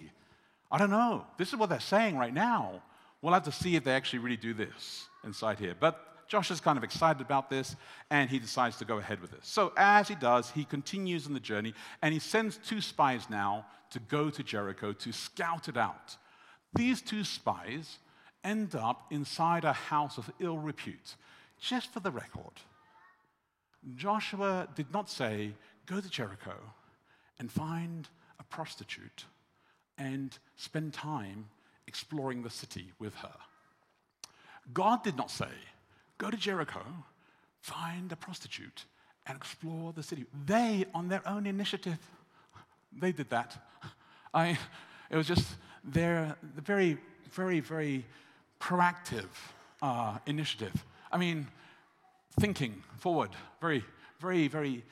I 0.72 0.78
don't 0.78 0.92
know. 0.92 1.26
This 1.38 1.50
is 1.50 1.56
what 1.56 1.70
they're 1.70 1.80
saying 1.80 2.18
right 2.18 2.34
now. 2.34 2.82
We'll 3.22 3.34
have 3.34 3.44
to 3.44 3.52
see 3.52 3.76
if 3.76 3.84
they 3.84 3.92
actually 3.92 4.20
really 4.20 4.38
do 4.38 4.54
this 4.54 5.08
inside 5.24 5.60
here. 5.60 5.76
But 5.80 6.28
Josh 6.28 6.52
is 6.52 6.60
kind 6.60 6.78
of 6.78 6.84
excited 6.84 7.22
about 7.22 7.50
this, 7.50 7.76
and 8.10 8.30
he 8.30 8.40
decides 8.40 8.78
to 8.78 8.86
go 8.86 8.98
ahead 8.98 9.22
with 9.22 9.32
this. 9.32 9.42
So, 9.44 9.72
as 9.78 10.08
he 10.08 10.16
does, 10.16 10.50
he 10.50 10.66
continues 10.66 11.28
on 11.28 11.34
the 11.34 11.40
journey, 11.40 11.74
and 12.02 12.14
he 12.14 12.20
sends 12.20 12.58
two 12.58 12.82
spies 12.82 13.30
now 13.30 13.66
to 13.92 14.00
go 14.00 14.30
to 14.30 14.44
Jericho 14.44 14.94
to 14.94 15.12
scout 15.12 15.68
it 15.68 15.78
out. 15.78 16.18
These 16.76 17.02
two 17.02 17.24
spies 17.24 18.00
end 18.44 18.76
up 18.76 19.06
inside 19.12 19.64
a 19.64 19.74
house 19.74 20.18
of 20.18 20.32
ill 20.40 20.58
repute. 20.58 21.16
Just 21.60 21.94
for 21.94 22.00
the 22.00 22.12
record, 22.12 22.54
Joshua 23.96 24.68
did 24.76 24.92
not 24.92 25.10
say, 25.10 25.54
Go 25.86 26.00
to 26.00 26.10
Jericho 26.10 26.56
and 27.40 27.52
find 27.52 28.08
a 28.40 28.44
prostitute 28.44 29.26
and 29.98 30.38
spend 30.56 30.94
time 30.94 31.46
exploring 31.88 32.42
the 32.42 32.50
city 32.50 32.94
with 33.00 33.16
her. 33.16 33.36
God 34.74 35.04
did 35.04 35.18
not 35.18 35.30
say, 35.30 35.52
Go 36.18 36.30
to 36.30 36.38
Jericho, 36.38 36.82
find 37.62 38.12
a 38.12 38.16
prostitute, 38.16 38.86
and 39.28 39.38
explore 39.38 39.94
the 39.94 40.04
city. 40.04 40.26
They, 40.46 40.86
on 40.94 41.08
their 41.08 41.28
own 41.28 41.46
initiative, 41.46 42.00
they 42.98 43.12
did 43.12 43.30
that. 43.30 43.58
I, 44.34 44.58
it 45.10 45.18
was 45.18 45.28
just 45.28 45.48
their 45.84 46.36
very, 46.56 46.98
very, 47.32 47.60
very 47.60 48.06
proactive 48.60 49.30
uh, 49.82 50.18
initiative. 50.26 50.86
I 51.12 51.18
mean, 51.18 51.48
thinking 52.40 52.82
forward, 52.98 53.32
very, 53.62 53.84
very, 54.20 54.48
very 54.48 54.84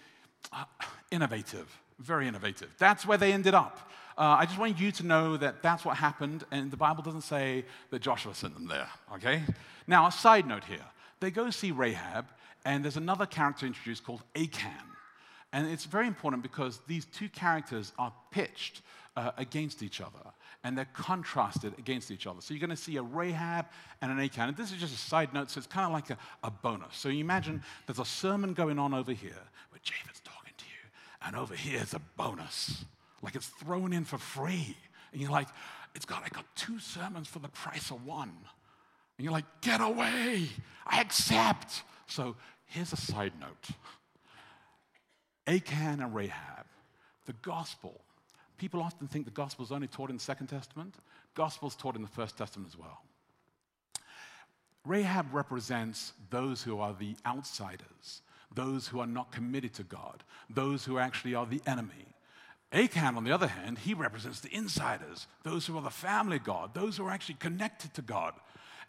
uh, 0.52 0.66
innovative, 1.12 1.68
very 2.00 2.28
innovative. 2.28 2.70
That's 2.78 3.06
where 3.06 3.18
they 3.18 3.32
ended 3.32 3.54
up. 3.54 3.90
Uh, 4.18 4.38
I 4.40 4.46
just 4.46 4.60
want 4.60 4.78
you 4.78 4.92
to 4.92 5.06
know 5.06 5.38
that 5.38 5.64
that's 5.64 5.86
what 5.86 5.98
happened, 5.98 6.44
and 6.52 6.70
the 6.70 6.78
Bible 6.78 7.02
doesn't 7.02 7.22
say 7.22 7.66
that 7.90 8.02
Joshua 8.02 8.36
sent 8.36 8.54
them 8.54 8.68
there, 8.68 8.90
okay? 9.16 9.44
Now, 9.88 10.08
a 10.08 10.12
side 10.12 10.46
note 10.46 10.66
here. 10.66 10.86
They 11.22 11.32
go 11.32 11.50
see 11.50 11.72
Rahab, 11.72 12.26
and 12.66 12.84
there's 12.84 12.98
another 12.98 13.26
character 13.26 13.66
introduced 13.66 14.04
called 14.04 14.24
Achan. 14.36 14.72
And 15.54 15.68
it's 15.68 15.86
very 15.86 16.08
important 16.08 16.44
because 16.44 16.80
these 16.88 17.06
two 17.06 17.30
characters 17.30 17.94
are 17.98 18.14
pitched 18.32 18.82
uh, 19.16 19.32
against 19.38 19.84
each 19.84 20.02
other 20.02 20.32
and 20.64 20.78
they're 20.78 20.88
contrasted 20.94 21.74
against 21.80 22.12
each 22.12 22.28
other. 22.28 22.42
So 22.42 22.54
you're 22.54 22.62
going 22.62 22.70
to 22.70 22.76
see 22.76 22.98
a 22.98 23.02
Rahab 23.02 23.66
and 24.02 24.12
an 24.12 24.20
Achan. 24.20 24.50
And 24.50 24.58
this 24.58 24.72
is 24.72 24.78
just 24.78 24.94
a 24.94 24.98
side 24.98 25.34
note, 25.34 25.50
so 25.50 25.58
it's 25.58 25.68
kind 25.68 25.86
of 25.86 25.92
like 25.92 26.10
a, 26.12 26.18
a 26.44 26.52
bonus. 26.52 26.98
So 26.98 27.10
you 27.10 27.20
imagine 27.20 27.64
there's 27.88 28.00
a 28.00 28.06
sermon 28.06 28.54
going 28.54 28.78
on 28.78 28.94
over 28.94 29.12
here 29.12 29.32
where 29.70 29.80
David's 29.84 30.20
talking 30.20 30.54
to 30.58 30.66
you, 30.66 31.28
and 31.28 31.36
over 31.36 31.56
here 31.56 31.82
is 31.82 31.94
a 31.94 32.02
bonus, 32.16 32.86
like 33.22 33.36
it's 33.36 33.48
thrown 33.48 33.92
in 33.94 34.06
for 34.06 34.18
free. 34.18 34.78
And 35.12 35.22
you're 35.22 35.32
like, 35.32 35.48
it's 35.96 36.06
got, 36.06 36.24
I 36.24 36.30
got 36.30 36.46
two 36.56 36.80
sermons 36.80 37.28
for 37.28 37.40
the 37.40 37.50
price 37.50 37.92
of 37.92 38.06
one. 38.06 38.32
And 39.18 39.26
you're 39.26 39.34
like, 39.34 39.46
get 39.62 39.82
away, 39.82 40.48
I 40.86 41.02
accept. 41.02 41.84
So 42.08 42.36
here's 42.66 42.94
a 42.94 42.98
side 42.98 43.34
note 43.40 43.70
Achan 45.48 46.02
and 46.02 46.16
Rahab, 46.16 46.66
the 47.26 47.34
gospel 47.34 48.02
People 48.62 48.84
often 48.84 49.08
think 49.08 49.26
the 49.26 49.32
gospel 49.32 49.66
is 49.66 49.72
only 49.72 49.88
taught 49.88 50.12
in 50.12 50.18
the 50.18 50.22
Second 50.22 50.46
Testament. 50.46 50.94
Gospel 51.34 51.68
is 51.68 51.76
taught 51.76 51.96
in 51.96 52.04
the 52.04 52.08
First 52.08 52.38
Testament 52.38 52.72
as 52.72 52.78
well. 52.78 53.02
Rahab 54.86 55.34
represents 55.34 56.14
those 56.30 56.62
who 56.62 56.80
are 56.80 56.94
the 56.94 57.16
outsiders, 57.26 58.22
those 58.54 58.88
who 58.88 59.00
are 59.00 59.08
not 59.08 59.32
committed 59.32 59.74
to 59.74 59.84
God, 59.84 60.24
those 60.48 60.86
who 60.86 61.00
actually 61.00 61.34
are 61.34 61.48
the 61.48 61.60
enemy. 61.66 62.14
Achan, 62.72 63.18
on 63.18 63.24
the 63.24 63.32
other 63.32 63.48
hand, 63.48 63.80
he 63.80 63.96
represents 63.96 64.42
the 64.42 64.56
insiders, 64.56 65.26
those 65.42 65.66
who 65.66 65.76
are 65.76 65.82
the 65.82 65.90
family 65.90 66.38
God, 66.38 66.76
those 66.76 66.98
who 66.98 67.08
are 67.08 67.12
actually 67.12 67.38
connected 67.40 67.96
to 67.96 68.04
God. 68.04 68.36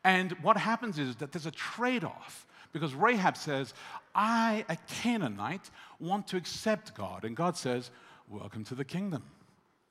And 0.05 0.33
what 0.43 0.59
happens 0.59 0.99
is 0.99 1.17
that 1.17 1.33
there's 1.33 1.47
a 1.47 1.51
trade 1.51 2.05
off 2.05 2.47
because 2.75 2.93
Rahab 2.93 3.39
says, 3.39 3.73
I, 4.15 4.67
a 4.69 4.77
Canaanite, 5.01 5.71
want 5.99 6.27
to 6.27 6.37
accept 6.37 6.95
God. 6.95 7.25
And 7.25 7.35
God 7.35 7.57
says, 7.57 7.91
Welcome 8.29 8.65
to 8.65 8.75
the 8.75 8.85
kingdom 8.85 9.23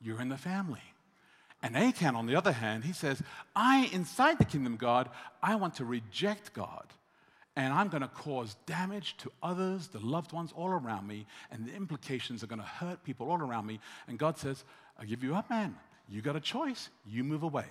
you're 0.02 0.20
in 0.20 0.28
the 0.28 0.36
family. 0.36 0.82
And 1.62 1.76
Achan, 1.76 2.16
on 2.16 2.26
the 2.26 2.34
other 2.34 2.52
hand, 2.52 2.84
he 2.84 2.92
says, 2.92 3.22
I, 3.54 3.88
inside 3.92 4.38
the 4.38 4.44
kingdom 4.44 4.72
of 4.74 4.78
God, 4.78 5.08
I 5.42 5.54
want 5.54 5.76
to 5.76 5.84
reject 5.84 6.52
God. 6.52 6.86
And 7.54 7.72
I'm 7.72 7.88
going 7.88 8.02
to 8.02 8.08
cause 8.08 8.56
damage 8.66 9.16
to 9.18 9.30
others, 9.42 9.88
the 9.88 9.98
loved 10.00 10.32
ones 10.32 10.52
all 10.56 10.70
around 10.70 11.06
me, 11.06 11.26
and 11.50 11.66
the 11.66 11.74
implications 11.74 12.42
are 12.42 12.46
going 12.46 12.60
to 12.60 12.66
hurt 12.66 13.04
people 13.04 13.30
all 13.30 13.38
around 13.38 13.66
me. 13.66 13.78
And 14.08 14.18
God 14.18 14.38
says, 14.38 14.64
I'll 14.98 15.06
give 15.06 15.22
you 15.22 15.34
up, 15.34 15.50
man. 15.50 15.76
You 16.08 16.22
got 16.22 16.34
a 16.34 16.40
choice. 16.40 16.88
You 17.06 17.22
move 17.22 17.42
away. 17.42 17.66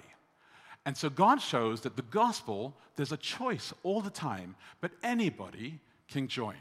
And 0.86 0.96
so 0.96 1.10
God 1.10 1.42
shows 1.42 1.82
that 1.82 1.96
the 1.96 2.02
gospel, 2.04 2.76
there's 2.96 3.12
a 3.12 3.18
choice 3.18 3.74
all 3.84 4.02
the 4.02 4.10
time, 4.10 4.56
but 4.80 4.92
anybody 5.04 5.80
can 6.08 6.28
join. 6.28 6.56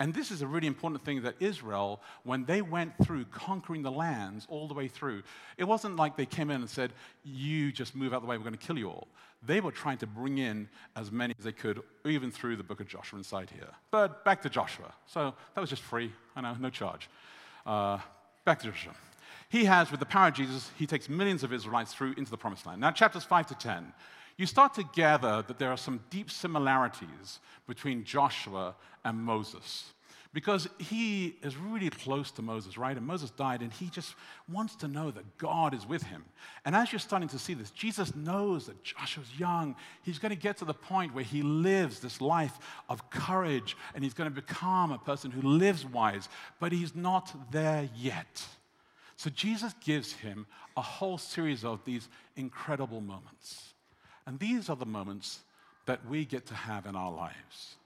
And 0.00 0.12
this 0.12 0.30
is 0.30 0.42
a 0.42 0.46
really 0.46 0.66
important 0.66 1.04
thing 1.04 1.22
that 1.22 1.36
Israel, 1.40 2.00
when 2.24 2.44
they 2.44 2.62
went 2.62 2.92
through 3.04 3.26
conquering 3.26 3.82
the 3.82 3.90
lands 3.90 4.46
all 4.50 4.66
the 4.66 4.74
way 4.74 4.88
through, 4.88 5.22
it 5.56 5.64
wasn't 5.64 5.96
like 5.96 6.16
they 6.16 6.26
came 6.26 6.50
in 6.50 6.60
and 6.60 6.70
said, 6.70 6.92
You 7.22 7.70
just 7.70 7.94
move 7.94 8.12
out 8.12 8.20
the 8.20 8.26
way, 8.26 8.36
we're 8.36 8.44
going 8.44 8.56
to 8.56 8.66
kill 8.66 8.78
you 8.78 8.88
all. 8.88 9.08
They 9.46 9.60
were 9.60 9.72
trying 9.72 9.98
to 9.98 10.06
bring 10.06 10.38
in 10.38 10.68
as 10.96 11.12
many 11.12 11.34
as 11.38 11.44
they 11.44 11.52
could, 11.52 11.80
even 12.04 12.30
through 12.30 12.56
the 12.56 12.62
book 12.62 12.80
of 12.80 12.88
Joshua 12.88 13.18
inside 13.18 13.50
here. 13.50 13.68
But 13.90 14.24
back 14.24 14.42
to 14.42 14.48
Joshua. 14.48 14.92
So 15.06 15.34
that 15.54 15.60
was 15.60 15.70
just 15.70 15.82
free, 15.82 16.12
I 16.34 16.40
know, 16.40 16.56
no 16.58 16.70
charge. 16.70 17.08
Uh, 17.64 17.98
back 18.44 18.60
to 18.60 18.66
Joshua. 18.66 18.94
He 19.50 19.66
has, 19.66 19.90
with 19.90 20.00
the 20.00 20.06
power 20.06 20.28
of 20.28 20.34
Jesus, 20.34 20.70
he 20.76 20.86
takes 20.86 21.08
millions 21.08 21.44
of 21.44 21.52
Israelites 21.52 21.92
through 21.92 22.14
into 22.16 22.30
the 22.30 22.38
promised 22.38 22.66
land. 22.66 22.80
Now, 22.80 22.90
chapters 22.90 23.22
5 23.22 23.46
to 23.48 23.54
10 23.54 23.92
you 24.36 24.46
start 24.46 24.74
to 24.74 24.84
gather 24.94 25.42
that 25.42 25.58
there 25.58 25.70
are 25.70 25.76
some 25.76 26.00
deep 26.10 26.30
similarities 26.30 27.40
between 27.66 28.04
Joshua 28.04 28.74
and 29.04 29.18
Moses. 29.18 29.92
Because 30.32 30.68
he 30.78 31.36
is 31.42 31.56
really 31.56 31.90
close 31.90 32.32
to 32.32 32.42
Moses, 32.42 32.76
right? 32.76 32.96
And 32.96 33.06
Moses 33.06 33.30
died, 33.30 33.62
and 33.62 33.72
he 33.72 33.88
just 33.88 34.16
wants 34.50 34.74
to 34.76 34.88
know 34.88 35.12
that 35.12 35.38
God 35.38 35.72
is 35.72 35.86
with 35.86 36.02
him. 36.02 36.24
And 36.64 36.74
as 36.74 36.90
you're 36.90 36.98
starting 36.98 37.28
to 37.28 37.38
see 37.38 37.54
this, 37.54 37.70
Jesus 37.70 38.16
knows 38.16 38.66
that 38.66 38.82
Joshua's 38.82 39.28
young. 39.38 39.76
He's 40.02 40.18
going 40.18 40.30
to 40.30 40.36
get 40.36 40.56
to 40.56 40.64
the 40.64 40.74
point 40.74 41.14
where 41.14 41.22
he 41.22 41.42
lives 41.42 42.00
this 42.00 42.20
life 42.20 42.58
of 42.88 43.08
courage, 43.10 43.76
and 43.94 44.02
he's 44.02 44.12
going 44.12 44.28
to 44.28 44.34
become 44.34 44.90
a 44.90 44.98
person 44.98 45.30
who 45.30 45.40
lives 45.40 45.86
wise, 45.86 46.28
but 46.58 46.72
he's 46.72 46.96
not 46.96 47.32
there 47.52 47.88
yet. 47.94 48.44
So 49.14 49.30
Jesus 49.30 49.72
gives 49.84 50.14
him 50.14 50.46
a 50.76 50.82
whole 50.82 51.16
series 51.16 51.64
of 51.64 51.84
these 51.84 52.08
incredible 52.34 53.00
moments. 53.00 53.73
And 54.26 54.38
these 54.38 54.68
are 54.68 54.76
the 54.76 54.86
moments 54.86 55.40
that 55.86 56.06
we 56.08 56.24
get 56.24 56.46
to 56.46 56.54
have 56.54 56.86
in 56.86 56.96
our 56.96 57.12
lives. 57.12 57.76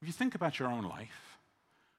If 0.00 0.08
you 0.08 0.12
think 0.12 0.34
about 0.34 0.58
your 0.58 0.68
own 0.68 0.84
life, 0.84 1.38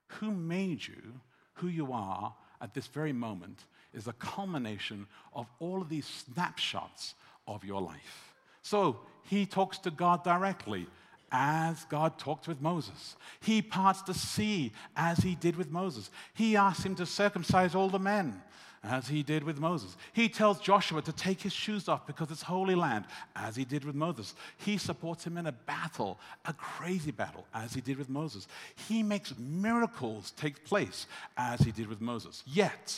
who 0.07 0.31
made 0.31 0.87
you 0.87 1.19
who 1.53 1.67
you 1.67 1.91
are 1.91 2.33
at 2.61 2.73
this 2.73 2.87
very 2.87 3.13
moment 3.13 3.63
is 3.93 4.07
a 4.07 4.13
culmination 4.13 5.07
of 5.33 5.47
all 5.59 5.81
of 5.81 5.89
these 5.89 6.05
snapshots 6.05 7.15
of 7.47 7.63
your 7.63 7.81
life. 7.81 8.33
So 8.61 8.99
he 9.23 9.45
talks 9.45 9.77
to 9.79 9.91
God 9.91 10.23
directly 10.23 10.87
as 11.31 11.85
God 11.85 12.17
talked 12.17 12.47
with 12.47 12.61
Moses. 12.61 13.15
He 13.41 13.61
parts 13.61 14.01
the 14.01 14.13
sea 14.13 14.71
as 14.95 15.17
he 15.19 15.35
did 15.35 15.55
with 15.55 15.71
Moses. 15.71 16.09
He 16.33 16.55
asks 16.55 16.85
him 16.85 16.95
to 16.95 17.05
circumcise 17.05 17.75
all 17.75 17.89
the 17.89 17.99
men 17.99 18.41
as 18.87 19.07
he 19.07 19.21
did 19.21 19.43
with 19.43 19.59
Moses. 19.59 19.97
He 20.13 20.29
tells 20.29 20.59
Joshua 20.59 21.01
to 21.01 21.11
take 21.11 21.41
his 21.41 21.53
shoes 21.53 21.87
off 21.89 22.07
because 22.07 22.31
it's 22.31 22.41
holy 22.41 22.75
land, 22.75 23.05
as 23.35 23.55
he 23.55 23.65
did 23.65 23.83
with 23.83 23.95
Moses. 23.95 24.33
He 24.57 24.77
supports 24.77 25.25
him 25.25 25.37
in 25.37 25.45
a 25.45 25.51
battle, 25.51 26.19
a 26.45 26.53
crazy 26.53 27.11
battle, 27.11 27.45
as 27.53 27.73
he 27.73 27.81
did 27.81 27.97
with 27.97 28.09
Moses. 28.09 28.47
He 28.87 29.03
makes 29.03 29.37
miracles 29.37 30.31
take 30.31 30.63
place, 30.63 31.05
as 31.37 31.59
he 31.59 31.71
did 31.71 31.87
with 31.87 32.01
Moses. 32.01 32.43
Yet, 32.45 32.97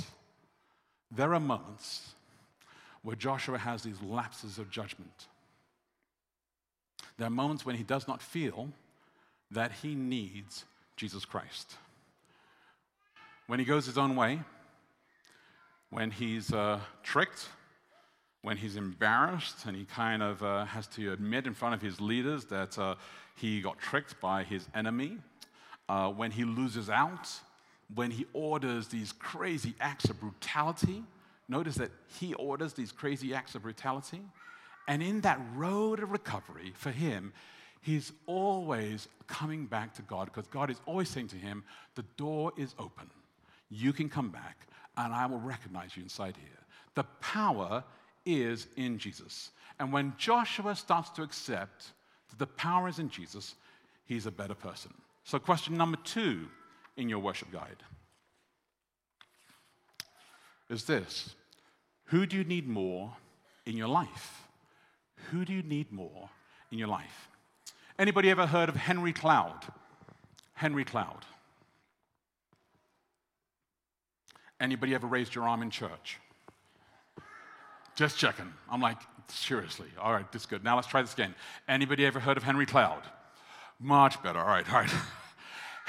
there 1.11 1.33
are 1.33 1.39
moments 1.39 2.11
where 3.01 3.15
Joshua 3.15 3.57
has 3.57 3.81
these 3.81 4.01
lapses 4.01 4.59
of 4.59 4.69
judgment. 4.69 5.27
There 7.17 7.27
are 7.27 7.31
moments 7.31 7.65
when 7.65 7.75
he 7.75 7.83
does 7.83 8.07
not 8.07 8.21
feel 8.21 8.69
that 9.51 9.71
he 9.81 9.95
needs 9.95 10.65
Jesus 10.95 11.25
Christ. 11.25 11.75
When 13.47 13.59
he 13.59 13.65
goes 13.65 13.85
his 13.87 13.97
own 13.97 14.15
way, 14.15 14.41
when 15.89 16.11
he's 16.11 16.53
uh, 16.53 16.79
tricked, 17.03 17.49
when 18.41 18.57
he's 18.57 18.75
embarrassed, 18.75 19.65
and 19.65 19.75
he 19.75 19.85
kind 19.85 20.21
of 20.21 20.41
uh, 20.43 20.65
has 20.65 20.87
to 20.87 21.11
admit 21.11 21.47
in 21.47 21.53
front 21.53 21.73
of 21.73 21.81
his 21.81 21.99
leaders 21.99 22.45
that 22.45 22.77
uh, 22.77 22.95
he 23.35 23.61
got 23.61 23.79
tricked 23.79 24.19
by 24.21 24.43
his 24.43 24.67
enemy, 24.75 25.17
uh, 25.87 26.09
when 26.09 26.31
he 26.31 26.43
loses 26.43 26.89
out, 26.89 27.27
when 27.95 28.11
he 28.11 28.25
orders 28.33 28.87
these 28.87 29.11
crazy 29.11 29.73
acts 29.79 30.05
of 30.05 30.19
brutality. 30.19 31.03
Notice 31.47 31.75
that 31.75 31.89
he 32.19 32.35
orders 32.35 32.73
these 32.73 32.91
crazy 32.91 33.33
acts 33.33 33.55
of 33.55 33.63
brutality. 33.63 34.21
And 34.87 35.01
in 35.01 35.21
that 35.21 35.39
road 35.55 35.99
of 35.99 36.11
recovery 36.11 36.73
for 36.75 36.91
him, 36.91 37.33
he's 37.81 38.11
always 38.27 39.07
coming 39.27 39.65
back 39.65 39.95
to 39.95 40.03
God 40.03 40.25
because 40.25 40.47
God 40.47 40.69
is 40.69 40.79
always 40.85 41.09
saying 41.09 41.29
to 41.29 41.35
him, 41.35 41.63
The 41.95 42.05
door 42.17 42.53
is 42.57 42.75
open. 42.77 43.09
You 43.71 43.93
can 43.93 44.09
come 44.09 44.29
back 44.29 44.68
and 44.99 45.13
I 45.13 45.25
will 45.25 45.39
recognize 45.39 45.95
you 45.95 46.03
inside 46.03 46.35
here. 46.37 46.59
The 46.95 47.05
power 47.21 47.83
is 48.25 48.67
in 48.75 48.97
Jesus. 48.97 49.51
And 49.79 49.93
when 49.93 50.13
Joshua 50.17 50.75
starts 50.75 51.09
to 51.11 51.23
accept 51.23 51.91
that 52.29 52.37
the 52.37 52.47
power 52.47 52.89
is 52.89 52.99
in 52.99 53.09
Jesus, 53.09 53.55
he's 54.05 54.25
a 54.25 54.31
better 54.31 54.53
person. 54.53 54.93
So, 55.23 55.39
question 55.39 55.77
number 55.77 55.97
two 56.03 56.47
in 56.97 57.07
your 57.07 57.19
worship 57.19 57.51
guide 57.51 57.81
is 60.69 60.83
this 60.83 61.33
Who 62.05 62.25
do 62.25 62.35
you 62.35 62.43
need 62.43 62.67
more 62.67 63.15
in 63.65 63.77
your 63.77 63.87
life? 63.87 64.47
Who 65.31 65.45
do 65.45 65.53
you 65.53 65.63
need 65.63 65.91
more 65.91 66.29
in 66.71 66.77
your 66.77 66.87
life? 66.87 67.29
Anybody 67.97 68.29
ever 68.29 68.47
heard 68.47 68.69
of 68.69 68.75
Henry 68.75 69.13
Cloud? 69.13 69.65
Henry 70.53 70.83
Cloud. 70.83 71.25
Anybody 74.59 74.93
ever 74.93 75.07
raised 75.07 75.33
your 75.35 75.47
arm 75.47 75.61
in 75.61 75.69
church? 75.69 76.17
Just 77.95 78.17
checking. 78.17 78.53
I'm 78.69 78.81
like, 78.81 78.97
seriously. 79.27 79.87
All 80.01 80.13
right, 80.13 80.29
this 80.31 80.43
is 80.43 80.45
good. 80.45 80.63
Now 80.63 80.75
let's 80.75 80.87
try 80.87 81.01
this 81.01 81.13
again. 81.13 81.35
Anybody 81.67 82.05
ever 82.05 82.19
heard 82.19 82.37
of 82.37 82.43
Henry 82.43 82.65
Cloud? 82.65 83.01
Much 83.79 84.21
better. 84.21 84.39
All 84.39 84.47
right, 84.47 84.71
all 84.71 84.81
right. 84.81 84.91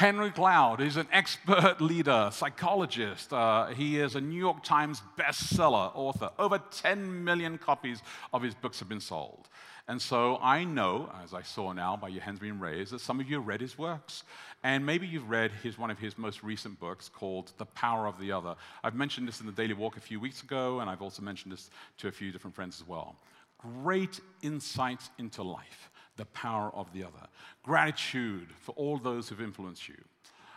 Henry 0.00 0.30
Cloud 0.30 0.80
is 0.80 0.96
an 0.96 1.06
expert 1.12 1.78
leader, 1.82 2.30
psychologist. 2.32 3.34
Uh, 3.34 3.66
he 3.66 4.00
is 4.00 4.14
a 4.14 4.20
New 4.22 4.38
York 4.38 4.64
Times 4.64 5.02
bestseller 5.18 5.90
author. 5.94 6.30
Over 6.38 6.58
10 6.70 7.22
million 7.22 7.58
copies 7.58 8.00
of 8.32 8.40
his 8.40 8.54
books 8.54 8.78
have 8.78 8.88
been 8.88 9.02
sold. 9.02 9.50
And 9.88 10.00
so 10.00 10.38
I 10.40 10.64
know, 10.64 11.12
as 11.22 11.34
I 11.34 11.42
saw 11.42 11.74
now 11.74 11.98
by 11.98 12.08
your 12.08 12.22
hands 12.22 12.38
being 12.38 12.58
raised, 12.58 12.92
that 12.92 13.02
some 13.02 13.20
of 13.20 13.28
you 13.28 13.40
read 13.40 13.60
his 13.60 13.76
works. 13.76 14.22
And 14.62 14.86
maybe 14.86 15.06
you've 15.06 15.28
read 15.28 15.50
his, 15.62 15.76
one 15.76 15.90
of 15.90 15.98
his 15.98 16.16
most 16.16 16.42
recent 16.42 16.80
books 16.80 17.10
called 17.10 17.52
The 17.58 17.66
Power 17.66 18.06
of 18.06 18.18
the 18.18 18.32
Other. 18.32 18.56
I've 18.82 18.94
mentioned 18.94 19.28
this 19.28 19.40
in 19.40 19.46
the 19.46 19.52
Daily 19.52 19.74
Walk 19.74 19.98
a 19.98 20.00
few 20.00 20.18
weeks 20.18 20.42
ago, 20.42 20.80
and 20.80 20.88
I've 20.88 21.02
also 21.02 21.20
mentioned 21.20 21.52
this 21.52 21.68
to 21.98 22.08
a 22.08 22.12
few 22.12 22.32
different 22.32 22.56
friends 22.56 22.80
as 22.80 22.88
well. 22.88 23.16
Great 23.58 24.18
insights 24.40 25.10
into 25.18 25.42
life, 25.42 25.90
the 26.20 26.26
power 26.26 26.70
of 26.74 26.92
the 26.92 27.02
other. 27.02 27.26
Gratitude 27.64 28.48
for 28.60 28.72
all 28.72 28.98
those 28.98 29.28
who've 29.28 29.40
influenced 29.40 29.88
you. 29.88 29.96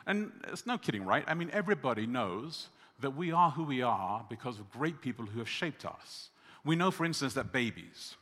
And 0.06 0.32
it's 0.52 0.66
no 0.66 0.78
kidding, 0.78 1.06
right? 1.06 1.24
I 1.28 1.34
mean, 1.34 1.50
everybody 1.54 2.06
knows 2.06 2.68
that 3.00 3.16
we 3.16 3.32
are 3.32 3.52
who 3.52 3.64
we 3.64 3.82
are 3.82 4.26
because 4.30 4.60
of 4.60 4.70
great 4.70 5.02
people 5.02 5.26
who 5.26 5.40
have 5.40 5.50
shaped 5.50 5.86
us. 5.86 6.30
We 6.66 6.76
know, 6.76 6.92
for 6.92 7.06
instance, 7.06 7.34
that 7.34 7.52
babies, 7.52 8.16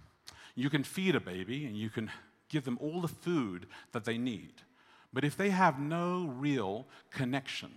you 0.55 0.69
can 0.69 0.83
feed 0.83 1.15
a 1.15 1.19
baby 1.19 1.65
and 1.65 1.75
you 1.75 1.89
can 1.89 2.11
give 2.49 2.65
them 2.65 2.77
all 2.81 3.01
the 3.01 3.07
food 3.07 3.65
that 3.91 4.05
they 4.05 4.17
need. 4.17 4.53
But 5.13 5.23
if 5.23 5.35
they 5.35 5.49
have 5.49 5.79
no 5.79 6.33
real 6.37 6.85
connection, 7.09 7.71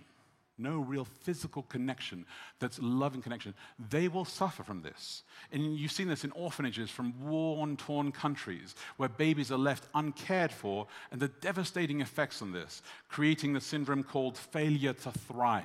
no 0.57 0.79
real 0.79 1.05
physical 1.05 1.63
connection 1.63 2.25
that's 2.59 2.79
loving 2.81 3.21
connection, 3.21 3.53
they 3.89 4.07
will 4.07 4.25
suffer 4.25 4.63
from 4.63 4.81
this. 4.81 5.23
And 5.51 5.77
you've 5.77 5.91
seen 5.91 6.07
this 6.07 6.23
in 6.23 6.31
orphanages 6.31 6.89
from 6.89 7.13
war 7.23 7.65
torn 7.77 8.11
countries 8.11 8.75
where 8.97 9.09
babies 9.09 9.51
are 9.51 9.57
left 9.57 9.87
uncared 9.93 10.51
for, 10.51 10.87
and 11.11 11.19
the 11.19 11.27
devastating 11.27 12.01
effects 12.01 12.41
on 12.41 12.51
this, 12.51 12.81
creating 13.09 13.53
the 13.53 13.61
syndrome 13.61 14.03
called 14.03 14.37
failure 14.37 14.93
to 14.93 15.11
thrive, 15.11 15.63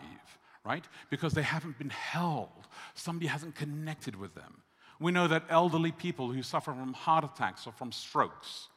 right? 0.64 0.84
Because 1.10 1.32
they 1.32 1.42
haven't 1.42 1.78
been 1.78 1.90
held, 1.90 2.68
somebody 2.94 3.26
hasn't 3.26 3.54
connected 3.54 4.16
with 4.16 4.34
them. 4.34 4.62
We 4.98 5.12
know 5.12 5.28
that 5.28 5.44
elderly 5.48 5.92
people 5.92 6.30
who 6.30 6.42
suffer 6.42 6.72
from 6.72 6.92
heart 6.92 7.24
attacks 7.24 7.66
or 7.66 7.72
from 7.72 7.90
strokes, 7.90 8.68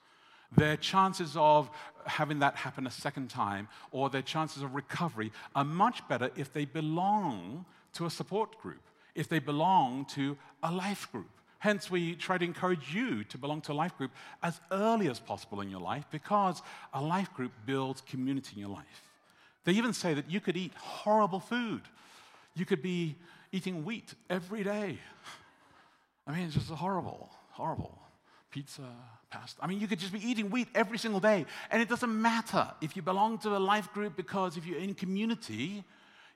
their 0.55 0.77
chances 0.77 1.35
of 1.37 1.69
having 2.05 2.39
that 2.39 2.55
happen 2.55 2.85
a 2.85 2.91
second 2.91 3.29
time 3.29 3.67
or 3.91 4.09
their 4.09 4.21
chances 4.21 4.61
of 4.63 4.75
recovery 4.75 5.31
are 5.55 5.63
much 5.63 6.07
better 6.07 6.29
if 6.35 6.51
they 6.53 6.65
belong 6.65 7.65
to 7.93 8.05
a 8.05 8.09
support 8.09 8.59
group, 8.61 8.81
if 9.15 9.29
they 9.29 9.39
belong 9.39 10.05
to 10.05 10.37
a 10.61 10.71
life 10.71 11.11
group. 11.11 11.29
Hence, 11.59 11.89
we 11.89 12.15
try 12.15 12.37
to 12.37 12.43
encourage 12.43 12.93
you 12.93 13.23
to 13.25 13.37
belong 13.37 13.61
to 13.61 13.71
a 13.71 13.73
life 13.73 13.97
group 13.97 14.11
as 14.41 14.59
early 14.71 15.07
as 15.07 15.19
possible 15.19 15.61
in 15.61 15.69
your 15.69 15.79
life 15.79 16.05
because 16.11 16.61
a 16.93 17.01
life 17.01 17.33
group 17.33 17.53
builds 17.65 18.01
community 18.01 18.51
in 18.55 18.59
your 18.59 18.69
life. 18.69 19.09
They 19.63 19.71
even 19.73 19.93
say 19.93 20.13
that 20.13 20.29
you 20.29 20.41
could 20.41 20.57
eat 20.57 20.73
horrible 20.75 21.39
food. 21.39 21.83
You 22.53 22.65
could 22.65 22.81
be 22.81 23.15
eating 23.53 23.85
wheat 23.85 24.13
every 24.29 24.63
day 24.63 24.99
I 26.25 26.31
mean, 26.31 26.45
it's 26.45 26.53
just 26.53 26.69
horrible, 26.69 27.29
horrible. 27.51 27.97
Pizza, 28.53 28.83
pasta. 29.31 29.59
I 29.63 29.67
mean, 29.67 29.79
you 29.79 29.87
could 29.87 29.97
just 29.97 30.13
be 30.13 30.23
eating 30.29 30.51
wheat 30.51 30.67
every 30.75 30.99
single 30.99 31.19
day, 31.19 31.47
and 31.71 31.81
it 31.81 31.89
doesn't 31.89 32.21
matter 32.21 32.67
if 32.81 32.95
you 32.95 33.01
belong 33.01 33.39
to 33.39 33.57
a 33.57 33.61
life 33.73 33.91
group 33.93 34.15
because 34.15 34.57
if 34.57 34.67
you're 34.67 34.77
in 34.77 34.93
community, 34.93 35.83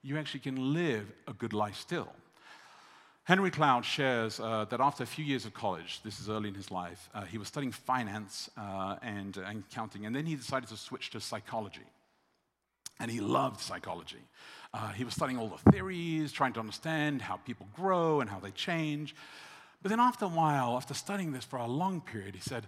you 0.02 0.18
actually 0.18 0.40
can 0.40 0.74
live 0.74 1.06
a 1.28 1.34
good 1.34 1.54
life 1.54 1.76
still. 1.76 2.12
Henry 3.24 3.52
Cloud 3.52 3.86
shares 3.86 4.40
uh, 4.40 4.66
that 4.72 4.80
after 4.80 5.04
a 5.04 5.06
few 5.06 5.24
years 5.24 5.46
of 5.46 5.54
college, 5.54 6.02
this 6.02 6.20
is 6.20 6.28
early 6.28 6.50
in 6.50 6.56
his 6.56 6.72
life, 6.72 7.08
uh, 7.14 7.22
he 7.22 7.38
was 7.38 7.48
studying 7.48 7.72
finance 7.72 8.50
uh, 8.58 8.96
and, 9.04 9.38
and 9.38 9.70
counting, 9.70 10.08
and 10.08 10.16
then 10.16 10.26
he 10.26 10.36
decided 10.36 10.68
to 10.70 10.78
switch 10.78 11.12
to 11.12 11.20
psychology. 11.20 11.86
and 13.00 13.12
he 13.12 13.20
loved 13.20 13.60
psychology. 13.60 14.24
Uh, 14.74 14.92
he 14.94 15.04
was 15.04 15.14
studying 15.14 15.38
all 15.38 15.50
the 15.50 15.72
theories, 15.72 16.32
trying 16.32 16.54
to 16.54 16.60
understand 16.60 17.22
how 17.22 17.38
people 17.38 17.68
grow 17.76 18.22
and 18.22 18.30
how 18.30 18.40
they 18.40 18.52
change. 18.52 19.16
But 19.88 19.92
then 19.92 20.00
after 20.02 20.26
a 20.26 20.28
while, 20.28 20.76
after 20.76 20.94
studying 20.94 21.32
this 21.32 21.46
for 21.46 21.56
a 21.56 21.66
long 21.66 22.02
period, 22.02 22.36
he 22.36 22.42
said, 22.42 22.68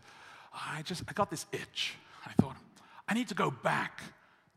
I 0.54 0.84
just 0.84 1.04
I 1.06 1.12
got 1.12 1.30
this 1.30 1.48
itch. 1.52 1.96
I 2.26 2.32
thought, 2.42 2.56
I 3.10 3.14
need 3.14 3.28
to 3.28 3.36
go 3.36 3.52
back 3.52 4.02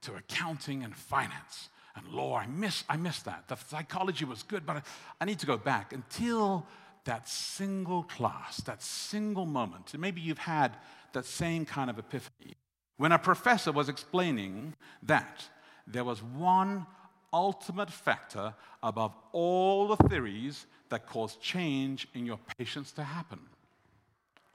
to 0.02 0.14
accounting 0.14 0.84
and 0.84 0.94
finance 0.94 1.70
and 1.96 2.06
law. 2.06 2.36
I 2.36 2.46
miss, 2.46 2.84
I 2.88 2.96
miss 2.96 3.20
that. 3.22 3.48
The 3.48 3.56
psychology 3.56 4.24
was 4.24 4.44
good, 4.44 4.64
but 4.64 4.76
I, 4.76 4.82
I 5.20 5.24
need 5.24 5.40
to 5.40 5.46
go 5.46 5.56
back 5.56 5.92
until 5.92 6.64
that 7.02 7.28
single 7.28 8.04
class, 8.04 8.58
that 8.58 8.80
single 8.80 9.44
moment. 9.44 9.92
And 9.92 10.00
maybe 10.00 10.20
you've 10.20 10.38
had 10.38 10.76
that 11.14 11.24
same 11.24 11.64
kind 11.64 11.90
of 11.90 11.98
epiphany. 11.98 12.54
When 12.96 13.10
a 13.10 13.18
professor 13.18 13.72
was 13.72 13.88
explaining 13.88 14.74
that 15.02 15.48
there 15.88 16.04
was 16.04 16.22
one 16.22 16.86
ultimate 17.32 17.90
factor 17.90 18.54
above 18.82 19.14
all 19.32 19.88
the 19.88 20.08
theories 20.08 20.66
that 20.88 21.06
cause 21.06 21.36
change 21.36 22.08
in 22.14 22.26
your 22.26 22.38
patients 22.58 22.92
to 22.92 23.02
happen. 23.02 23.38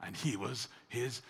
And 0.00 0.16
he 0.16 0.36
was, 0.36 0.68
his 0.88 1.22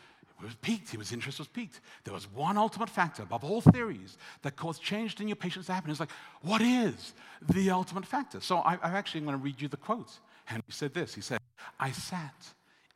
was 0.42 0.54
peaked. 0.56 0.90
His 0.90 1.12
interest 1.12 1.38
was 1.38 1.48
peaked. 1.48 1.80
There 2.04 2.14
was 2.14 2.30
one 2.32 2.56
ultimate 2.56 2.88
factor 2.88 3.22
above 3.22 3.44
all 3.44 3.60
theories 3.60 4.16
that 4.42 4.56
caused 4.56 4.82
change 4.82 5.20
in 5.20 5.28
your 5.28 5.36
patients 5.36 5.66
to 5.66 5.72
happen. 5.72 5.90
It's 5.90 6.00
like, 6.00 6.12
what 6.42 6.60
is 6.60 7.12
the 7.48 7.70
ultimate 7.70 8.06
factor? 8.06 8.40
So 8.40 8.58
I, 8.58 8.74
am 8.74 8.94
actually 8.94 9.22
going 9.22 9.32
to 9.32 9.42
read 9.42 9.60
you 9.60 9.68
the 9.68 9.76
quote. 9.76 10.10
Henry 10.44 10.62
said 10.68 10.94
this. 10.94 11.14
He 11.14 11.20
said, 11.20 11.40
I 11.78 11.90
sat 11.90 12.34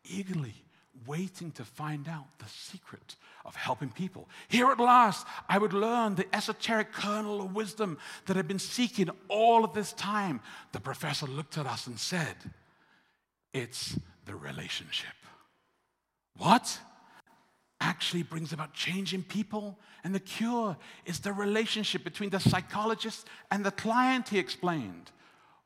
eagerly 0.05 0.55
waiting 1.07 1.51
to 1.53 1.65
find 1.65 2.09
out 2.09 2.27
the 2.39 2.49
secret 2.49 3.17
of 3.45 3.57
helping 3.57 3.91
people. 3.91 4.29
Here 4.49 4.71
at 4.71 4.79
last, 4.79 5.27
I 5.49 5.59
would 5.59 5.73
learn 5.73 6.15
the 6.15 6.35
esoteric 6.35 6.93
kernel 6.93 7.41
of 7.41 7.55
wisdom 7.55 7.99
that 8.27 8.37
I'd 8.37 8.49
been 8.49 8.59
seeking 8.59 9.11
all 9.29 9.65
of 9.65 9.75
this 9.75 9.93
time. 9.95 10.41
The 10.73 10.81
professor 10.81 11.27
looked 11.27 11.59
at 11.59 11.67
us 11.67 11.87
and 11.87 11.99
said, 11.99 12.37
It's 13.53 13.99
the 14.27 14.37
relationship. 14.37 15.15
What? 16.37 16.79
Actually 17.81 18.23
brings 18.23 18.53
about 18.53 18.75
change 18.75 19.13
in 19.13 19.23
people, 19.23 19.79
and 20.05 20.15
the 20.15 20.21
cure 20.21 20.77
is 21.05 21.21
the 21.21 21.33
relationship 21.33 22.05
between 22.05 22.31
the 22.31 22.39
psychologist 22.39 23.27
and 23.51 23.65
the 23.65 23.73
client, 23.73 24.29
he 24.29 24.39
explained. 24.39 25.11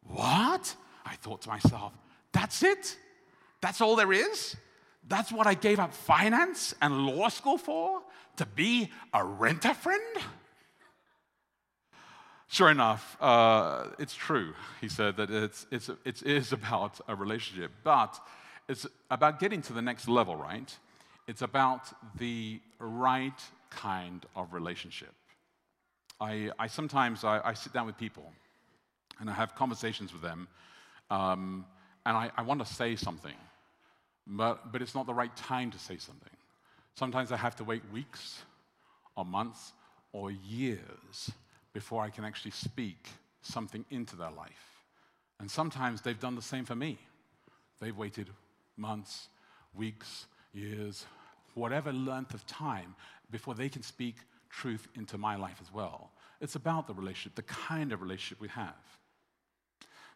What? 0.02 0.74
I 1.04 1.14
thought 1.16 1.42
to 1.42 1.48
myself, 1.48 1.92
that's 2.32 2.62
it? 2.62 2.96
That's 3.60 3.80
all 3.80 3.96
there 3.96 4.12
is? 4.12 4.56
That's 5.08 5.30
what 5.30 5.46
I 5.46 5.54
gave 5.54 5.78
up 5.78 5.94
finance 5.94 6.74
and 6.82 7.06
law 7.06 7.28
school 7.28 7.58
for? 7.58 8.02
To 8.36 8.46
be 8.46 8.90
a 9.12 9.24
renter 9.24 9.72
friend? 9.72 10.02
Sure 12.48 12.70
enough, 12.70 13.16
uh, 13.20 13.88
it's 13.98 14.14
true. 14.14 14.54
He 14.80 14.88
said 14.88 15.16
that 15.16 15.30
it's, 15.30 15.66
it's, 15.70 15.90
it 16.04 16.22
is 16.22 16.52
about 16.52 17.00
a 17.08 17.14
relationship, 17.14 17.72
but 17.82 18.20
it's 18.68 18.86
about 19.10 19.40
getting 19.40 19.62
to 19.62 19.72
the 19.72 19.82
next 19.82 20.08
level, 20.08 20.36
right? 20.36 20.76
It's 21.26 21.42
about 21.42 21.92
the 22.18 22.60
right 22.78 23.40
kind 23.70 24.24
of 24.36 24.52
relationship. 24.52 25.12
I, 26.20 26.50
I 26.58 26.68
sometimes 26.68 27.24
I, 27.24 27.40
I 27.44 27.54
sit 27.54 27.72
down 27.72 27.86
with 27.86 27.98
people 27.98 28.32
and 29.20 29.28
I 29.28 29.32
have 29.32 29.54
conversations 29.56 30.12
with 30.12 30.22
them, 30.22 30.46
um, 31.10 31.66
and 32.04 32.16
I, 32.16 32.30
I 32.36 32.42
want 32.42 32.64
to 32.64 32.72
say 32.72 32.94
something 32.96 33.34
but, 34.26 34.72
but 34.72 34.82
it's 34.82 34.94
not 34.94 35.06
the 35.06 35.14
right 35.14 35.34
time 35.36 35.70
to 35.70 35.78
say 35.78 35.96
something. 35.98 36.30
Sometimes 36.94 37.30
I 37.30 37.36
have 37.36 37.56
to 37.56 37.64
wait 37.64 37.82
weeks 37.92 38.42
or 39.16 39.24
months 39.24 39.72
or 40.12 40.30
years 40.30 41.30
before 41.72 42.02
I 42.02 42.10
can 42.10 42.24
actually 42.24 42.52
speak 42.52 43.08
something 43.42 43.84
into 43.90 44.16
their 44.16 44.30
life. 44.30 44.82
And 45.38 45.50
sometimes 45.50 46.00
they've 46.00 46.18
done 46.18 46.34
the 46.34 46.42
same 46.42 46.64
for 46.64 46.74
me. 46.74 46.98
They've 47.80 47.96
waited 47.96 48.30
months, 48.76 49.28
weeks, 49.74 50.26
years, 50.52 51.04
whatever 51.54 51.92
length 51.92 52.34
of 52.34 52.46
time 52.46 52.94
before 53.30 53.54
they 53.54 53.68
can 53.68 53.82
speak 53.82 54.16
truth 54.50 54.88
into 54.94 55.18
my 55.18 55.36
life 55.36 55.58
as 55.60 55.72
well. 55.72 56.10
It's 56.40 56.54
about 56.54 56.86
the 56.86 56.94
relationship, 56.94 57.34
the 57.34 57.42
kind 57.42 57.92
of 57.92 58.02
relationship 58.02 58.40
we 58.40 58.48
have. 58.48 58.74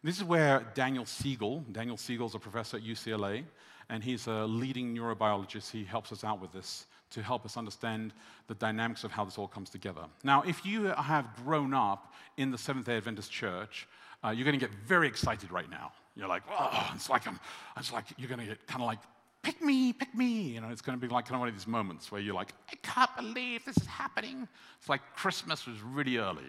This 0.02 0.16
is 0.16 0.24
where 0.24 0.66
Daniel 0.74 1.04
Siegel, 1.04 1.64
Daniel 1.72 1.98
Siegel's 1.98 2.34
a 2.34 2.38
professor 2.38 2.78
at 2.78 2.82
UCLA, 2.82 3.44
and 3.90 4.02
he's 4.02 4.26
a 4.26 4.46
leading 4.46 4.96
neurobiologist. 4.96 5.70
He 5.70 5.84
helps 5.84 6.12
us 6.12 6.24
out 6.24 6.40
with 6.40 6.52
this 6.52 6.86
to 7.10 7.22
help 7.22 7.44
us 7.44 7.56
understand 7.56 8.12
the 8.46 8.54
dynamics 8.54 9.02
of 9.02 9.10
how 9.10 9.24
this 9.24 9.36
all 9.36 9.48
comes 9.48 9.68
together. 9.68 10.02
Now, 10.22 10.42
if 10.42 10.64
you 10.64 10.84
have 10.84 11.26
grown 11.44 11.74
up 11.74 12.14
in 12.36 12.50
the 12.52 12.58
Seventh 12.58 12.86
day 12.86 12.96
Adventist 12.96 13.30
church, 13.30 13.88
uh, 14.24 14.28
you're 14.30 14.44
going 14.44 14.58
to 14.58 14.64
get 14.64 14.74
very 14.86 15.08
excited 15.08 15.50
right 15.50 15.68
now. 15.68 15.92
You're 16.14 16.28
like, 16.28 16.42
oh, 16.50 16.90
it's 16.94 17.10
like, 17.10 17.26
I'm, 17.26 17.40
it's 17.76 17.92
like 17.92 18.04
you're 18.16 18.28
going 18.28 18.40
to 18.40 18.46
get 18.46 18.66
kind 18.66 18.80
of 18.80 18.86
like, 18.86 19.00
pick 19.42 19.60
me, 19.60 19.92
pick 19.92 20.14
me. 20.14 20.42
You 20.42 20.60
know, 20.60 20.68
it's 20.68 20.82
going 20.82 20.98
to 20.98 21.04
be 21.04 21.12
like 21.12 21.24
kind 21.24 21.34
of 21.34 21.40
one 21.40 21.48
of 21.48 21.54
these 21.54 21.66
moments 21.66 22.12
where 22.12 22.20
you're 22.20 22.34
like, 22.34 22.52
I 22.70 22.76
can't 22.82 23.14
believe 23.16 23.64
this 23.64 23.76
is 23.76 23.86
happening. 23.86 24.46
It's 24.78 24.88
like 24.88 25.00
Christmas 25.16 25.66
was 25.66 25.80
really 25.80 26.18
early, 26.18 26.44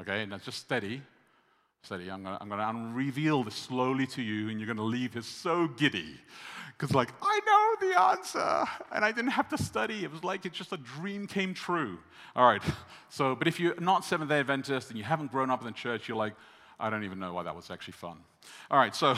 okay? 0.00 0.24
Now 0.24 0.38
just 0.38 0.58
steady, 0.60 1.02
steady. 1.86 2.10
I'm 2.10 2.24
going 2.24 2.36
to, 2.40 2.90
reveal 2.92 3.44
this 3.44 3.54
slowly 3.54 4.08
to 4.08 4.22
you, 4.22 4.48
and 4.48 4.58
you're 4.58 4.66
going 4.66 4.76
to 4.76 4.82
leave 4.82 5.12
here 5.12 5.22
so 5.22 5.68
giddy 5.68 6.20
because, 6.76 6.92
like, 6.92 7.10
I 7.22 7.40
know 7.46 7.88
the 7.88 8.00
answer, 8.00 8.64
and 8.92 9.04
I 9.04 9.12
didn't 9.12 9.30
have 9.30 9.48
to 9.50 9.58
study. 9.58 10.02
It 10.02 10.10
was 10.10 10.24
like 10.24 10.44
it 10.44 10.52
just 10.52 10.72
a 10.72 10.78
dream 10.78 11.28
came 11.28 11.54
true. 11.54 11.98
All 12.34 12.44
right. 12.44 12.62
So, 13.08 13.36
but 13.36 13.46
if 13.46 13.60
you're 13.60 13.78
not 13.80 14.04
Seventh 14.04 14.30
day 14.30 14.40
Adventist 14.40 14.90
and 14.90 14.98
you 14.98 15.04
haven't 15.04 15.30
grown 15.30 15.48
up 15.48 15.60
in 15.60 15.66
the 15.66 15.72
church, 15.72 16.08
you're 16.08 16.16
like, 16.16 16.34
I 16.80 16.90
don't 16.90 17.04
even 17.04 17.20
know 17.20 17.32
why 17.32 17.44
that 17.44 17.54
was 17.54 17.70
actually 17.70 17.92
fun. 17.92 18.18
All 18.68 18.78
right. 18.78 18.94
So, 18.94 19.14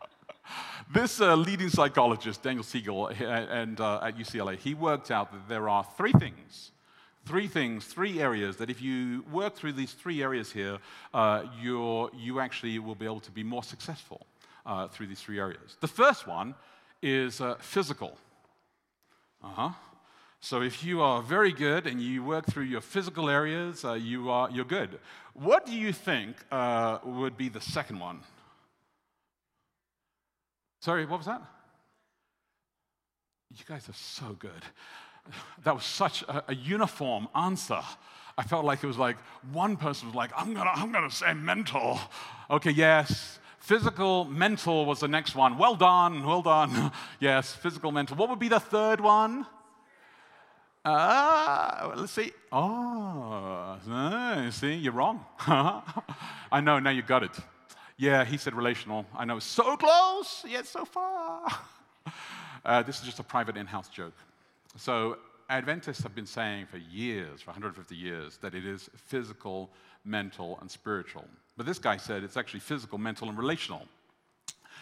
this 0.92 1.20
uh, 1.20 1.36
leading 1.36 1.68
psychologist, 1.68 2.42
Daniel 2.42 2.64
Siegel, 2.64 3.06
and 3.06 3.80
uh, 3.80 4.00
at 4.02 4.18
UCLA, 4.18 4.58
he 4.58 4.74
worked 4.74 5.12
out 5.12 5.30
that 5.30 5.48
there 5.48 5.68
are 5.68 5.86
three 5.96 6.12
things 6.12 6.72
three 7.26 7.48
things, 7.48 7.84
three 7.84 8.20
areas 8.20 8.56
that 8.56 8.70
if 8.70 8.80
you 8.80 9.24
work 9.32 9.54
through 9.54 9.72
these 9.72 9.92
three 9.92 10.22
areas 10.22 10.52
here, 10.52 10.78
uh, 11.12 11.42
you 11.60 12.40
actually 12.40 12.78
will 12.78 12.94
be 12.94 13.04
able 13.04 13.20
to 13.20 13.32
be 13.32 13.42
more 13.42 13.64
successful 13.64 14.26
uh, 14.64 14.88
through 14.88 15.08
these 15.08 15.20
three 15.20 15.38
areas. 15.38 15.76
The 15.80 15.88
first 15.88 16.26
one 16.26 16.54
is 17.02 17.40
uh, 17.40 17.56
physical. 17.58 18.16
Uh 19.42 19.48
huh. 19.48 19.70
So 20.40 20.62
if 20.62 20.84
you 20.84 21.02
are 21.02 21.22
very 21.22 21.52
good 21.52 21.86
and 21.86 22.00
you 22.00 22.22
work 22.22 22.46
through 22.46 22.64
your 22.64 22.80
physical 22.80 23.28
areas, 23.28 23.84
uh, 23.84 23.94
you 23.94 24.30
are, 24.30 24.48
you're 24.50 24.64
good. 24.64 24.98
What 25.34 25.66
do 25.66 25.72
you 25.72 25.92
think 25.92 26.36
uh, 26.52 26.98
would 27.04 27.36
be 27.36 27.48
the 27.48 27.60
second 27.60 27.98
one? 27.98 28.20
Sorry, 30.80 31.04
what 31.04 31.18
was 31.18 31.26
that? 31.26 31.42
You 33.50 33.64
guys 33.66 33.88
are 33.88 33.94
so 33.94 34.36
good. 34.38 34.62
That 35.64 35.74
was 35.74 35.84
such 35.84 36.22
a, 36.22 36.44
a 36.48 36.54
uniform 36.54 37.28
answer. 37.34 37.80
I 38.38 38.42
felt 38.42 38.64
like 38.64 38.84
it 38.84 38.86
was 38.86 38.98
like 38.98 39.16
one 39.52 39.76
person 39.76 40.08
was 40.08 40.14
like, 40.14 40.30
I'm 40.36 40.52
gonna, 40.54 40.70
I'm 40.74 40.92
gonna 40.92 41.10
say 41.10 41.32
mental. 41.34 41.98
Okay, 42.50 42.70
yes. 42.70 43.38
Physical, 43.58 44.24
mental 44.24 44.86
was 44.86 45.00
the 45.00 45.08
next 45.08 45.34
one. 45.34 45.58
Well 45.58 45.74
done, 45.74 46.24
well 46.24 46.42
done. 46.42 46.92
yes, 47.20 47.52
physical, 47.52 47.90
mental. 47.90 48.16
What 48.16 48.28
would 48.30 48.38
be 48.38 48.48
the 48.48 48.60
third 48.60 49.00
one? 49.00 49.46
Uh, 50.84 51.92
let's 51.96 52.12
see. 52.12 52.30
Oh, 52.52 53.76
uh, 53.90 54.50
see, 54.52 54.74
you're 54.74 54.92
wrong. 54.92 55.24
I 55.40 56.60
know, 56.62 56.78
now 56.78 56.90
you 56.90 57.02
got 57.02 57.24
it. 57.24 57.36
Yeah, 57.96 58.24
he 58.24 58.36
said 58.36 58.54
relational. 58.54 59.04
I 59.16 59.24
know, 59.24 59.40
so 59.40 59.76
close, 59.76 60.44
yet 60.46 60.66
so 60.66 60.84
far. 60.84 61.48
Uh, 62.64 62.82
this 62.82 62.98
is 62.98 63.04
just 63.04 63.20
a 63.20 63.22
private 63.22 63.56
in 63.56 63.64
house 63.64 63.88
joke. 63.88 64.12
So, 64.76 65.18
Adventists 65.48 66.02
have 66.02 66.14
been 66.14 66.26
saying 66.26 66.66
for 66.66 66.78
years, 66.78 67.40
for 67.40 67.50
150 67.50 67.94
years, 67.94 68.36
that 68.38 68.54
it 68.54 68.66
is 68.66 68.90
physical, 68.96 69.70
mental, 70.04 70.58
and 70.60 70.70
spiritual. 70.70 71.24
But 71.56 71.66
this 71.66 71.78
guy 71.78 71.96
said 71.96 72.24
it's 72.24 72.36
actually 72.36 72.60
physical, 72.60 72.98
mental, 72.98 73.28
and 73.28 73.38
relational. 73.38 73.86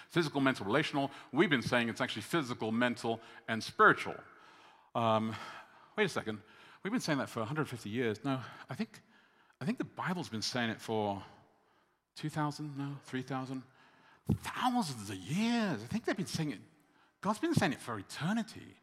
Physical, 0.09 0.41
mental, 0.41 0.65
relational. 0.65 1.11
We've 1.33 1.51
been 1.51 1.63
saying 1.63 1.89
it's 1.89 2.01
actually 2.01 2.23
physical, 2.23 2.73
mental, 2.73 3.21
and 3.49 3.63
spiritual. 3.63 4.15
Um, 4.95 5.35
wait 5.97 6.05
a 6.05 6.09
second. 6.09 6.39
We've 6.83 6.93
been 6.93 7.01
saying 7.01 7.19
that 7.19 7.29
for 7.29 7.41
150 7.41 7.89
years. 7.91 8.21
No, 8.25 8.41
I 8.71 8.75
think, 8.75 9.01
I 9.61 9.65
think 9.65 9.79
the 9.79 9.85
Bible's 9.85 10.29
been 10.29 10.43
saying 10.43 10.71
it 10.71 10.81
for 10.81 11.23
2,000, 12.17 12.77
no, 12.77 12.91
3,000, 13.05 13.63
thousands 14.43 15.11
of 15.11 15.17
years. 15.17 15.81
I 15.83 15.87
think 15.87 16.05
they've 16.05 16.17
been 16.17 16.27
saying 16.27 16.53
it. 16.53 16.61
God's 17.21 17.39
been 17.39 17.55
saying 17.55 17.73
it 17.73 17.81
for 17.81 17.99
eternity. 17.99 18.77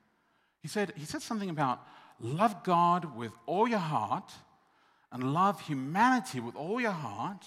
He 0.61 0.67
said, 0.67 0.93
he 0.95 1.05
said 1.05 1.21
something 1.21 1.49
about 1.49 1.81
love 2.19 2.63
God 2.63 3.15
with 3.15 3.31
all 3.45 3.67
your 3.67 3.79
heart 3.79 4.31
and 5.11 5.33
love 5.33 5.61
humanity 5.61 6.39
with 6.39 6.55
all 6.55 6.79
your 6.79 6.91
heart 6.91 7.43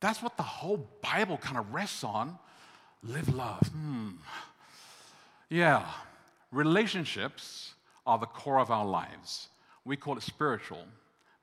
that's 0.00 0.22
what 0.22 0.36
the 0.36 0.42
whole 0.42 0.88
Bible 1.02 1.38
kind 1.38 1.56
of 1.56 1.72
rests 1.72 2.04
on. 2.04 2.38
Live 3.02 3.34
love. 3.34 3.66
Hmm. 3.68 4.10
Yeah, 5.48 5.86
relationships 6.50 7.74
are 8.06 8.18
the 8.18 8.26
core 8.26 8.58
of 8.58 8.70
our 8.70 8.84
lives. 8.84 9.48
We 9.84 9.96
call 9.96 10.16
it 10.16 10.22
spiritual, 10.22 10.84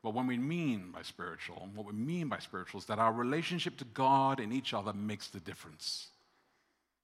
But 0.02 0.13
what 0.13 0.28
we 0.28 0.38
mean 0.38 0.91
by 0.91 1.02
spiritual, 1.04 1.69
what 1.73 1.86
we 1.86 1.93
mean 1.93 2.28
by 2.28 2.39
spiritual 2.39 2.80
is 2.80 2.86
that 2.88 2.99
our 2.99 3.13
relationship 3.13 3.78
to 3.78 3.86
God 3.86 4.41
and 4.41 4.52
each 4.52 4.73
other 4.73 4.91
makes 4.91 5.30
the 5.30 5.39
difference. 5.39 6.08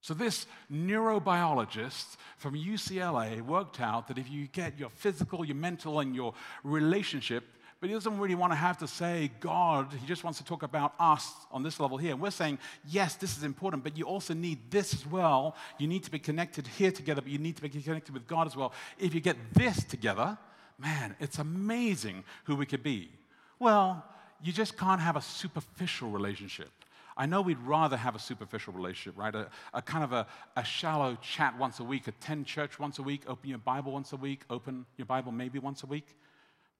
So, 0.02 0.14
this 0.14 0.46
neurobiologist 0.72 2.16
from 2.38 2.56
UCLA 2.56 3.42
worked 3.42 3.82
out 3.82 4.08
that 4.08 4.18
if 4.18 4.30
you 4.30 4.48
get 4.48 4.80
your 4.80 4.90
physical, 4.90 5.44
your 5.44 5.58
mental, 5.58 6.00
and 6.00 6.16
your 6.16 6.34
relationship, 6.64 7.44
but 7.80 7.90
he 7.90 7.94
doesn't 7.94 8.18
really 8.18 8.36
want 8.36 8.52
to 8.52 8.58
have 8.58 8.78
to 8.80 8.88
say 8.88 9.32
God, 9.40 9.94
he 9.94 10.06
just 10.06 10.24
wants 10.24 10.40
to 10.40 10.46
talk 10.46 10.64
about 10.64 10.94
us 11.00 11.32
on 11.52 11.64
this 11.64 11.80
level 11.80 11.98
here. 11.98 12.12
And 12.12 12.22
we're 12.22 12.32
saying, 12.32 12.60
yes, 12.86 13.16
this 13.16 13.38
is 13.38 13.44
important, 13.44 13.84
but 13.84 13.98
you 13.98 14.06
also 14.06 14.34
need 14.34 14.60
this 14.70 14.94
as 14.94 15.06
well. 15.06 15.56
You 15.78 15.88
need 15.88 16.04
to 16.04 16.12
be 16.12 16.20
connected 16.20 16.68
here 16.68 16.92
together, 16.92 17.22
but 17.22 17.32
you 17.32 17.38
need 17.38 17.56
to 17.56 17.62
be 17.62 17.70
connected 17.70 18.14
with 18.14 18.28
God 18.28 18.48
as 18.48 18.56
well. 18.56 18.74
If 18.98 19.14
you 19.14 19.22
get 19.22 19.38
this 19.54 19.84
together, 19.84 20.38
man, 20.78 21.16
it's 21.20 21.40
amazing 21.40 22.26
who 22.46 22.56
we 22.56 22.66
could 22.66 22.84
be. 22.84 23.12
Well, 23.60 24.06
you 24.42 24.52
just 24.52 24.78
can't 24.78 25.02
have 25.02 25.16
a 25.16 25.22
superficial 25.22 26.10
relationship. 26.10 26.72
I 27.20 27.26
know 27.26 27.42
we'd 27.42 27.60
rather 27.60 27.98
have 27.98 28.16
a 28.16 28.20
superficial 28.20 28.72
relationship, 28.72 29.20
right? 29.20 29.36
A, 29.36 29.50
a 29.74 29.82
kind 29.82 30.06
of 30.06 30.14
a, 30.14 30.26
a, 30.56 30.64
shallow 30.64 31.18
chat 31.22 31.58
once 31.60 31.82
a 31.82 31.84
week, 31.84 32.08
attend 32.08 32.46
church 32.46 32.80
once 32.80 32.98
a 32.98 33.04
week, 33.04 33.24
open 33.28 33.50
your 33.50 33.60
Bible 33.60 33.92
once 33.92 34.14
a 34.14 34.16
week, 34.16 34.44
open 34.50 34.86
your 34.96 35.06
Bible 35.06 35.34
maybe 35.34 35.60
once 35.60 35.84
a 35.84 35.86
week. 35.86 36.16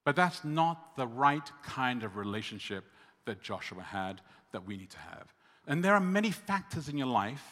But 0.02 0.16
that's 0.16 0.42
not 0.42 0.96
the 0.96 1.06
right 1.06 1.48
kind 1.62 2.02
of 2.02 2.16
relationship 2.16 2.84
that 3.26 3.42
Joshua 3.42 3.82
had 3.82 4.22
that 4.52 4.66
we 4.66 4.78
need 4.78 4.88
to 4.90 4.98
have. 4.98 5.34
And 5.66 5.84
there 5.84 5.92
are 5.92 6.00
many 6.00 6.30
factors 6.30 6.88
in 6.88 6.96
your 6.96 7.06
life, 7.06 7.44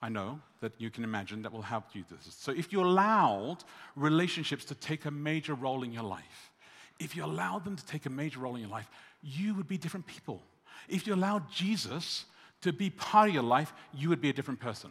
I 0.00 0.08
know, 0.08 0.40
that 0.60 0.72
you 0.78 0.90
can 0.90 1.02
imagine 1.02 1.42
that 1.42 1.52
will 1.52 1.60
help 1.60 1.86
you 1.92 2.04
this. 2.08 2.32
So 2.36 2.52
if 2.52 2.72
you 2.72 2.80
allowed 2.80 3.64
relationships 3.96 4.64
to 4.66 4.76
take 4.76 5.06
a 5.06 5.10
major 5.10 5.54
role 5.54 5.82
in 5.82 5.92
your 5.92 6.04
life, 6.04 6.52
if 7.00 7.16
you 7.16 7.24
allowed 7.24 7.64
them 7.64 7.74
to 7.74 7.84
take 7.84 8.06
a 8.06 8.10
major 8.10 8.38
role 8.38 8.54
in 8.54 8.60
your 8.60 8.70
life, 8.70 8.88
you 9.22 9.56
would 9.56 9.66
be 9.66 9.76
different 9.76 10.06
people. 10.06 10.40
If 10.88 11.06
you 11.06 11.14
allowed 11.14 11.50
Jesus 11.50 12.26
to 12.62 12.72
be 12.72 12.90
part 12.90 13.28
of 13.28 13.34
your 13.34 13.42
life, 13.42 13.72
you 13.94 14.08
would 14.08 14.20
be 14.20 14.30
a 14.30 14.32
different 14.32 14.60
person. 14.60 14.90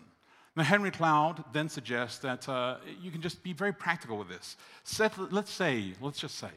Now, 0.55 0.63
Henry 0.63 0.89
Cloud 0.89 1.43
then 1.53 1.69
suggests 1.69 2.17
that 2.19 2.49
uh, 2.49 2.77
you 2.99 3.11
can 3.11 3.21
just 3.21 3.43
be 3.43 3.53
very 3.53 3.73
practical 3.73 4.17
with 4.17 4.27
this. 4.27 4.57
let's 5.29 5.51
say, 5.51 5.93
let's 6.01 6.19
just 6.19 6.35
say, 6.35 6.49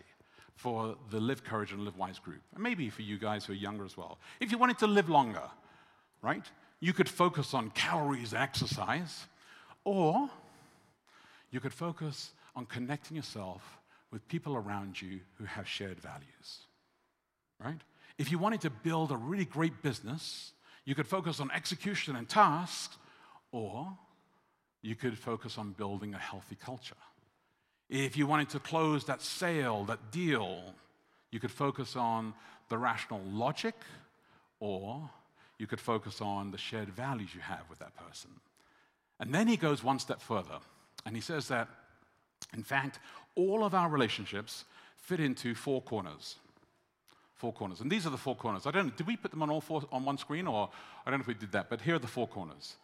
for 0.54 0.96
the 1.10 1.20
Live 1.20 1.44
Courage 1.44 1.72
and 1.72 1.84
Live 1.84 1.98
Wise 1.98 2.18
group, 2.18 2.40
and 2.54 2.62
maybe 2.62 2.88
for 2.90 3.02
you 3.02 3.18
guys 3.18 3.44
who 3.44 3.52
are 3.52 3.56
younger 3.56 3.84
as 3.84 3.96
well, 3.96 4.18
if 4.40 4.50
you 4.52 4.58
wanted 4.58 4.78
to 4.78 4.86
live 4.86 5.08
longer, 5.08 5.42
right, 6.22 6.44
you 6.80 6.92
could 6.92 7.08
focus 7.08 7.52
on 7.54 7.70
calories 7.70 8.32
and 8.32 8.42
exercise, 8.42 9.26
or 9.84 10.30
you 11.50 11.60
could 11.60 11.72
focus 11.72 12.32
on 12.56 12.66
connecting 12.66 13.16
yourself 13.16 13.78
with 14.10 14.26
people 14.28 14.56
around 14.56 15.00
you 15.00 15.20
who 15.36 15.44
have 15.44 15.68
shared 15.68 16.00
values, 16.00 16.66
right? 17.62 17.80
If 18.20 18.30
you 18.30 18.38
wanted 18.38 18.60
to 18.60 18.70
build 18.70 19.12
a 19.12 19.16
really 19.16 19.46
great 19.46 19.80
business, 19.80 20.52
you 20.84 20.94
could 20.94 21.06
focus 21.06 21.40
on 21.40 21.50
execution 21.52 22.16
and 22.16 22.28
tasks, 22.28 22.98
or 23.50 23.96
you 24.82 24.94
could 24.94 25.16
focus 25.16 25.56
on 25.56 25.72
building 25.72 26.12
a 26.12 26.18
healthy 26.18 26.54
culture. 26.62 27.00
If 27.88 28.18
you 28.18 28.26
wanted 28.26 28.50
to 28.50 28.58
close 28.58 29.06
that 29.06 29.22
sale, 29.22 29.84
that 29.86 30.10
deal, 30.12 30.74
you 31.30 31.40
could 31.40 31.50
focus 31.50 31.96
on 31.96 32.34
the 32.68 32.76
rational 32.76 33.22
logic, 33.22 33.74
or 34.60 35.08
you 35.56 35.66
could 35.66 35.80
focus 35.80 36.20
on 36.20 36.50
the 36.50 36.58
shared 36.58 36.90
values 36.90 37.34
you 37.34 37.40
have 37.40 37.64
with 37.70 37.78
that 37.78 37.96
person. 37.96 38.32
And 39.18 39.34
then 39.34 39.48
he 39.48 39.56
goes 39.56 39.82
one 39.82 39.98
step 39.98 40.20
further, 40.20 40.58
and 41.06 41.16
he 41.16 41.22
says 41.22 41.48
that, 41.48 41.68
in 42.52 42.64
fact, 42.64 42.98
all 43.34 43.64
of 43.64 43.74
our 43.74 43.88
relationships 43.88 44.66
fit 44.98 45.20
into 45.20 45.54
four 45.54 45.80
corners 45.80 46.36
four 47.40 47.52
corners. 47.54 47.80
And 47.80 47.90
these 47.90 48.06
are 48.06 48.10
the 48.10 48.18
four 48.18 48.36
corners. 48.36 48.66
I 48.66 48.70
don't 48.70 48.86
know, 48.86 48.92
did 48.94 49.06
we 49.06 49.16
put 49.16 49.30
them 49.30 49.42
on 49.42 49.48
all 49.50 49.62
four 49.62 49.82
on 49.90 50.04
one 50.04 50.18
screen 50.18 50.46
or 50.46 50.68
I 51.06 51.10
don't 51.10 51.18
know 51.18 51.22
if 51.22 51.26
we 51.26 51.34
did 51.34 51.52
that, 51.52 51.70
but 51.70 51.80
here 51.80 51.94
are 51.94 51.98
the 51.98 52.06
four 52.06 52.28
corners. 52.28 52.76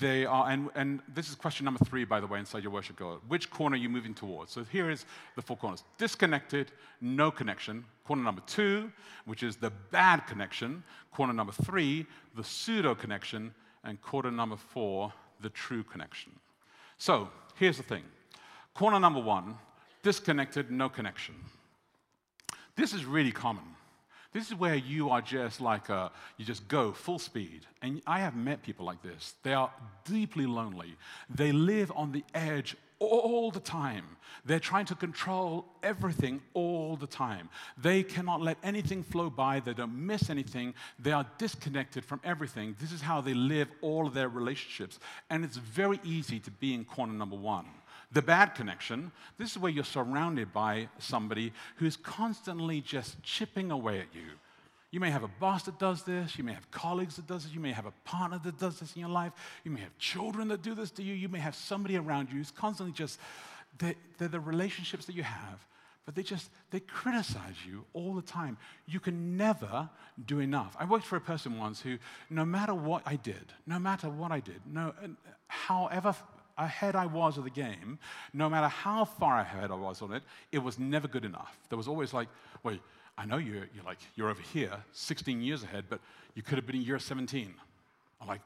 They 0.00 0.24
are, 0.24 0.48
and, 0.50 0.70
and 0.74 1.00
this 1.12 1.28
is 1.28 1.34
question 1.34 1.64
number 1.64 1.84
three, 1.84 2.04
by 2.04 2.20
the 2.20 2.26
way, 2.26 2.38
inside 2.38 2.62
your 2.62 2.72
worship 2.72 2.96
goal. 2.96 3.18
Which 3.28 3.50
corner 3.50 3.74
are 3.74 3.78
you 3.78 3.88
moving 3.88 4.14
towards? 4.14 4.52
So 4.52 4.64
here 4.64 4.90
is 4.90 5.04
the 5.36 5.42
four 5.42 5.56
corners 5.56 5.82
disconnected, 5.98 6.72
no 7.00 7.30
connection. 7.30 7.84
Corner 8.04 8.22
number 8.22 8.42
two, 8.46 8.90
which 9.24 9.42
is 9.42 9.56
the 9.56 9.70
bad 9.90 10.26
connection. 10.26 10.82
Corner 11.12 11.32
number 11.32 11.52
three, 11.52 12.06
the 12.36 12.44
pseudo 12.44 12.94
connection. 12.94 13.52
And 13.84 14.00
corner 14.00 14.30
number 14.30 14.56
four, 14.56 15.12
the 15.40 15.50
true 15.50 15.82
connection. 15.82 16.32
So 16.98 17.28
here's 17.56 17.76
the 17.76 17.82
thing 17.84 18.04
corner 18.74 19.00
number 19.00 19.20
one, 19.20 19.56
disconnected, 20.02 20.70
no 20.70 20.88
connection. 20.88 21.34
This 22.76 22.92
is 22.92 23.04
really 23.04 23.32
common. 23.32 23.64
This 24.32 24.48
is 24.48 24.54
where 24.54 24.74
you 24.74 25.10
are 25.10 25.22
just 25.22 25.60
like, 25.60 25.88
a, 25.88 26.10
you 26.36 26.44
just 26.44 26.68
go 26.68 26.92
full 26.92 27.18
speed. 27.18 27.66
And 27.80 28.02
I 28.06 28.20
have 28.20 28.36
met 28.36 28.62
people 28.62 28.84
like 28.84 29.02
this. 29.02 29.34
They 29.42 29.54
are 29.54 29.70
deeply 30.04 30.46
lonely. 30.46 30.96
They 31.30 31.52
live 31.52 31.90
on 31.96 32.12
the 32.12 32.24
edge 32.34 32.76
all 33.00 33.50
the 33.50 33.60
time. 33.60 34.04
They're 34.44 34.60
trying 34.60 34.86
to 34.86 34.94
control 34.94 35.64
everything 35.82 36.40
all 36.52 36.96
the 36.96 37.06
time. 37.06 37.48
They 37.80 38.02
cannot 38.02 38.40
let 38.40 38.58
anything 38.62 39.02
flow 39.02 39.30
by. 39.30 39.60
They 39.60 39.72
don't 39.72 39.94
miss 39.94 40.30
anything. 40.30 40.74
They 40.98 41.12
are 41.12 41.26
disconnected 41.38 42.04
from 42.04 42.20
everything. 42.24 42.76
This 42.80 42.92
is 42.92 43.00
how 43.00 43.20
they 43.20 43.34
live 43.34 43.68
all 43.80 44.06
of 44.06 44.14
their 44.14 44.28
relationships. 44.28 44.98
And 45.30 45.44
it's 45.44 45.56
very 45.56 46.00
easy 46.04 46.40
to 46.40 46.50
be 46.50 46.74
in 46.74 46.84
corner 46.84 47.12
number 47.12 47.36
one. 47.36 47.66
The 48.10 48.22
bad 48.22 48.54
connection, 48.54 49.12
this 49.36 49.52
is 49.52 49.58
where 49.58 49.70
you're 49.70 49.84
surrounded 49.84 50.52
by 50.52 50.88
somebody 50.98 51.52
who's 51.76 51.96
constantly 51.96 52.80
just 52.80 53.22
chipping 53.22 53.70
away 53.70 54.00
at 54.00 54.14
you. 54.14 54.30
You 54.90 55.00
may 55.00 55.10
have 55.10 55.22
a 55.22 55.28
boss 55.28 55.64
that 55.64 55.78
does 55.78 56.02
this. 56.04 56.38
You 56.38 56.44
may 56.44 56.54
have 56.54 56.70
colleagues 56.70 57.16
that 57.16 57.26
does 57.26 57.44
this. 57.44 57.52
You 57.52 57.60
may 57.60 57.72
have 57.72 57.84
a 57.84 57.92
partner 58.04 58.40
that 58.42 58.58
does 58.58 58.80
this 58.80 58.94
in 58.94 59.00
your 59.00 59.10
life. 59.10 59.32
You 59.62 59.70
may 59.70 59.80
have 59.80 59.96
children 59.98 60.48
that 60.48 60.62
do 60.62 60.74
this 60.74 60.90
to 60.92 61.02
you. 61.02 61.14
You 61.14 61.28
may 61.28 61.38
have 61.38 61.54
somebody 61.54 61.96
around 61.96 62.30
you 62.30 62.38
who's 62.38 62.50
constantly 62.50 62.94
just, 62.94 63.20
they're, 63.78 63.94
they're 64.16 64.28
the 64.28 64.40
relationships 64.40 65.04
that 65.04 65.14
you 65.14 65.24
have, 65.24 65.66
but 66.06 66.14
they 66.14 66.22
just, 66.22 66.48
they 66.70 66.80
criticize 66.80 67.56
you 67.66 67.84
all 67.92 68.14
the 68.14 68.22
time. 68.22 68.56
You 68.86 68.98
can 68.98 69.36
never 69.36 69.90
do 70.24 70.40
enough. 70.40 70.74
I 70.80 70.86
worked 70.86 71.04
for 71.04 71.16
a 71.16 71.20
person 71.20 71.58
once 71.58 71.82
who, 71.82 71.98
no 72.30 72.46
matter 72.46 72.72
what 72.72 73.02
I 73.04 73.16
did, 73.16 73.52
no 73.66 73.78
matter 73.78 74.08
what 74.08 74.32
I 74.32 74.40
did, 74.40 74.62
no, 74.66 74.94
however 75.48 76.14
ahead 76.58 76.96
I 76.96 77.06
was 77.06 77.38
of 77.38 77.44
the 77.44 77.50
game, 77.50 77.98
no 78.34 78.50
matter 78.50 78.68
how 78.68 79.04
far 79.04 79.40
ahead 79.40 79.70
I 79.70 79.76
was 79.76 80.02
on 80.02 80.12
it, 80.12 80.22
it 80.52 80.58
was 80.58 80.78
never 80.78 81.08
good 81.08 81.24
enough. 81.24 81.56
There 81.68 81.78
was 81.78 81.88
always 81.88 82.12
like, 82.12 82.28
wait, 82.62 82.80
I 83.16 83.24
know 83.24 83.36
you're, 83.36 83.68
you're 83.74 83.84
like, 83.84 83.98
you're 84.16 84.28
over 84.28 84.42
here, 84.42 84.72
16 84.92 85.40
years 85.40 85.62
ahead, 85.62 85.84
but 85.88 86.00
you 86.34 86.42
could 86.42 86.56
have 86.56 86.66
been 86.66 86.76
in 86.76 86.82
year 86.82 86.98
17. 86.98 87.54
I'm 88.20 88.28
like, 88.28 88.40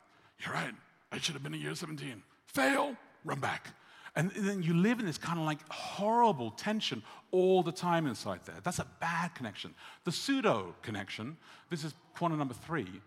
you're 0.44 0.54
right, 0.54 0.74
I 1.10 1.18
should 1.18 1.34
have 1.34 1.42
been 1.42 1.54
in 1.54 1.60
year 1.60 1.74
17. 1.74 2.22
Fail, 2.46 2.96
run 3.24 3.40
back. 3.40 3.68
And 4.14 4.30
then 4.32 4.62
you 4.62 4.74
live 4.74 5.00
in 5.00 5.06
this 5.06 5.16
kind 5.16 5.38
of 5.38 5.46
like 5.46 5.60
horrible 5.70 6.50
tension 6.50 7.02
all 7.30 7.62
the 7.62 7.72
time 7.72 8.06
inside 8.06 8.40
there. 8.44 8.56
That's 8.62 8.78
a 8.78 8.86
bad 9.00 9.34
connection. 9.34 9.74
The 10.04 10.12
pseudo 10.12 10.74
connection, 10.82 11.38
this 11.70 11.82
is 11.82 11.94
quantum 12.14 12.38
number 12.38 12.54
three, 12.54 13.00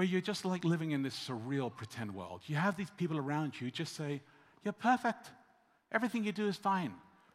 where 0.00 0.06
you're 0.06 0.22
just 0.22 0.46
like 0.46 0.64
living 0.64 0.92
in 0.92 1.02
this 1.02 1.28
surreal 1.28 1.70
pretend 1.70 2.14
world. 2.14 2.40
You 2.46 2.56
have 2.56 2.74
these 2.74 2.88
people 2.96 3.18
around 3.18 3.60
you 3.60 3.70
just 3.70 3.94
say, 3.94 4.22
You're 4.64 4.72
perfect. 4.72 5.30
Everything 5.92 6.24
you 6.24 6.32
do 6.32 6.48
is 6.48 6.56
fine. 6.56 6.94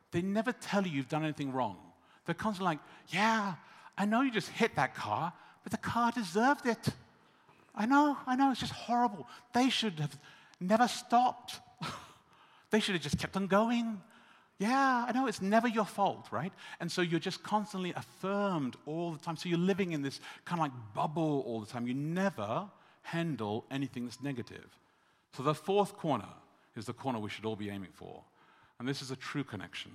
They 0.10 0.24
never 0.24 0.52
tell 0.52 0.84
you 0.84 0.94
you've 0.94 1.08
done 1.08 1.24
anything 1.24 1.54
wrong. 1.54 1.78
They're 2.26 2.34
constantly 2.34 2.72
like, 2.72 2.80
Yeah, 3.10 3.54
I 3.96 4.06
know 4.06 4.22
you 4.22 4.32
just 4.32 4.50
hit 4.50 4.76
that 4.78 4.96
car, 4.96 5.32
but 5.62 5.74
the 5.74 5.78
car 5.78 6.12
deserved 6.12 6.66
it. 6.66 6.90
I 7.76 7.86
know, 7.86 8.18
I 8.26 8.36
know, 8.36 8.50
it's 8.50 8.62
just 8.62 8.74
horrible. 8.74 9.28
They 9.54 9.70
should 9.70 10.00
have 10.00 10.18
never 10.60 10.88
stopped. 10.88 11.60
they 12.72 12.80
should 12.80 12.96
have 12.96 13.04
just 13.04 13.20
kept 13.20 13.38
on 13.38 13.46
going. 13.46 14.02
Yeah, 14.58 15.06
I 15.08 15.12
know 15.12 15.28
it's 15.28 15.42
never 15.42 15.68
your 15.68 15.86
fault, 15.86 16.28
right? 16.32 16.54
And 16.80 16.90
so 16.90 17.02
you're 17.02 17.20
just 17.20 17.44
constantly 17.44 17.92
affirmed 17.96 18.78
all 18.86 19.12
the 19.12 19.20
time. 19.20 19.36
So 19.36 19.50
you're 19.50 19.58
living 19.58 19.92
in 19.92 20.02
this 20.02 20.22
kind 20.46 20.62
of 20.62 20.66
like 20.66 20.94
bubble 20.94 21.44
all 21.46 21.60
the 21.60 21.66
time. 21.66 21.88
You 21.88 21.94
never 21.94 22.70
handle 23.02 23.66
anything 23.70 24.06
that's 24.06 24.24
negative. 24.24 24.66
So 25.36 25.44
the 25.44 25.54
fourth 25.54 25.98
corner 25.98 26.30
is 26.76 26.86
the 26.86 26.94
corner 26.94 27.20
we 27.20 27.30
should 27.30 27.46
all 27.46 27.58
be 27.58 27.70
aiming 27.70 27.92
for. 27.94 28.24
And 28.80 28.88
this 28.88 29.02
is 29.02 29.12
a 29.12 29.16
true 29.16 29.44
connection. 29.44 29.92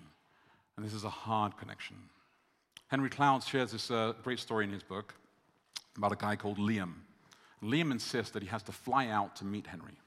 And 0.77 0.85
this 0.85 0.95
is 0.95 1.05
a 1.05 1.11
hard 1.11 1.57
connection. 1.57 1.97
Henry 2.89 3.09
Cloud 3.09 3.43
shares 3.43 3.73
this 3.73 3.91
uh, 3.91 4.13
great 4.23 4.39
story 4.39 4.65
in 4.65 4.73
his 4.73 4.83
book 4.83 5.15
about 5.97 6.13
a 6.13 6.17
guy 6.17 6.37
called 6.37 6.59
Liam. 6.59 6.95
Liam 7.63 7.91
insists 7.93 8.33
that 8.33 8.43
he 8.43 8.49
has 8.49 8.63
to 8.65 8.73
fly 8.73 9.09
out 9.09 9.37
to 9.37 9.45
meet 9.45 9.67
Henry. 9.67 9.99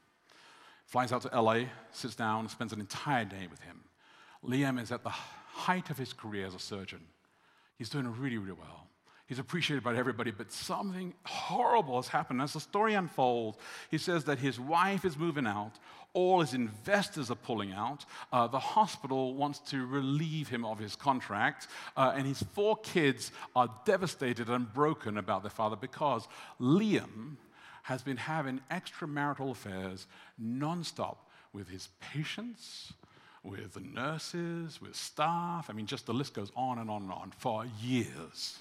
Flies 0.86 1.12
out 1.12 1.22
to 1.22 1.40
LA, 1.40 1.64
sits 1.92 2.14
down, 2.14 2.48
spends 2.48 2.72
an 2.72 2.80
entire 2.80 3.24
day 3.24 3.46
with 3.50 3.60
him. 3.60 3.80
Liam 4.46 4.80
is 4.80 4.92
at 4.92 5.02
the 5.02 5.10
height 5.10 5.90
of 5.90 5.98
his 5.98 6.12
career 6.12 6.46
as 6.46 6.54
a 6.54 6.58
surgeon. 6.58 7.00
He's 7.76 7.88
doing 7.88 8.06
really, 8.18 8.38
really 8.38 8.52
well. 8.52 8.88
He's 9.26 9.38
appreciated 9.38 9.82
by 9.82 9.96
everybody, 9.96 10.30
but 10.30 10.52
something 10.52 11.14
horrible 11.24 11.96
has 11.96 12.08
happened. 12.08 12.42
As 12.42 12.52
the 12.52 12.60
story 12.60 12.92
unfolds, 12.92 13.56
he 13.90 13.96
says 13.96 14.24
that 14.24 14.38
his 14.38 14.60
wife 14.60 15.06
is 15.06 15.16
moving 15.16 15.46
out, 15.46 15.72
all 16.12 16.42
his 16.42 16.52
investors 16.52 17.30
are 17.30 17.36
pulling 17.36 17.72
out, 17.72 18.04
uh, 18.32 18.46
the 18.46 18.58
hospital 18.58 19.34
wants 19.34 19.60
to 19.70 19.86
relieve 19.86 20.48
him 20.48 20.66
of 20.66 20.78
his 20.78 20.94
contract, 20.94 21.68
uh, 21.96 22.12
and 22.14 22.26
his 22.26 22.42
four 22.52 22.76
kids 22.76 23.32
are 23.56 23.70
devastated 23.86 24.50
and 24.50 24.72
broken 24.74 25.16
about 25.16 25.42
their 25.42 25.50
father 25.50 25.76
because 25.76 26.28
Liam 26.60 27.36
has 27.84 28.02
been 28.02 28.18
having 28.18 28.60
extramarital 28.70 29.50
affairs 29.50 30.06
nonstop 30.40 31.16
with 31.54 31.70
his 31.70 31.88
patients, 32.12 32.92
with 33.44 33.74
the 33.74 33.80
nurses, 33.80 34.80
with 34.80 34.96
staff. 34.96 35.68
I 35.68 35.74
mean, 35.74 35.86
just 35.86 36.06
the 36.06 36.14
list 36.14 36.34
goes 36.34 36.50
on 36.56 36.78
and 36.78 36.90
on 36.90 37.02
and 37.02 37.12
on 37.12 37.32
for 37.38 37.64
years. 37.80 38.58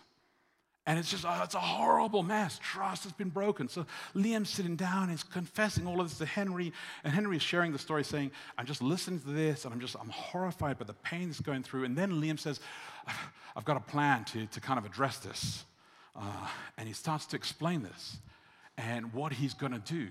And 0.86 1.00
it's 1.00 1.10
just, 1.10 1.24
oh, 1.26 1.42
it's 1.44 1.56
a 1.56 1.60
horrible 1.60 2.24
mess. 2.24 2.60
Trust 2.62 3.04
has 3.04 3.14
been 3.14 3.30
broken. 3.30 3.70
So 3.70 3.86
Liam's 4.14 4.50
sitting 4.50 4.76
down, 4.76 5.08
he's 5.08 5.24
confessing 5.24 5.88
all 5.88 6.02
of 6.02 6.10
this 6.10 6.18
to 6.18 6.26
Henry, 6.26 6.74
and 7.06 7.14
Henry 7.14 7.38
is 7.38 7.42
sharing 7.42 7.72
the 7.72 7.80
story, 7.80 8.04
saying, 8.04 8.32
I'm 8.58 8.66
just 8.66 8.82
listening 8.82 9.22
to 9.22 9.30
this, 9.30 9.64
and 9.64 9.74
I'm 9.74 9.80
just, 9.80 9.96
I'm 10.00 10.10
horrified 10.10 10.78
by 10.78 10.84
the 10.84 10.94
pain 10.94 11.30
that's 11.30 11.40
going 11.40 11.64
through. 11.64 11.86
And 11.86 11.98
then 11.98 12.12
Liam 12.22 12.38
says, 12.38 12.60
I've 13.56 13.64
got 13.64 13.78
a 13.78 13.80
plan 13.80 14.26
to, 14.26 14.46
to 14.46 14.60
kind 14.60 14.78
of 14.78 14.86
address 14.86 15.20
this. 15.20 15.64
Uh, 16.18 16.48
and 16.78 16.86
he 16.86 16.94
starts 16.94 17.26
to 17.28 17.38
explain 17.38 17.82
this 17.82 18.18
and 18.78 19.14
what 19.14 19.32
he's 19.32 19.54
going 19.54 19.72
to 19.72 19.80
do 19.80 20.10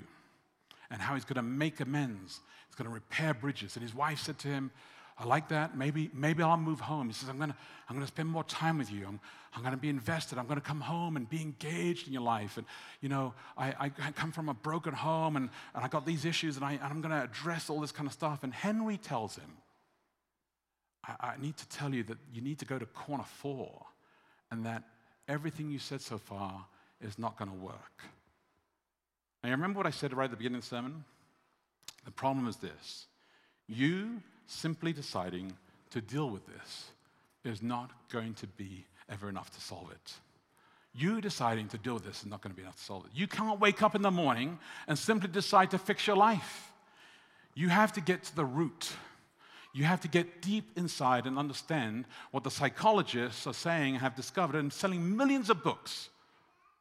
and 0.90 1.02
how 1.02 1.14
he's 1.14 1.24
going 1.24 1.36
to 1.36 1.42
make 1.42 1.80
amends. 1.80 2.40
He's 2.72 2.76
going 2.76 2.88
to 2.88 2.94
repair 2.94 3.34
bridges. 3.34 3.76
And 3.76 3.82
his 3.82 3.94
wife 3.94 4.18
said 4.20 4.38
to 4.38 4.48
him, 4.48 4.70
I 5.18 5.26
like 5.26 5.48
that. 5.48 5.76
Maybe, 5.76 6.10
maybe 6.14 6.42
I'll 6.42 6.56
move 6.56 6.80
home. 6.80 7.08
He 7.08 7.12
says, 7.12 7.28
I'm 7.28 7.36
going 7.36 7.50
to 7.50 7.56
I'm 7.86 7.96
going 7.96 8.06
to 8.06 8.10
spend 8.10 8.30
more 8.30 8.44
time 8.44 8.78
with 8.78 8.90
you. 8.90 9.04
I'm, 9.06 9.20
I'm 9.54 9.60
going 9.60 9.74
to 9.74 9.80
be 9.80 9.90
invested. 9.90 10.38
I'm 10.38 10.46
going 10.46 10.58
to 10.58 10.66
come 10.66 10.80
home 10.80 11.18
and 11.18 11.28
be 11.28 11.42
engaged 11.42 12.06
in 12.06 12.14
your 12.14 12.22
life. 12.22 12.56
And, 12.56 12.66
you 13.02 13.10
know, 13.10 13.34
I, 13.58 13.74
I 13.78 13.90
come 13.90 14.32
from 14.32 14.48
a 14.48 14.54
broken 14.54 14.94
home 14.94 15.36
and, 15.36 15.50
and 15.74 15.84
I 15.84 15.88
got 15.88 16.06
these 16.06 16.24
issues 16.24 16.56
and, 16.56 16.64
I, 16.64 16.72
and 16.72 16.84
I'm 16.84 17.02
going 17.02 17.12
to 17.12 17.22
address 17.22 17.68
all 17.68 17.78
this 17.78 17.92
kind 17.92 18.06
of 18.06 18.14
stuff. 18.14 18.44
And 18.44 18.54
Henry 18.54 18.96
tells 18.96 19.36
him, 19.36 19.58
I, 21.06 21.32
I 21.32 21.34
need 21.38 21.58
to 21.58 21.68
tell 21.68 21.94
you 21.94 22.02
that 22.04 22.16
you 22.32 22.40
need 22.40 22.58
to 22.60 22.64
go 22.64 22.78
to 22.78 22.86
corner 22.86 23.24
four 23.24 23.84
and 24.50 24.64
that 24.64 24.84
everything 25.28 25.70
you 25.70 25.78
said 25.78 26.00
so 26.00 26.16
far 26.16 26.64
is 27.02 27.18
not 27.18 27.36
going 27.36 27.50
to 27.50 27.56
work. 27.56 28.04
Now, 29.42 29.50
you 29.50 29.54
remember 29.54 29.76
what 29.76 29.86
I 29.86 29.90
said 29.90 30.16
right 30.16 30.24
at 30.24 30.30
the 30.30 30.36
beginning 30.38 30.56
of 30.56 30.62
the 30.62 30.68
sermon? 30.68 31.04
The 32.04 32.10
problem 32.10 32.48
is 32.48 32.56
this 32.56 33.06
you 33.68 34.20
simply 34.46 34.92
deciding 34.92 35.52
to 35.90 36.00
deal 36.00 36.28
with 36.28 36.46
this 36.46 36.90
is 37.44 37.62
not 37.62 37.90
going 38.10 38.34
to 38.34 38.46
be 38.46 38.84
ever 39.08 39.28
enough 39.28 39.50
to 39.50 39.60
solve 39.60 39.90
it. 39.90 40.12
You 40.94 41.20
deciding 41.20 41.68
to 41.68 41.78
deal 41.78 41.94
with 41.94 42.04
this 42.04 42.20
is 42.20 42.26
not 42.26 42.42
going 42.42 42.52
to 42.52 42.56
be 42.56 42.62
enough 42.62 42.76
to 42.76 42.84
solve 42.84 43.06
it. 43.06 43.12
You 43.14 43.26
can't 43.26 43.58
wake 43.58 43.82
up 43.82 43.94
in 43.94 44.02
the 44.02 44.10
morning 44.10 44.58
and 44.86 44.98
simply 44.98 45.28
decide 45.28 45.70
to 45.70 45.78
fix 45.78 46.06
your 46.06 46.16
life. 46.16 46.72
You 47.54 47.68
have 47.68 47.92
to 47.94 48.00
get 48.00 48.24
to 48.24 48.36
the 48.36 48.44
root. 48.44 48.92
You 49.72 49.84
have 49.84 50.02
to 50.02 50.08
get 50.08 50.42
deep 50.42 50.70
inside 50.76 51.26
and 51.26 51.38
understand 51.38 52.04
what 52.30 52.44
the 52.44 52.50
psychologists 52.50 53.46
are 53.46 53.54
saying, 53.54 53.96
have 53.96 54.14
discovered, 54.14 54.56
and 54.56 54.70
selling 54.70 55.16
millions 55.16 55.48
of 55.48 55.62
books 55.62 56.10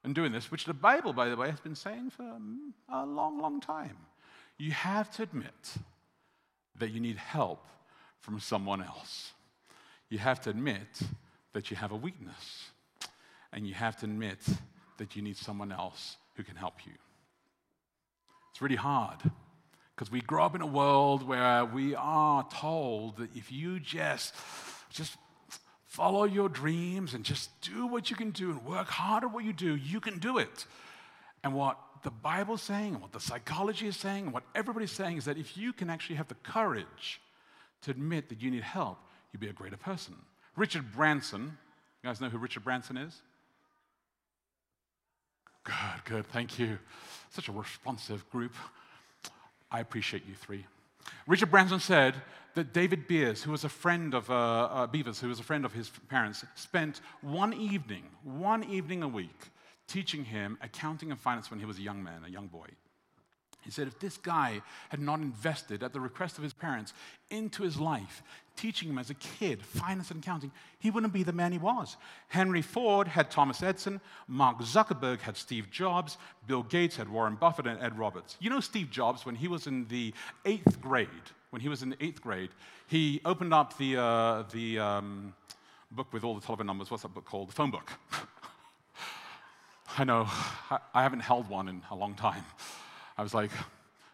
and 0.04 0.14
doing 0.14 0.34
this, 0.34 0.52
which 0.52 0.66
the 0.66 0.74
Bible, 0.74 1.14
by 1.14 1.30
the 1.30 1.38
way, 1.38 1.50
has 1.50 1.60
been 1.60 1.76
saying 1.76 2.10
for 2.10 2.24
mm, 2.24 2.58
a 2.90 3.06
long, 3.06 3.40
long 3.40 3.62
time. 3.62 3.98
You 4.58 4.72
have 4.72 5.12
to 5.16 5.24
admit 5.24 5.76
that 6.78 6.92
you 6.92 7.00
need 7.00 7.18
help 7.18 7.66
from 8.20 8.40
someone 8.40 8.82
else. 8.82 9.34
You 10.10 10.20
have 10.20 10.42
to 10.42 10.50
admit 10.50 11.02
that 11.54 11.72
you 11.72 11.78
have 11.78 11.92
a 11.92 11.96
weakness. 11.96 12.70
And 13.54 13.68
you 13.68 13.74
have 13.74 13.98
to 13.98 14.06
admit 14.06 14.40
that 14.98 15.16
you 15.16 15.22
need 15.22 15.38
someone 15.38 15.72
else 15.72 16.18
who 16.36 16.44
can 16.44 16.56
help 16.56 16.86
you. 16.86 16.94
It's 18.52 18.62
really 18.62 18.76
hard 18.76 19.18
because 19.96 20.12
we 20.12 20.22
grow 20.22 20.46
up 20.46 20.56
in 20.56 20.62
a 20.62 20.68
world 20.68 21.28
where 21.28 21.66
we 21.66 21.96
are 21.96 22.48
told 22.52 23.18
that 23.18 23.36
if 23.36 23.52
you 23.52 23.80
just 23.80 24.34
just 24.90 25.18
follow 25.86 26.24
your 26.24 26.48
dreams 26.48 27.14
and 27.14 27.26
just 27.26 27.50
do 27.62 27.86
what 27.86 28.10
you 28.10 28.16
can 28.16 28.32
do 28.32 28.50
and 28.52 28.66
work 28.66 28.88
hard 28.88 29.24
at 29.24 29.32
what 29.32 29.44
you 29.44 29.54
do, 29.54 29.76
you 29.76 30.00
can 30.00 30.20
do 30.20 30.38
it. 30.38 30.66
And 31.44 31.54
what 31.54 31.78
the 32.04 32.12
Bible's 32.12 32.62
saying, 32.62 32.94
and 32.94 33.02
what 33.02 33.12
the 33.12 33.20
psychology 33.20 33.88
is 33.88 33.98
saying, 33.98 34.26
and 34.26 34.34
what 34.34 34.44
everybody's 34.56 34.92
saying 34.92 35.18
is 35.18 35.26
that 35.26 35.38
if 35.38 35.58
you 35.58 35.74
can 35.74 35.90
actually 35.90 36.16
have 36.16 36.28
the 36.28 36.36
courage 36.36 37.22
to 37.84 37.92
admit 37.92 38.30
that 38.30 38.42
you 38.42 38.52
need 38.52 38.64
help, 38.64 38.98
you'll 39.32 39.42
be 39.42 39.50
a 39.50 39.54
greater 39.54 39.78
person. 39.78 40.16
Richard 40.56 40.92
Branson, 40.94 41.58
you 42.04 42.10
guys 42.10 42.22
know 42.22 42.30
who 42.30 42.38
Richard 42.38 42.64
Branson 42.64 42.98
is? 42.98 43.22
Good, 45.64 46.06
good, 46.06 46.28
thank 46.28 46.58
you. 46.58 46.80
Such 47.30 47.48
a 47.48 47.52
responsive 47.52 48.30
group. 48.30 48.54
I 49.72 49.80
appreciate 49.80 50.26
you 50.28 50.34
three. 50.34 50.66
Richard 51.28 51.52
Branson 51.52 51.80
said 51.80 52.16
that 52.56 52.74
David 52.74 53.08
Beers, 53.08 53.44
who 53.44 53.52
was 53.52 53.64
a 53.64 53.70
friend 53.70 54.14
of 54.14 54.30
uh, 54.30 54.34
uh, 54.34 54.88
Beavers, 54.88 55.20
who 55.20 55.30
was 55.30 55.40
a 55.40 55.44
friend 55.44 55.66
of 55.66 55.74
his 55.74 55.90
parents, 56.10 56.44
spent 56.56 57.02
one 57.22 57.54
evening, 57.54 58.04
one 58.24 58.64
evening 58.64 59.04
a 59.04 59.08
week, 59.08 59.50
teaching 59.92 60.24
him 60.24 60.58
accounting 60.62 61.12
and 61.12 61.20
finance 61.20 61.52
when 61.52 61.60
he 61.60 61.66
was 61.66 61.78
a 61.78 61.82
young 61.82 62.02
man, 62.02 62.24
a 62.26 62.30
young 62.30 62.48
boy. 62.48 62.68
He 63.62 63.70
said 63.70 63.88
if 63.88 64.00
this 64.00 64.18
guy 64.18 64.62
had 64.90 65.00
not 65.00 65.20
invested 65.20 65.84
at 65.84 65.94
the 65.94 66.00
request 66.00 66.38
of 66.38 66.44
his 66.44 66.54
parents 66.54 66.94
into 67.30 67.62
his 67.62 67.80
life, 67.80 68.24
teaching 68.56 68.90
him 68.90 68.98
as 68.98 69.10
a 69.10 69.14
kid 69.16 69.62
finance 69.62 70.10
and 70.10 70.24
accounting, 70.24 70.52
he 70.80 70.90
wouldn't 70.90 71.14
be 71.14 71.24
the 71.24 71.34
man 71.34 71.52
he 71.52 71.58
was. 71.58 71.98
Henry 72.30 72.62
Ford 72.62 73.08
had 73.08 73.30
Thomas 73.30 73.62
Edison, 73.62 74.02
Mark 74.28 74.60
Zuckerberg 74.60 75.20
had 75.20 75.38
Steve 75.38 75.70
Jobs, 75.70 76.18
Bill 76.48 76.64
Gates 76.64 76.96
had 76.96 77.08
Warren 77.08 77.36
Buffett 77.36 77.68
and 77.68 77.80
Ed 77.82 78.00
Roberts. 78.00 78.38
You 78.40 78.50
know 78.50 78.62
Steve 78.62 78.90
Jobs, 78.90 79.26
when 79.26 79.36
he 79.36 79.48
was 79.48 79.68
in 79.68 79.88
the 79.90 80.14
eighth 80.46 80.82
grade, 80.82 81.10
when 81.52 81.62
he 81.62 81.70
was 81.70 81.84
in 81.84 81.90
the 81.90 82.04
eighth 82.04 82.22
grade, 82.22 82.50
he 82.88 83.22
opened 83.26 83.54
up 83.54 83.78
the, 83.78 83.98
uh, 83.98 84.44
the 84.54 84.80
um, 84.80 85.34
book 85.92 86.12
with 86.14 86.24
all 86.24 86.34
the 86.34 86.42
telephone 86.42 86.66
numbers. 86.66 86.90
What's 86.90 87.04
that 87.04 87.14
book 87.14 87.26
called? 87.26 87.50
The 87.50 87.54
phone 87.54 87.72
book. 87.72 87.92
I 89.98 90.04
know, 90.06 90.28
I 90.94 91.04
haven't 91.04 91.20
held 91.20 91.50
one 91.50 91.68
in 91.68 91.82
a 91.92 91.96
long 91.96 92.16
time. 92.16 92.46
I 93.18 93.24
was 93.24 93.34
like, 93.34 93.52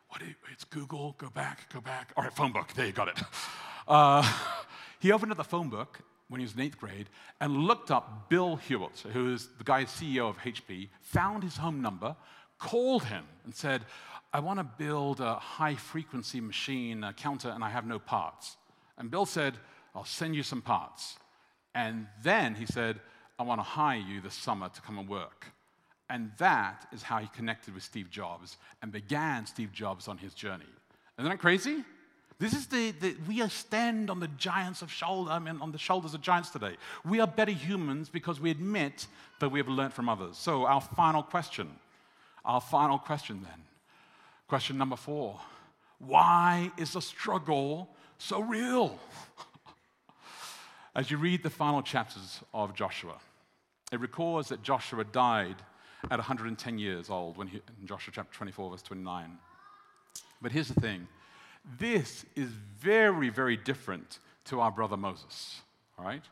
what 0.10 0.22
it's 0.52 0.64
Google, 0.64 1.16
go 1.18 1.30
back, 1.30 1.72
go 1.72 1.82
back. 1.82 2.14
All 2.18 2.24
right, 2.24 2.34
phone 2.34 2.52
book, 2.52 2.74
there 2.74 2.88
you 2.88 2.92
got 2.92 3.10
it. 3.10 3.20
Uh, 3.88 4.28
he 5.00 5.12
opened 5.12 5.32
up 5.32 5.38
the 5.38 5.44
phone 5.44 5.70
book 5.70 6.00
when 6.30 6.40
he 6.40 6.46
was 6.46 6.56
in 6.56 6.62
eighth 6.62 6.80
grade 6.80 7.10
and 7.40 7.56
looked 7.56 7.92
up 7.92 8.28
Bill 8.28 8.56
Hewlett, 8.56 9.04
who 9.14 9.34
is 9.34 9.50
the 9.60 9.64
guy 9.64 9.86
CEO 9.86 10.30
of 10.30 10.38
HP, 10.40 10.90
found 11.02 11.44
his 11.44 11.58
home 11.58 11.82
number, 11.82 12.16
called 12.58 13.04
him, 13.04 13.24
and 13.46 13.54
said, 13.54 13.84
I 14.34 14.40
want 14.40 14.60
to 14.60 14.64
build 14.64 15.22
a 15.22 15.36
high 15.36 15.76
frequency 15.76 16.42
machine 16.42 17.06
counter 17.18 17.50
and 17.50 17.64
I 17.64 17.70
have 17.70 17.86
no 17.86 18.00
parts. 18.00 18.58
And 18.98 19.12
Bill 19.12 19.26
said, 19.26 19.54
I'll 19.96 20.06
send 20.06 20.36
you 20.36 20.44
some 20.44 20.62
parts. 20.62 21.18
And 21.76 22.08
then 22.24 22.56
he 22.56 22.66
said, 22.66 23.00
I 23.40 23.44
want 23.44 23.60
to 23.60 23.64
hire 23.64 24.00
you 24.00 24.22
this 24.22 24.34
summer 24.34 24.70
to 24.70 24.82
come 24.82 24.98
and 24.98 25.08
work. 25.08 25.48
And 26.10 26.32
that 26.38 26.88
is 26.94 27.04
how 27.04 27.18
he 27.18 27.28
connected 27.28 27.74
with 27.74 27.84
Steve 27.84 28.10
Jobs 28.10 28.58
and 28.82 28.92
began 28.92 29.46
Steve 29.46 29.72
Jobs 29.74 30.08
on 30.08 30.18
his 30.18 30.34
journey. 30.34 30.66
Isn't 31.20 31.30
that 31.30 31.40
crazy? 31.40 31.84
This 32.40 32.54
is 32.54 32.68
the, 32.68 32.92
the 32.92 33.16
we 33.28 33.48
stand 33.50 34.10
on 34.12 34.20
the 34.20 34.28
giants 34.28 34.82
of 34.84 34.92
shoulder, 34.92 35.32
I 35.32 35.40
mean, 35.40 35.60
on 35.60 35.72
the 35.72 35.78
shoulders 35.80 36.14
of 36.14 36.22
giants 36.22 36.52
today. 36.52 36.78
We 37.04 37.20
are 37.20 37.28
better 37.28 37.52
humans 37.52 38.10
because 38.10 38.40
we 38.40 38.52
admit 38.52 39.08
that 39.40 39.50
we 39.50 39.60
have 39.60 39.68
learned 39.68 39.94
from 39.94 40.08
others. 40.08 40.38
So 40.38 40.66
our 40.66 40.82
final 40.82 41.24
question, 41.24 41.70
our 42.46 42.62
final 42.62 43.00
question 43.00 43.42
then, 43.44 43.64
question 44.48 44.78
number 44.78 44.96
four: 44.96 45.40
Why 45.98 46.72
is 46.78 46.94
the 46.94 47.02
struggle 47.02 47.90
so 48.20 48.42
real? 48.42 49.00
As 50.96 51.10
you 51.10 51.18
read 51.18 51.42
the 51.42 51.50
final 51.50 51.82
chapters 51.82 52.40
of 52.54 52.76
Joshua, 52.76 53.18
it 53.92 54.00
records 54.00 54.50
that 54.50 54.62
Joshua 54.62 55.04
died 55.04 55.56
at 56.10 56.20
110 56.20 56.78
years 56.78 57.10
old 57.10 57.38
when 57.38 57.48
he, 57.48 57.62
in 57.80 57.88
Joshua 57.88 58.14
chapter 58.16 58.36
24, 58.36 58.72
verse 58.72 58.82
29. 58.82 59.38
But 60.42 60.52
here's 60.52 60.68
the 60.68 60.80
thing 60.80 61.08
this 61.80 62.26
is 62.36 62.50
very, 62.80 63.30
very 63.30 63.58
different 63.58 64.20
to 64.46 64.62
our 64.62 64.72
brother 64.72 64.96
Moses, 64.96 65.62
all 65.98 66.06
right? 66.06 66.24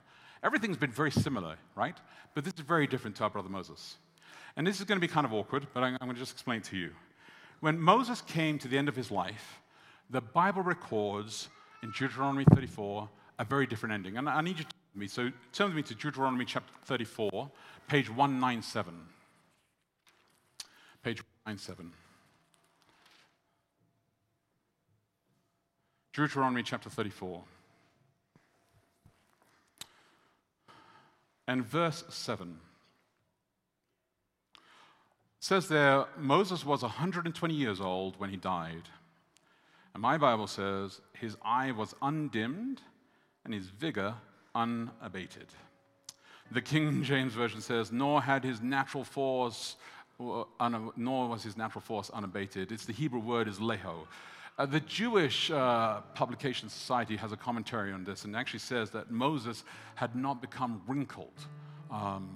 Everything's 0.43 0.77
been 0.77 0.91
very 0.91 1.11
similar, 1.11 1.57
right? 1.75 1.97
But 2.33 2.45
this 2.45 2.53
is 2.53 2.61
very 2.61 2.87
different 2.87 3.15
to 3.17 3.23
our 3.23 3.29
brother 3.29 3.49
Moses. 3.49 3.97
And 4.55 4.65
this 4.65 4.79
is 4.79 4.85
going 4.85 4.97
to 4.97 5.05
be 5.05 5.11
kind 5.11 5.25
of 5.25 5.33
awkward, 5.33 5.67
but 5.73 5.83
I'm, 5.83 5.97
I'm 5.99 6.07
going 6.07 6.15
to 6.15 6.21
just 6.21 6.31
explain 6.31 6.61
to 6.61 6.77
you. 6.77 6.91
When 7.59 7.79
Moses 7.79 8.21
came 8.21 8.57
to 8.59 8.67
the 8.67 8.77
end 8.77 8.87
of 8.87 8.95
his 8.95 9.11
life, 9.11 9.59
the 10.09 10.21
Bible 10.21 10.61
records 10.61 11.49
in 11.83 11.91
Deuteronomy 11.91 12.45
34 12.53 13.09
a 13.39 13.43
very 13.43 13.65
different 13.65 13.93
ending. 13.93 14.17
And 14.17 14.29
I 14.29 14.41
need 14.41 14.59
you 14.59 14.63
to 14.63 14.71
me. 14.95 15.07
So 15.07 15.31
turn 15.51 15.67
with 15.67 15.75
me 15.75 15.81
to 15.83 15.95
Deuteronomy 15.95 16.45
chapter 16.45 16.71
34, 16.85 17.49
page 17.87 18.09
197 18.09 18.93
page 21.45 21.51
97. 21.53 21.91
Deuteronomy 26.13 26.63
chapter 26.63 26.89
34. 26.89 27.43
And 31.47 31.63
verse 31.63 32.03
7. 32.09 32.57
says 35.39 35.67
there, 35.67 36.05
Moses 36.17 36.65
was 36.65 36.81
120 36.81 37.53
years 37.53 37.79
old 37.79 38.19
when 38.19 38.31
he 38.31 38.37
died. 38.37 38.89
And 39.93 40.01
my 40.01 40.17
Bible 40.17 40.47
says 40.47 41.01
his 41.13 41.37
eye 41.43 41.71
was 41.71 41.93
undimmed 42.01 42.81
and 43.43 43.53
his 43.53 43.67
vigor 43.67 44.15
unabated. 44.55 45.47
The 46.51 46.61
King 46.61 47.03
James 47.03 47.33
Version 47.33 47.61
says, 47.61 47.91
nor 47.91 48.21
had 48.21 48.43
his 48.43 48.61
natural 48.61 49.03
force, 49.03 49.75
nor 50.19 51.29
was 51.29 51.43
his 51.43 51.57
natural 51.57 51.81
force 51.81 52.09
unabated. 52.09 52.71
It's 52.71 52.85
the 52.85 52.93
Hebrew 52.93 53.19
word 53.19 53.47
is 53.47 53.57
leho. 53.57 54.07
Uh, 54.57 54.65
the 54.65 54.79
Jewish 54.79 55.51
uh, 55.51 55.99
Publication 56.13 56.69
Society 56.69 57.17
has 57.17 57.33
a 57.33 57.37
commentary 57.37 57.91
on 57.91 58.05
this 58.05 58.23
and 58.23 58.35
actually 58.35 58.59
says 58.59 58.89
that 58.91 59.11
Moses 59.11 59.65
had 59.95 60.15
not 60.15 60.41
become 60.41 60.81
wrinkled. 60.87 61.45
Um, 61.91 62.29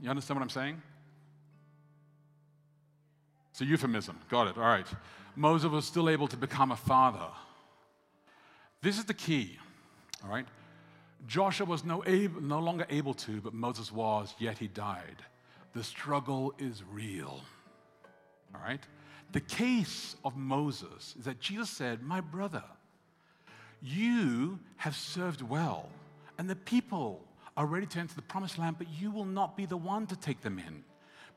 you 0.00 0.08
understand 0.08 0.40
what 0.40 0.42
I'm 0.42 0.50
saying? 0.50 0.80
It's 3.50 3.60
a 3.60 3.66
euphemism. 3.66 4.18
Got 4.30 4.48
it. 4.48 4.56
All 4.56 4.64
right. 4.64 4.86
Moses 5.34 5.70
was 5.70 5.84
still 5.84 6.08
able 6.08 6.28
to 6.28 6.36
become 6.36 6.72
a 6.72 6.76
father. 6.76 7.28
This 8.80 8.98
is 8.98 9.04
the 9.04 9.14
key. 9.14 9.58
All 10.24 10.30
right. 10.30 10.46
Joshua 11.26 11.66
was 11.66 11.84
no, 11.84 12.02
no 12.40 12.60
longer 12.60 12.86
able 12.88 13.14
to, 13.14 13.40
but 13.40 13.52
Moses 13.52 13.92
was, 13.92 14.34
yet 14.38 14.58
he 14.58 14.68
died. 14.68 15.16
The 15.72 15.84
struggle 15.84 16.54
is 16.58 16.82
real. 16.90 17.40
All 18.54 18.60
right? 18.60 18.80
The 19.32 19.40
case 19.40 20.16
of 20.24 20.36
Moses 20.36 21.14
is 21.18 21.24
that 21.24 21.40
Jesus 21.40 21.70
said, 21.70 22.02
My 22.02 22.20
brother, 22.20 22.64
you 23.82 24.58
have 24.76 24.96
served 24.96 25.42
well, 25.42 25.88
and 26.38 26.48
the 26.48 26.56
people 26.56 27.22
are 27.56 27.66
ready 27.66 27.86
to 27.86 27.98
enter 27.98 28.14
the 28.14 28.22
promised 28.22 28.58
land, 28.58 28.76
but 28.78 28.88
you 29.00 29.10
will 29.10 29.24
not 29.24 29.56
be 29.56 29.66
the 29.66 29.76
one 29.76 30.06
to 30.06 30.16
take 30.16 30.42
them 30.42 30.58
in. 30.58 30.84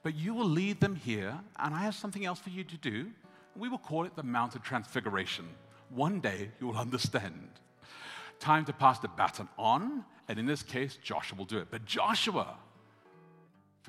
But 0.03 0.15
you 0.15 0.33
will 0.33 0.47
lead 0.47 0.79
them 0.79 0.95
here, 0.95 1.37
and 1.57 1.73
I 1.73 1.79
have 1.79 1.95
something 1.95 2.25
else 2.25 2.39
for 2.39 2.49
you 2.49 2.63
to 2.63 2.77
do. 2.77 3.07
We 3.55 3.69
will 3.69 3.77
call 3.77 4.05
it 4.05 4.15
the 4.15 4.23
Mount 4.23 4.55
of 4.55 4.63
Transfiguration. 4.63 5.45
One 5.89 6.19
day 6.19 6.51
you 6.59 6.67
will 6.67 6.77
understand 6.87 7.49
time 8.39 8.65
to 8.65 8.73
pass 8.73 8.99
the 8.99 9.07
baton 9.09 9.49
on, 9.57 10.05
and 10.27 10.39
in 10.39 10.45
this 10.45 10.63
case, 10.63 10.97
Joshua 11.03 11.37
will 11.37 11.45
do 11.45 11.57
it. 11.57 11.67
But 11.69 11.85
Joshua, 11.85 12.55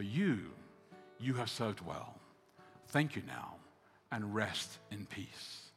for 0.00 0.04
you, 0.04 0.38
you 1.18 1.34
have 1.34 1.50
served 1.50 1.82
well. 1.82 2.14
Thank 2.88 3.16
you 3.16 3.22
now, 3.26 3.56
and 4.10 4.34
rest 4.34 4.78
in 4.90 5.04
peace. 5.04 5.68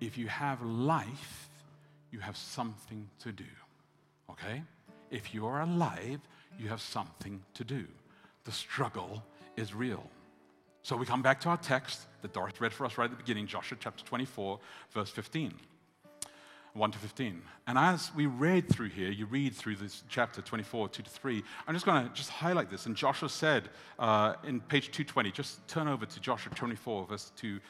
If 0.00 0.16
you 0.16 0.28
have 0.28 0.62
life, 0.62 1.48
you 2.12 2.20
have 2.20 2.36
something 2.36 3.10
to 3.18 3.32
do. 3.32 3.50
Okay? 4.30 4.62
If 5.10 5.34
you 5.34 5.44
are 5.44 5.62
alive, 5.62 6.20
you 6.56 6.68
have 6.68 6.80
something 6.80 7.42
to 7.54 7.64
do. 7.64 7.84
The 8.44 8.52
struggle 8.52 9.24
is 9.56 9.74
real. 9.74 10.08
So 10.82 10.94
we 10.96 11.04
come 11.04 11.22
back 11.22 11.40
to 11.40 11.48
our 11.48 11.56
text 11.56 12.02
that 12.22 12.32
Doris 12.32 12.60
read 12.60 12.72
for 12.72 12.86
us 12.86 12.96
right 12.96 13.06
at 13.06 13.10
the 13.10 13.16
beginning, 13.16 13.48
Joshua 13.48 13.76
chapter 13.80 14.04
24, 14.04 14.60
verse 14.92 15.10
15. 15.10 15.52
1 16.78 16.92
to 16.92 16.98
15. 16.98 17.42
And 17.66 17.76
as 17.78 18.14
we 18.14 18.26
read 18.26 18.68
through 18.68 18.88
here, 18.90 19.10
you 19.10 19.26
read 19.26 19.54
through 19.54 19.76
this 19.76 20.02
chapter 20.08 20.40
24, 20.40 20.88
2 20.88 21.02
to 21.02 21.10
3, 21.10 21.42
I'm 21.66 21.74
just 21.74 21.84
going 21.84 22.06
to 22.06 22.14
just 22.14 22.30
highlight 22.30 22.70
this. 22.70 22.86
And 22.86 22.96
Joshua 22.96 23.28
said 23.28 23.68
uh, 23.98 24.34
in 24.44 24.60
page 24.60 24.86
220, 24.86 25.32
just 25.32 25.66
turn 25.68 25.88
over 25.88 26.06
to 26.06 26.20
Joshua 26.20 26.52
24, 26.54 27.06
verse 27.06 27.32
2, 27.36 27.60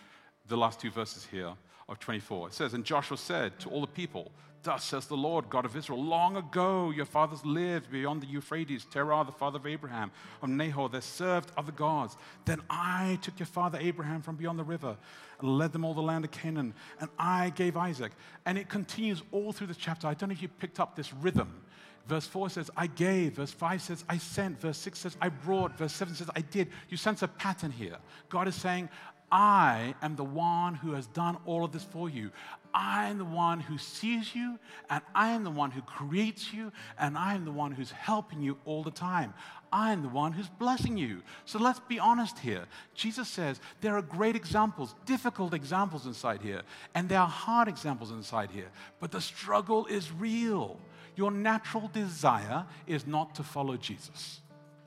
the 0.47 0.57
last 0.57 0.81
two 0.81 0.91
verses 0.91 1.27
here 1.31 1.53
of 1.89 1.99
24. 1.99 2.49
It 2.49 2.55
says, 2.55 2.75
And 2.75 2.85
Joshua 2.85 3.17
said 3.17 3.59
to 3.61 3.71
all 3.71 3.81
the 3.81 3.87
people, 3.87 4.31
Thus 4.63 4.85
says 4.85 5.07
the 5.07 5.17
Lord 5.17 5.49
God 5.49 5.65
of 5.65 5.77
Israel, 5.77 6.03
long 6.03 6.37
ago 6.37 6.91
your 6.91 7.05
fathers 7.05 7.45
lived 7.45 7.91
beyond 7.91 8.23
the 8.23 8.27
Euphrates, 8.27 8.85
Terah, 8.91 9.25
the 9.25 9.33
father 9.33 9.59
of 9.59 9.67
Abraham, 9.67 10.11
of 10.43 10.49
Nahor, 10.49 10.89
they 10.89 11.01
served 11.01 11.53
other 11.57 11.73
gods. 11.73 12.17
Then 12.45 12.61
I 12.69 13.19
took 13.23 13.39
your 13.39 13.47
father 13.47 13.79
Abraham 13.81 14.21
from 14.21 14.37
beyond 14.37 14.59
the 14.59 14.65
river 14.65 14.97
and 15.41 15.59
led 15.59 15.73
them 15.73 15.85
all 15.85 15.95
the 15.95 16.03
land 16.03 16.25
of 16.25 16.33
Canaan, 16.33 16.75
and 17.01 17.09
I 17.19 17.51
gave 17.51 17.77
Isaac. 17.77 18.13
And 18.47 18.59
it 18.59 18.69
continues 18.69 19.23
all 19.31 19.53
through 19.53 19.69
this 19.69 19.77
chapter. 19.77 20.09
I 20.09 20.15
don't 20.15 20.31
know 20.31 20.33
if 20.35 20.43
you 20.43 20.49
picked 20.49 20.81
up 20.81 20.97
this 20.97 21.13
rhythm. 21.13 21.63
Verse 22.09 22.27
4 22.27 22.49
says, 22.51 22.71
I 22.75 22.87
gave. 22.87 23.35
Verse 23.35 23.51
5 23.51 23.83
says, 23.83 24.05
I 24.09 24.17
sent. 24.17 24.59
Verse 24.61 24.79
6 24.79 24.99
says, 24.99 25.17
I 25.21 25.29
brought. 25.29 25.77
Verse 25.77 25.93
7 25.93 26.15
says, 26.15 26.31
I 26.35 26.41
did. 26.41 26.69
You 26.89 26.97
sense 26.97 27.23
a 27.23 27.29
pattern 27.29 27.71
here. 27.71 27.99
God 28.31 28.49
is 28.49 28.55
saying, 28.55 28.89
I 29.31 29.95
am 30.01 30.17
the 30.17 30.25
one 30.25 30.75
who 30.75 30.93
has 30.93 31.07
done 31.07 31.37
all 31.45 31.65
of 31.65 31.73
this 31.73 31.85
for 31.85 32.09
you. 32.09 32.31
I 32.73 33.09
am 33.09 33.19
the 33.19 33.25
one 33.25 33.61
who 33.61 33.79
sees 33.79 34.35
you, 34.35 34.59
and 34.89 35.03
I 35.15 35.31
am 35.31 35.45
the 35.45 35.51
one 35.51 35.71
who 35.71 35.83
creates 35.83 36.53
you, 36.53 36.73
and 36.99 37.17
I 37.17 37.35
am 37.35 37.45
the 37.45 37.53
one 37.53 37.73
who's 37.73 37.91
helping 37.91 38.41
you 38.41 38.59
all 38.65 38.83
the 38.83 38.91
time. 38.91 39.35
I 39.73 39.93
am 39.93 40.03
the 40.03 40.09
one 40.09 40.33
who's 40.33 40.49
blessing 40.49 40.97
you. 40.97 41.23
So 41.45 41.59
let's 41.59 41.81
be 41.81 41.99
honest 41.99 42.39
here. 42.39 42.65
Jesus 42.95 43.29
says 43.29 43.61
there 43.81 43.97
are 43.97 44.03
great 44.03 44.37
examples, 44.37 44.95
difficult 45.05 45.55
examples 45.55 46.07
inside 46.07 46.41
here, 46.41 46.63
and 46.95 47.09
there 47.09 47.21
are 47.21 47.29
hard 47.29 47.69
examples 47.69 48.11
inside 48.11 48.51
here, 48.51 48.71
but 49.01 49.11
the 49.11 49.21
struggle 49.21 49.87
is 49.87 50.11
real. 50.13 50.79
Your 51.17 51.31
natural 51.31 51.91
desire 51.93 52.65
is 52.87 53.07
not 53.07 53.35
to 53.35 53.43
follow 53.43 53.77
Jesus, 53.77 54.41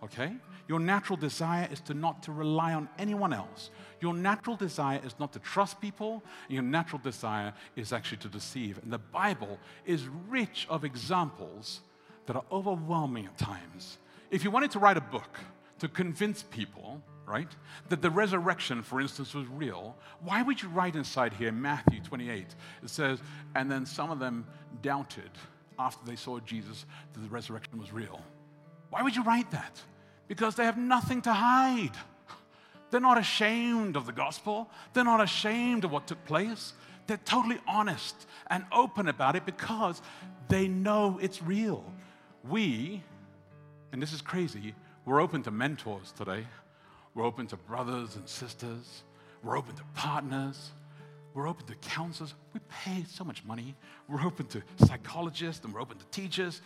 okay? 0.03 0.33
Your 0.67 0.79
natural 0.79 1.17
desire 1.17 1.67
is 1.71 1.81
to 1.81 1.93
not 1.93 2.23
to 2.23 2.31
rely 2.31 2.73
on 2.73 2.87
anyone 2.97 3.33
else. 3.33 3.69
Your 4.01 4.13
natural 4.15 4.55
desire 4.55 4.99
is 5.05 5.15
not 5.19 5.31
to 5.33 5.39
trust 5.39 5.79
people, 5.79 6.23
your 6.49 6.63
natural 6.63 6.99
desire 6.99 7.53
is 7.75 7.93
actually 7.93 8.17
to 8.17 8.27
deceive. 8.27 8.79
And 8.81 8.91
the 8.91 8.97
Bible 8.97 9.59
is 9.85 10.07
rich 10.27 10.65
of 10.69 10.83
examples 10.83 11.81
that 12.25 12.35
are 12.35 12.43
overwhelming 12.51 13.27
at 13.27 13.37
times. 13.37 13.99
If 14.31 14.43
you 14.43 14.51
wanted 14.51 14.71
to 14.71 14.79
write 14.79 14.97
a 14.97 15.01
book 15.01 15.39
to 15.79 15.87
convince 15.87 16.43
people, 16.43 17.01
right, 17.27 17.49
that 17.89 18.01
the 18.01 18.09
resurrection, 18.09 18.81
for 18.81 18.99
instance, 18.99 19.35
was 19.35 19.45
real, 19.47 19.95
why 20.21 20.41
would 20.41 20.61
you 20.61 20.69
write 20.69 20.95
inside 20.95 21.33
here, 21.33 21.51
Matthew 21.51 22.01
28? 22.01 22.47
It 22.83 22.89
says, 22.89 23.19
and 23.55 23.71
then 23.71 23.85
some 23.85 24.09
of 24.09 24.19
them 24.19 24.47
doubted 24.81 25.29
after 25.77 26.05
they 26.05 26.15
saw 26.15 26.39
Jesus 26.39 26.85
that 27.13 27.19
the 27.19 27.29
resurrection 27.29 27.79
was 27.79 27.93
real. 27.93 28.19
Why 28.89 29.03
would 29.03 29.15
you 29.15 29.23
write 29.23 29.51
that? 29.51 29.79
Because 30.27 30.55
they 30.55 30.65
have 30.65 30.77
nothing 30.77 31.21
to 31.23 31.33
hide. 31.33 31.95
They're 32.91 32.99
not 32.99 33.17
ashamed 33.17 33.95
of 33.95 34.05
the 34.05 34.11
gospel. 34.11 34.69
They're 34.93 35.03
not 35.03 35.21
ashamed 35.21 35.85
of 35.85 35.91
what 35.91 36.07
took 36.07 36.23
place. 36.25 36.73
They're 37.07 37.17
totally 37.25 37.59
honest 37.67 38.15
and 38.47 38.65
open 38.71 39.07
about 39.07 39.35
it 39.35 39.45
because 39.45 40.01
they 40.49 40.67
know 40.67 41.17
it's 41.21 41.41
real. 41.41 41.83
We, 42.47 43.01
and 43.91 44.01
this 44.01 44.13
is 44.13 44.21
crazy, 44.21 44.75
we're 45.05 45.21
open 45.21 45.41
to 45.43 45.51
mentors 45.51 46.11
today. 46.11 46.45
We're 47.13 47.25
open 47.25 47.47
to 47.47 47.57
brothers 47.57 48.15
and 48.15 48.27
sisters. 48.27 49.03
We're 49.43 49.57
open 49.57 49.75
to 49.75 49.83
partners. 49.95 50.71
We're 51.33 51.47
open 51.47 51.65
to 51.67 51.75
counselors. 51.75 52.33
We 52.53 52.59
pay 52.69 53.03
so 53.09 53.23
much 53.23 53.43
money. 53.45 53.75
We're 54.07 54.25
open 54.25 54.45
to 54.47 54.61
psychologists 54.85 55.63
and 55.65 55.73
we're 55.73 55.81
open 55.81 55.97
to 55.97 56.05
teachers. 56.05 56.61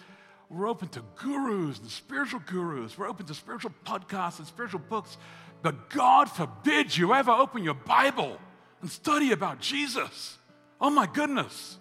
We're 0.50 0.68
open 0.68 0.90
to 0.90 1.04
gurus 1.16 1.80
and 1.80 1.90
spiritual 1.90 2.42
gurus. 2.46 2.98
We're 2.98 3.08
open 3.08 3.26
to 3.26 3.34
spiritual 3.34 3.72
podcasts 3.86 4.40
and 4.40 4.48
spiritual 4.48 4.82
books. 4.82 5.18
But 5.62 5.90
God 5.90 6.30
forbid 6.30 6.96
you 6.96 7.14
ever 7.14 7.32
open 7.32 7.64
your 7.64 7.74
Bible 7.74 8.38
and 8.82 8.90
study 8.90 9.32
about 9.32 9.60
Jesus. 9.60 10.38
Oh 10.80 10.90
my 10.90 11.08
goodness. 11.08 11.78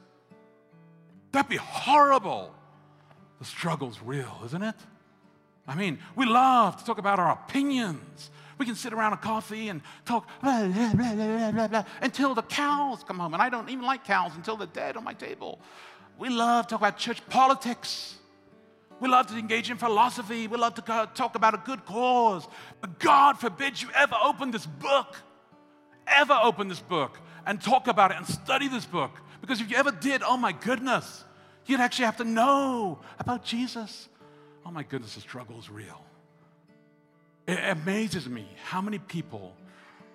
That'd 1.33 1.51
be 1.51 1.57
horrible. 1.57 2.55
The 3.39 3.45
struggle's 3.45 4.01
real, 4.01 4.41
isn't 4.47 4.63
it? 4.63 4.77
I 5.67 5.75
mean, 5.75 5.99
we 6.15 6.27
love 6.27 6.77
to 6.77 6.85
talk 6.85 6.99
about 6.99 7.19
our 7.19 7.33
opinions. 7.33 8.31
We 8.57 8.67
can 8.67 8.75
sit 8.75 8.93
around 8.93 9.15
a 9.15 9.17
coffee 9.17 9.69
and 9.69 9.83
talk 10.05 10.29
blah, 10.43 10.67
blah, 10.69 11.69
blah, 11.69 11.85
until 12.01 12.35
the 12.35 12.43
cows 12.43 13.03
come 13.05 13.19
home. 13.19 13.35
And 13.35 13.43
I 13.43 13.49
don't 13.49 13.69
even 13.69 13.85
like 13.85 14.05
cows 14.05 14.33
until 14.37 14.57
they're 14.57 14.67
dead 14.69 14.97
on 14.97 15.05
my 15.05 15.15
table. 15.15 15.59
We 16.19 16.29
love 16.29 16.67
to 16.67 16.71
talk 16.71 16.81
about 16.81 16.99
church 16.99 17.27
politics. 17.29 18.17
We 19.01 19.09
love 19.09 19.27
to 19.27 19.37
engage 19.37 19.71
in 19.71 19.77
philosophy. 19.77 20.47
We 20.47 20.57
love 20.57 20.75
to 20.75 21.09
talk 21.15 21.35
about 21.35 21.55
a 21.55 21.63
good 21.65 21.85
cause. 21.85 22.47
But 22.81 22.99
God 22.99 23.39
forbid 23.39 23.81
you 23.81 23.89
ever 23.95 24.17
open 24.23 24.51
this 24.51 24.67
book, 24.67 25.17
ever 26.07 26.39
open 26.43 26.69
this 26.69 26.81
book 26.81 27.19
and 27.47 27.61
talk 27.61 27.89
about 27.89 28.11
it 28.13 28.17
and 28.17 28.27
study 28.27 28.69
this 28.69 28.87
book. 28.87 29.11
Because 29.41 29.61
if 29.61 29.71
you 29.71 29.77
ever 29.77 29.91
did, 29.91 30.23
oh 30.23 30.37
my 30.37 30.53
goodness, 30.53 31.25
you'd 31.67 31.81
actually 31.81 32.07
have 32.07 32.17
to 32.19 32.25
know 32.25 33.01
about 33.19 33.45
Jesus. 33.45 34.09
Oh 34.65 34.71
my 34.71 34.83
goodness, 34.83 35.17
the 35.17 35.21
struggle 35.21 35.59
is 35.59 35.69
real. 35.69 36.03
It 37.47 37.59
amazes 37.63 38.27
me 38.27 38.49
how 38.65 38.81
many 38.81 38.99
people 38.99 39.55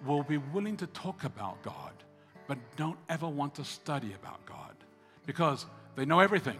will 0.06 0.24
be 0.24 0.38
willing 0.38 0.78
to 0.78 0.88
talk 0.88 1.26
about 1.26 1.62
God, 1.62 1.92
but 2.48 2.58
don't 2.76 2.98
ever 3.08 3.28
want 3.28 3.56
to 3.56 3.64
study 3.64 4.14
about 4.14 4.44
God 4.48 4.74
because 5.28 5.68
they 5.96 6.06
know 6.06 6.22
everything. 6.22 6.58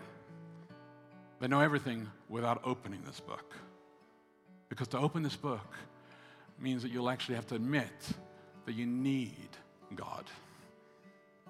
They 1.40 1.48
know 1.48 1.62
everything 1.62 2.08
without 2.28 2.62
opening 2.66 3.02
this 3.06 3.20
book. 3.20 3.56
Because 4.68 4.88
to 4.90 4.98
open 5.00 5.24
this 5.24 5.36
book 5.36 5.74
means 6.60 6.84
that 6.84 6.92
you'll 6.92 7.10
actually 7.10 7.36
have 7.36 7.48
to 7.48 7.56
admit 7.56 7.92
that 8.66 8.74
you 8.74 8.86
need 8.86 9.50
God. 9.96 10.26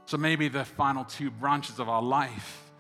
So 0.06 0.18
maybe 0.18 0.48
the 0.48 0.64
final 0.64 1.04
two 1.04 1.30
branches 1.30 1.80
of 1.80 1.90
our 1.90 2.02
life 2.02 2.72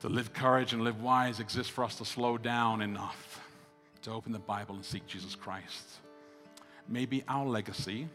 to 0.00 0.08
live 0.08 0.32
courage 0.32 0.72
and 0.72 0.82
live 0.82 1.02
wise 1.02 1.40
exist 1.40 1.70
for 1.70 1.82
us 1.84 1.96
to 1.96 2.04
slow 2.04 2.36
down 2.36 2.82
enough 2.82 3.40
to 4.02 4.10
open 4.10 4.32
the 4.32 4.38
Bible 4.38 4.74
and 4.74 4.84
seek 4.84 5.06
Jesus 5.06 5.34
Christ. 5.34 6.00
maybe 6.86 7.24
our 7.28 7.46
legacy 7.46 8.06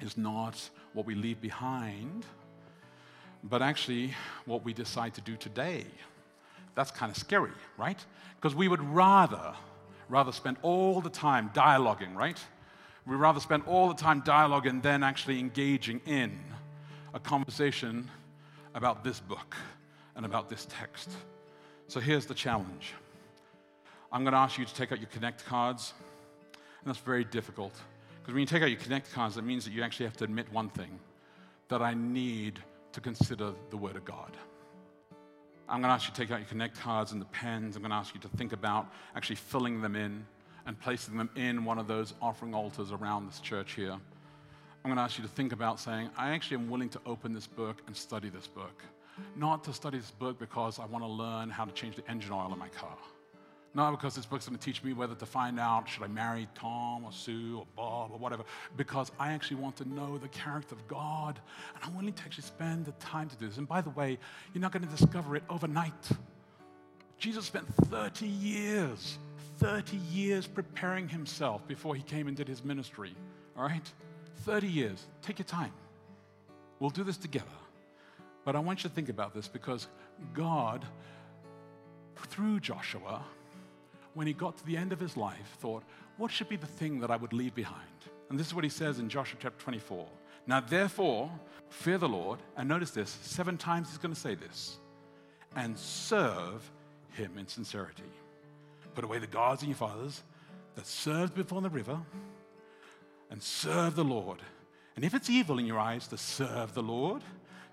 is 0.00 0.16
not 0.16 0.70
what 0.94 1.04
we 1.04 1.14
leave 1.14 1.40
behind, 1.40 2.24
but 3.42 3.60
actually 3.60 4.14
what 4.46 4.64
we 4.64 4.72
decide 4.72 5.12
to 5.14 5.20
do 5.20 5.36
today. 5.36 5.84
That's 6.74 6.90
kind 6.90 7.10
of 7.10 7.16
scary, 7.16 7.52
right? 7.78 8.04
Because 8.36 8.54
we 8.54 8.68
would 8.68 8.82
rather, 8.82 9.54
rather 10.08 10.32
spend 10.32 10.56
all 10.62 11.00
the 11.00 11.10
time 11.10 11.50
dialoguing, 11.54 12.14
right? 12.14 12.38
We'd 13.06 13.16
rather 13.16 13.40
spend 13.40 13.64
all 13.66 13.88
the 13.88 13.94
time 13.94 14.22
dialoguing 14.22 14.82
than 14.82 15.02
actually 15.02 15.38
engaging 15.38 16.00
in 16.06 16.38
a 17.12 17.20
conversation 17.20 18.10
about 18.74 19.04
this 19.04 19.20
book 19.20 19.54
and 20.16 20.24
about 20.24 20.48
this 20.48 20.66
text. 20.70 21.10
So 21.86 22.00
here's 22.00 22.26
the 22.26 22.34
challenge. 22.34 22.94
I'm 24.10 24.22
going 24.22 24.32
to 24.32 24.38
ask 24.38 24.58
you 24.58 24.64
to 24.64 24.74
take 24.74 24.90
out 24.90 25.00
your 25.00 25.08
Connect 25.08 25.44
cards, 25.44 25.92
and 26.52 26.88
that's 26.88 27.04
very 27.04 27.24
difficult. 27.24 27.74
Because 28.20 28.32
when 28.32 28.40
you 28.40 28.46
take 28.46 28.62
out 28.62 28.70
your 28.70 28.80
Connect 28.80 29.12
cards, 29.12 29.34
that 29.34 29.44
means 29.44 29.64
that 29.64 29.72
you 29.72 29.82
actually 29.82 30.06
have 30.06 30.16
to 30.16 30.24
admit 30.24 30.50
one 30.52 30.70
thing 30.70 30.98
that 31.68 31.82
I 31.82 31.94
need 31.94 32.58
to 32.92 33.00
consider 33.00 33.52
the 33.70 33.76
Word 33.76 33.96
of 33.96 34.04
God. 34.04 34.36
I'm 35.68 35.80
going 35.80 35.88
to 35.88 35.94
ask 35.94 36.06
you 36.06 36.14
to 36.14 36.20
take 36.20 36.30
out 36.30 36.40
your 36.40 36.48
Connect 36.48 36.78
cards 36.78 37.12
and 37.12 37.20
the 37.20 37.26
pens. 37.26 37.76
I'm 37.76 37.82
going 37.82 37.90
to 37.90 37.96
ask 37.96 38.14
you 38.14 38.20
to 38.20 38.28
think 38.36 38.52
about 38.52 38.86
actually 39.16 39.36
filling 39.36 39.80
them 39.80 39.96
in 39.96 40.26
and 40.66 40.78
placing 40.78 41.16
them 41.16 41.30
in 41.36 41.64
one 41.64 41.78
of 41.78 41.86
those 41.86 42.14
offering 42.20 42.54
altars 42.54 42.92
around 42.92 43.26
this 43.26 43.40
church 43.40 43.72
here. 43.72 43.92
I'm 43.92 44.90
going 44.90 44.96
to 44.96 45.02
ask 45.02 45.16
you 45.16 45.24
to 45.24 45.30
think 45.30 45.52
about 45.52 45.80
saying, 45.80 46.10
I 46.16 46.30
actually 46.30 46.58
am 46.58 46.68
willing 46.68 46.90
to 46.90 47.00
open 47.06 47.32
this 47.32 47.46
book 47.46 47.82
and 47.86 47.96
study 47.96 48.28
this 48.28 48.46
book. 48.46 48.82
Not 49.36 49.64
to 49.64 49.72
study 49.72 49.98
this 49.98 50.10
book 50.10 50.38
because 50.38 50.78
I 50.78 50.84
want 50.84 51.04
to 51.04 51.08
learn 51.08 51.48
how 51.48 51.64
to 51.64 51.72
change 51.72 51.96
the 51.96 52.08
engine 52.10 52.32
oil 52.32 52.52
in 52.52 52.58
my 52.58 52.68
car. 52.68 52.96
Not 53.74 53.90
because 53.90 54.14
this 54.14 54.24
book's 54.24 54.46
going 54.46 54.56
to 54.56 54.64
teach 54.64 54.84
me 54.84 54.92
whether 54.92 55.16
to 55.16 55.26
find 55.26 55.58
out 55.58 55.88
should 55.88 56.04
I 56.04 56.06
marry 56.06 56.46
Tom 56.54 57.04
or 57.04 57.10
Sue 57.10 57.58
or 57.58 57.66
Bob 57.74 58.12
or 58.12 58.18
whatever, 58.18 58.44
because 58.76 59.10
I 59.18 59.32
actually 59.32 59.56
want 59.56 59.76
to 59.76 59.88
know 59.88 60.16
the 60.16 60.28
character 60.28 60.76
of 60.76 60.86
God. 60.86 61.40
And 61.74 61.84
I'm 61.84 61.96
willing 61.96 62.12
to 62.12 62.22
actually 62.22 62.44
spend 62.44 62.84
the 62.86 62.92
time 62.92 63.28
to 63.28 63.36
do 63.36 63.48
this. 63.48 63.58
And 63.58 63.66
by 63.66 63.80
the 63.80 63.90
way, 63.90 64.18
you're 64.52 64.62
not 64.62 64.70
going 64.70 64.84
to 64.84 64.88
discover 64.88 65.34
it 65.34 65.42
overnight. 65.50 65.92
Jesus 67.18 67.46
spent 67.46 67.66
30 67.86 68.26
years, 68.26 69.18
30 69.58 69.96
years 69.96 70.46
preparing 70.46 71.08
himself 71.08 71.66
before 71.66 71.96
he 71.96 72.02
came 72.02 72.28
and 72.28 72.36
did 72.36 72.46
his 72.46 72.64
ministry. 72.64 73.14
All 73.56 73.64
right? 73.64 73.92
30 74.42 74.68
years. 74.68 75.04
Take 75.20 75.40
your 75.40 75.46
time. 75.46 75.72
We'll 76.78 76.90
do 76.90 77.02
this 77.02 77.16
together. 77.16 77.46
But 78.44 78.54
I 78.54 78.60
want 78.60 78.84
you 78.84 78.90
to 78.90 78.94
think 78.94 79.08
about 79.08 79.34
this 79.34 79.48
because 79.48 79.88
God, 80.32 80.84
through 82.28 82.60
Joshua, 82.60 83.24
when 84.14 84.26
he 84.26 84.32
got 84.32 84.56
to 84.58 84.66
the 84.66 84.76
end 84.76 84.92
of 84.92 85.00
his 85.00 85.16
life, 85.16 85.56
thought, 85.58 85.82
what 86.16 86.30
should 86.30 86.48
be 86.48 86.56
the 86.56 86.66
thing 86.66 87.00
that 87.00 87.10
I 87.10 87.16
would 87.16 87.32
leave 87.32 87.54
behind? 87.54 87.80
And 88.30 88.38
this 88.38 88.46
is 88.46 88.54
what 88.54 88.64
he 88.64 88.70
says 88.70 88.98
in 88.98 89.08
Joshua 89.08 89.38
chapter 89.42 89.62
24. 89.62 90.06
Now, 90.46 90.60
therefore, 90.60 91.30
fear 91.68 91.98
the 91.98 92.08
Lord, 92.08 92.40
and 92.56 92.68
notice 92.68 92.90
this 92.90 93.10
seven 93.22 93.56
times 93.56 93.88
he's 93.88 93.98
going 93.98 94.14
to 94.14 94.20
say 94.20 94.34
this, 94.34 94.78
and 95.56 95.76
serve 95.78 96.70
him 97.12 97.38
in 97.38 97.48
sincerity. 97.48 98.02
Put 98.94 99.04
away 99.04 99.18
the 99.18 99.26
gods 99.26 99.62
of 99.62 99.68
your 99.68 99.76
fathers 99.76 100.22
that 100.76 100.86
served 100.86 101.34
before 101.34 101.60
the 101.60 101.70
river, 101.70 101.98
and 103.30 103.42
serve 103.42 103.96
the 103.96 104.04
Lord. 104.04 104.40
And 104.96 105.04
if 105.04 105.14
it's 105.14 105.28
evil 105.28 105.58
in 105.58 105.66
your 105.66 105.78
eyes 105.78 106.06
to 106.08 106.16
serve 106.16 106.74
the 106.74 106.82
Lord, 106.82 107.22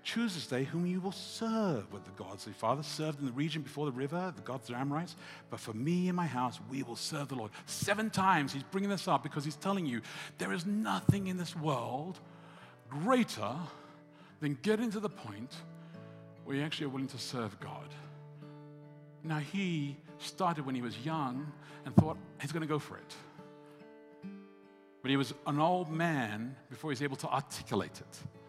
Choose 0.02 0.34
this 0.34 0.48
day 0.48 0.64
whom 0.64 0.84
you 0.84 1.00
will 1.00 1.12
serve 1.12 1.92
with 1.92 2.04
the 2.04 2.10
gods 2.12 2.44
The 2.44 2.50
father 2.52 2.82
served 2.82 3.20
in 3.20 3.26
the 3.26 3.32
region 3.32 3.62
before 3.62 3.86
the 3.86 3.92
river, 3.92 4.32
the 4.34 4.42
gods 4.42 4.68
of 4.68 4.74
Amorites. 4.74 5.14
But 5.48 5.60
for 5.60 5.72
me 5.72 6.08
and 6.08 6.16
my 6.16 6.26
house, 6.26 6.58
we 6.68 6.82
will 6.82 6.96
serve 6.96 7.28
the 7.28 7.36
Lord. 7.36 7.52
Seven 7.66 8.10
times 8.10 8.52
he's 8.52 8.64
bringing 8.64 8.90
this 8.90 9.06
up 9.06 9.22
because 9.22 9.44
he's 9.44 9.56
telling 9.56 9.86
you 9.86 10.00
there 10.38 10.52
is 10.52 10.66
nothing 10.66 11.28
in 11.28 11.36
this 11.36 11.54
world 11.54 12.18
greater 12.90 13.54
than 14.40 14.58
getting 14.62 14.90
to 14.90 15.00
the 15.00 15.08
point 15.08 15.54
where 16.44 16.56
you 16.56 16.62
actually 16.62 16.86
are 16.86 16.90
willing 16.90 17.06
to 17.08 17.18
serve 17.18 17.58
God. 17.60 17.88
Now, 19.22 19.38
he 19.38 19.96
started 20.18 20.66
when 20.66 20.74
he 20.74 20.82
was 20.82 20.98
young 20.98 21.52
and 21.84 21.94
thought 21.94 22.16
he's 22.40 22.50
going 22.50 22.62
to 22.62 22.68
go 22.68 22.80
for 22.80 22.96
it. 22.96 23.14
But 25.00 25.10
he 25.10 25.16
was 25.16 25.32
an 25.46 25.60
old 25.60 25.90
man 25.90 26.56
before 26.70 26.90
he 26.90 26.92
was 26.92 27.02
able 27.02 27.16
to 27.16 27.28
articulate 27.28 28.00
it. 28.00 28.41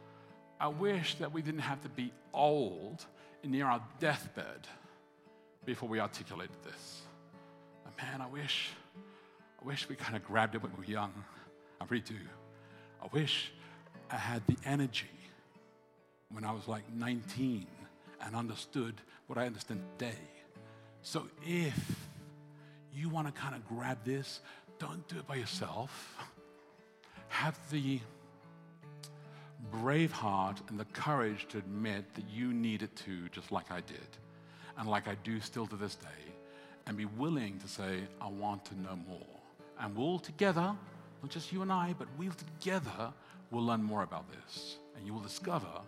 I 0.64 0.68
wish 0.68 1.16
that 1.16 1.34
we 1.34 1.41
didn't 1.41 1.59
have 1.59 1.82
to 1.82 1.89
be 1.89 2.14
old 2.34 3.05
and 3.43 3.51
near 3.51 3.66
our 3.66 3.82
deathbed 3.99 4.66
before 5.66 5.89
we 5.89 5.99
articulated 5.99 6.55
this. 6.64 7.01
And 7.86 7.93
man, 7.97 8.22
I 8.22 8.28
wish, 8.32 8.70
I 9.61 9.66
wish 9.66 9.89
we 9.89 9.97
kind 9.97 10.16
of 10.16 10.24
grabbed 10.24 10.55
it 10.55 10.64
when 10.64 10.72
we 10.72 10.78
were 10.78 10.89
young. 10.89 11.11
I 11.82 11.86
really 11.89 12.05
do. 12.07 12.16
I 13.01 13.07
wish 13.11 13.51
I 14.09 14.16
had 14.16 14.41
the 14.47 14.55
energy 14.66 15.09
when 16.32 16.45
I 16.45 16.53
was 16.53 16.66
like 16.66 16.84
19 16.95 17.68
and 18.22 18.34
understood 18.34 19.01
what 19.28 19.38
I 19.38 19.45
understand 19.45 19.82
today. 19.99 20.16
So 21.01 21.28
if 21.45 22.07
you 22.95 23.09
want 23.09 23.28
to 23.28 23.34
kind 23.34 23.53
of 23.53 23.68
grab 23.68 23.97
this, 24.05 24.39
don't 24.80 25.05
do 25.09 25.18
it 25.18 25.28
by 25.28 25.36
yourself. 25.36 26.16
Have 27.28 27.59
the 27.70 27.99
brave 29.72 30.11
heart 30.11 30.61
and 30.70 30.80
the 30.80 30.86
courage 30.86 31.47
to 31.49 31.57
admit 31.57 32.14
that 32.16 32.26
you 32.30 32.53
need 32.53 32.84
it 32.84 32.95
too, 32.95 33.30
just 33.32 33.51
like 33.51 33.72
I 33.72 33.82
did, 33.82 34.07
and 34.78 34.89
like 34.89 35.07
I 35.07 35.16
do 35.24 35.39
still 35.39 35.68
to 35.68 35.76
this 35.76 35.95
day, 35.95 36.07
and 36.86 36.97
be 36.97 37.05
willing 37.05 37.59
to 37.59 37.68
say, 37.68 38.01
I 38.22 38.28
want 38.28 38.66
to 38.66 38.80
know 38.80 38.97
more. 39.07 39.39
And 39.80 39.95
we'll 39.95 40.07
all 40.07 40.20
together, 40.20 40.76
not 41.22 41.32
just 41.32 41.51
you 41.51 41.61
and 41.61 41.72
I, 41.72 41.95
but 41.97 42.07
we 42.18 42.30
together 42.30 43.14
will 43.51 43.64
learn 43.64 43.84
more 43.84 44.03
about 44.03 44.26
this, 44.32 44.78
and 44.95 45.05
you 45.05 45.14
will 45.14 45.22
discover 45.22 45.82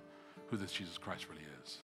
who 0.48 0.58
this 0.58 0.72
Jesus 0.72 0.98
Christ 0.98 1.28
really 1.30 1.46
is. 1.64 1.82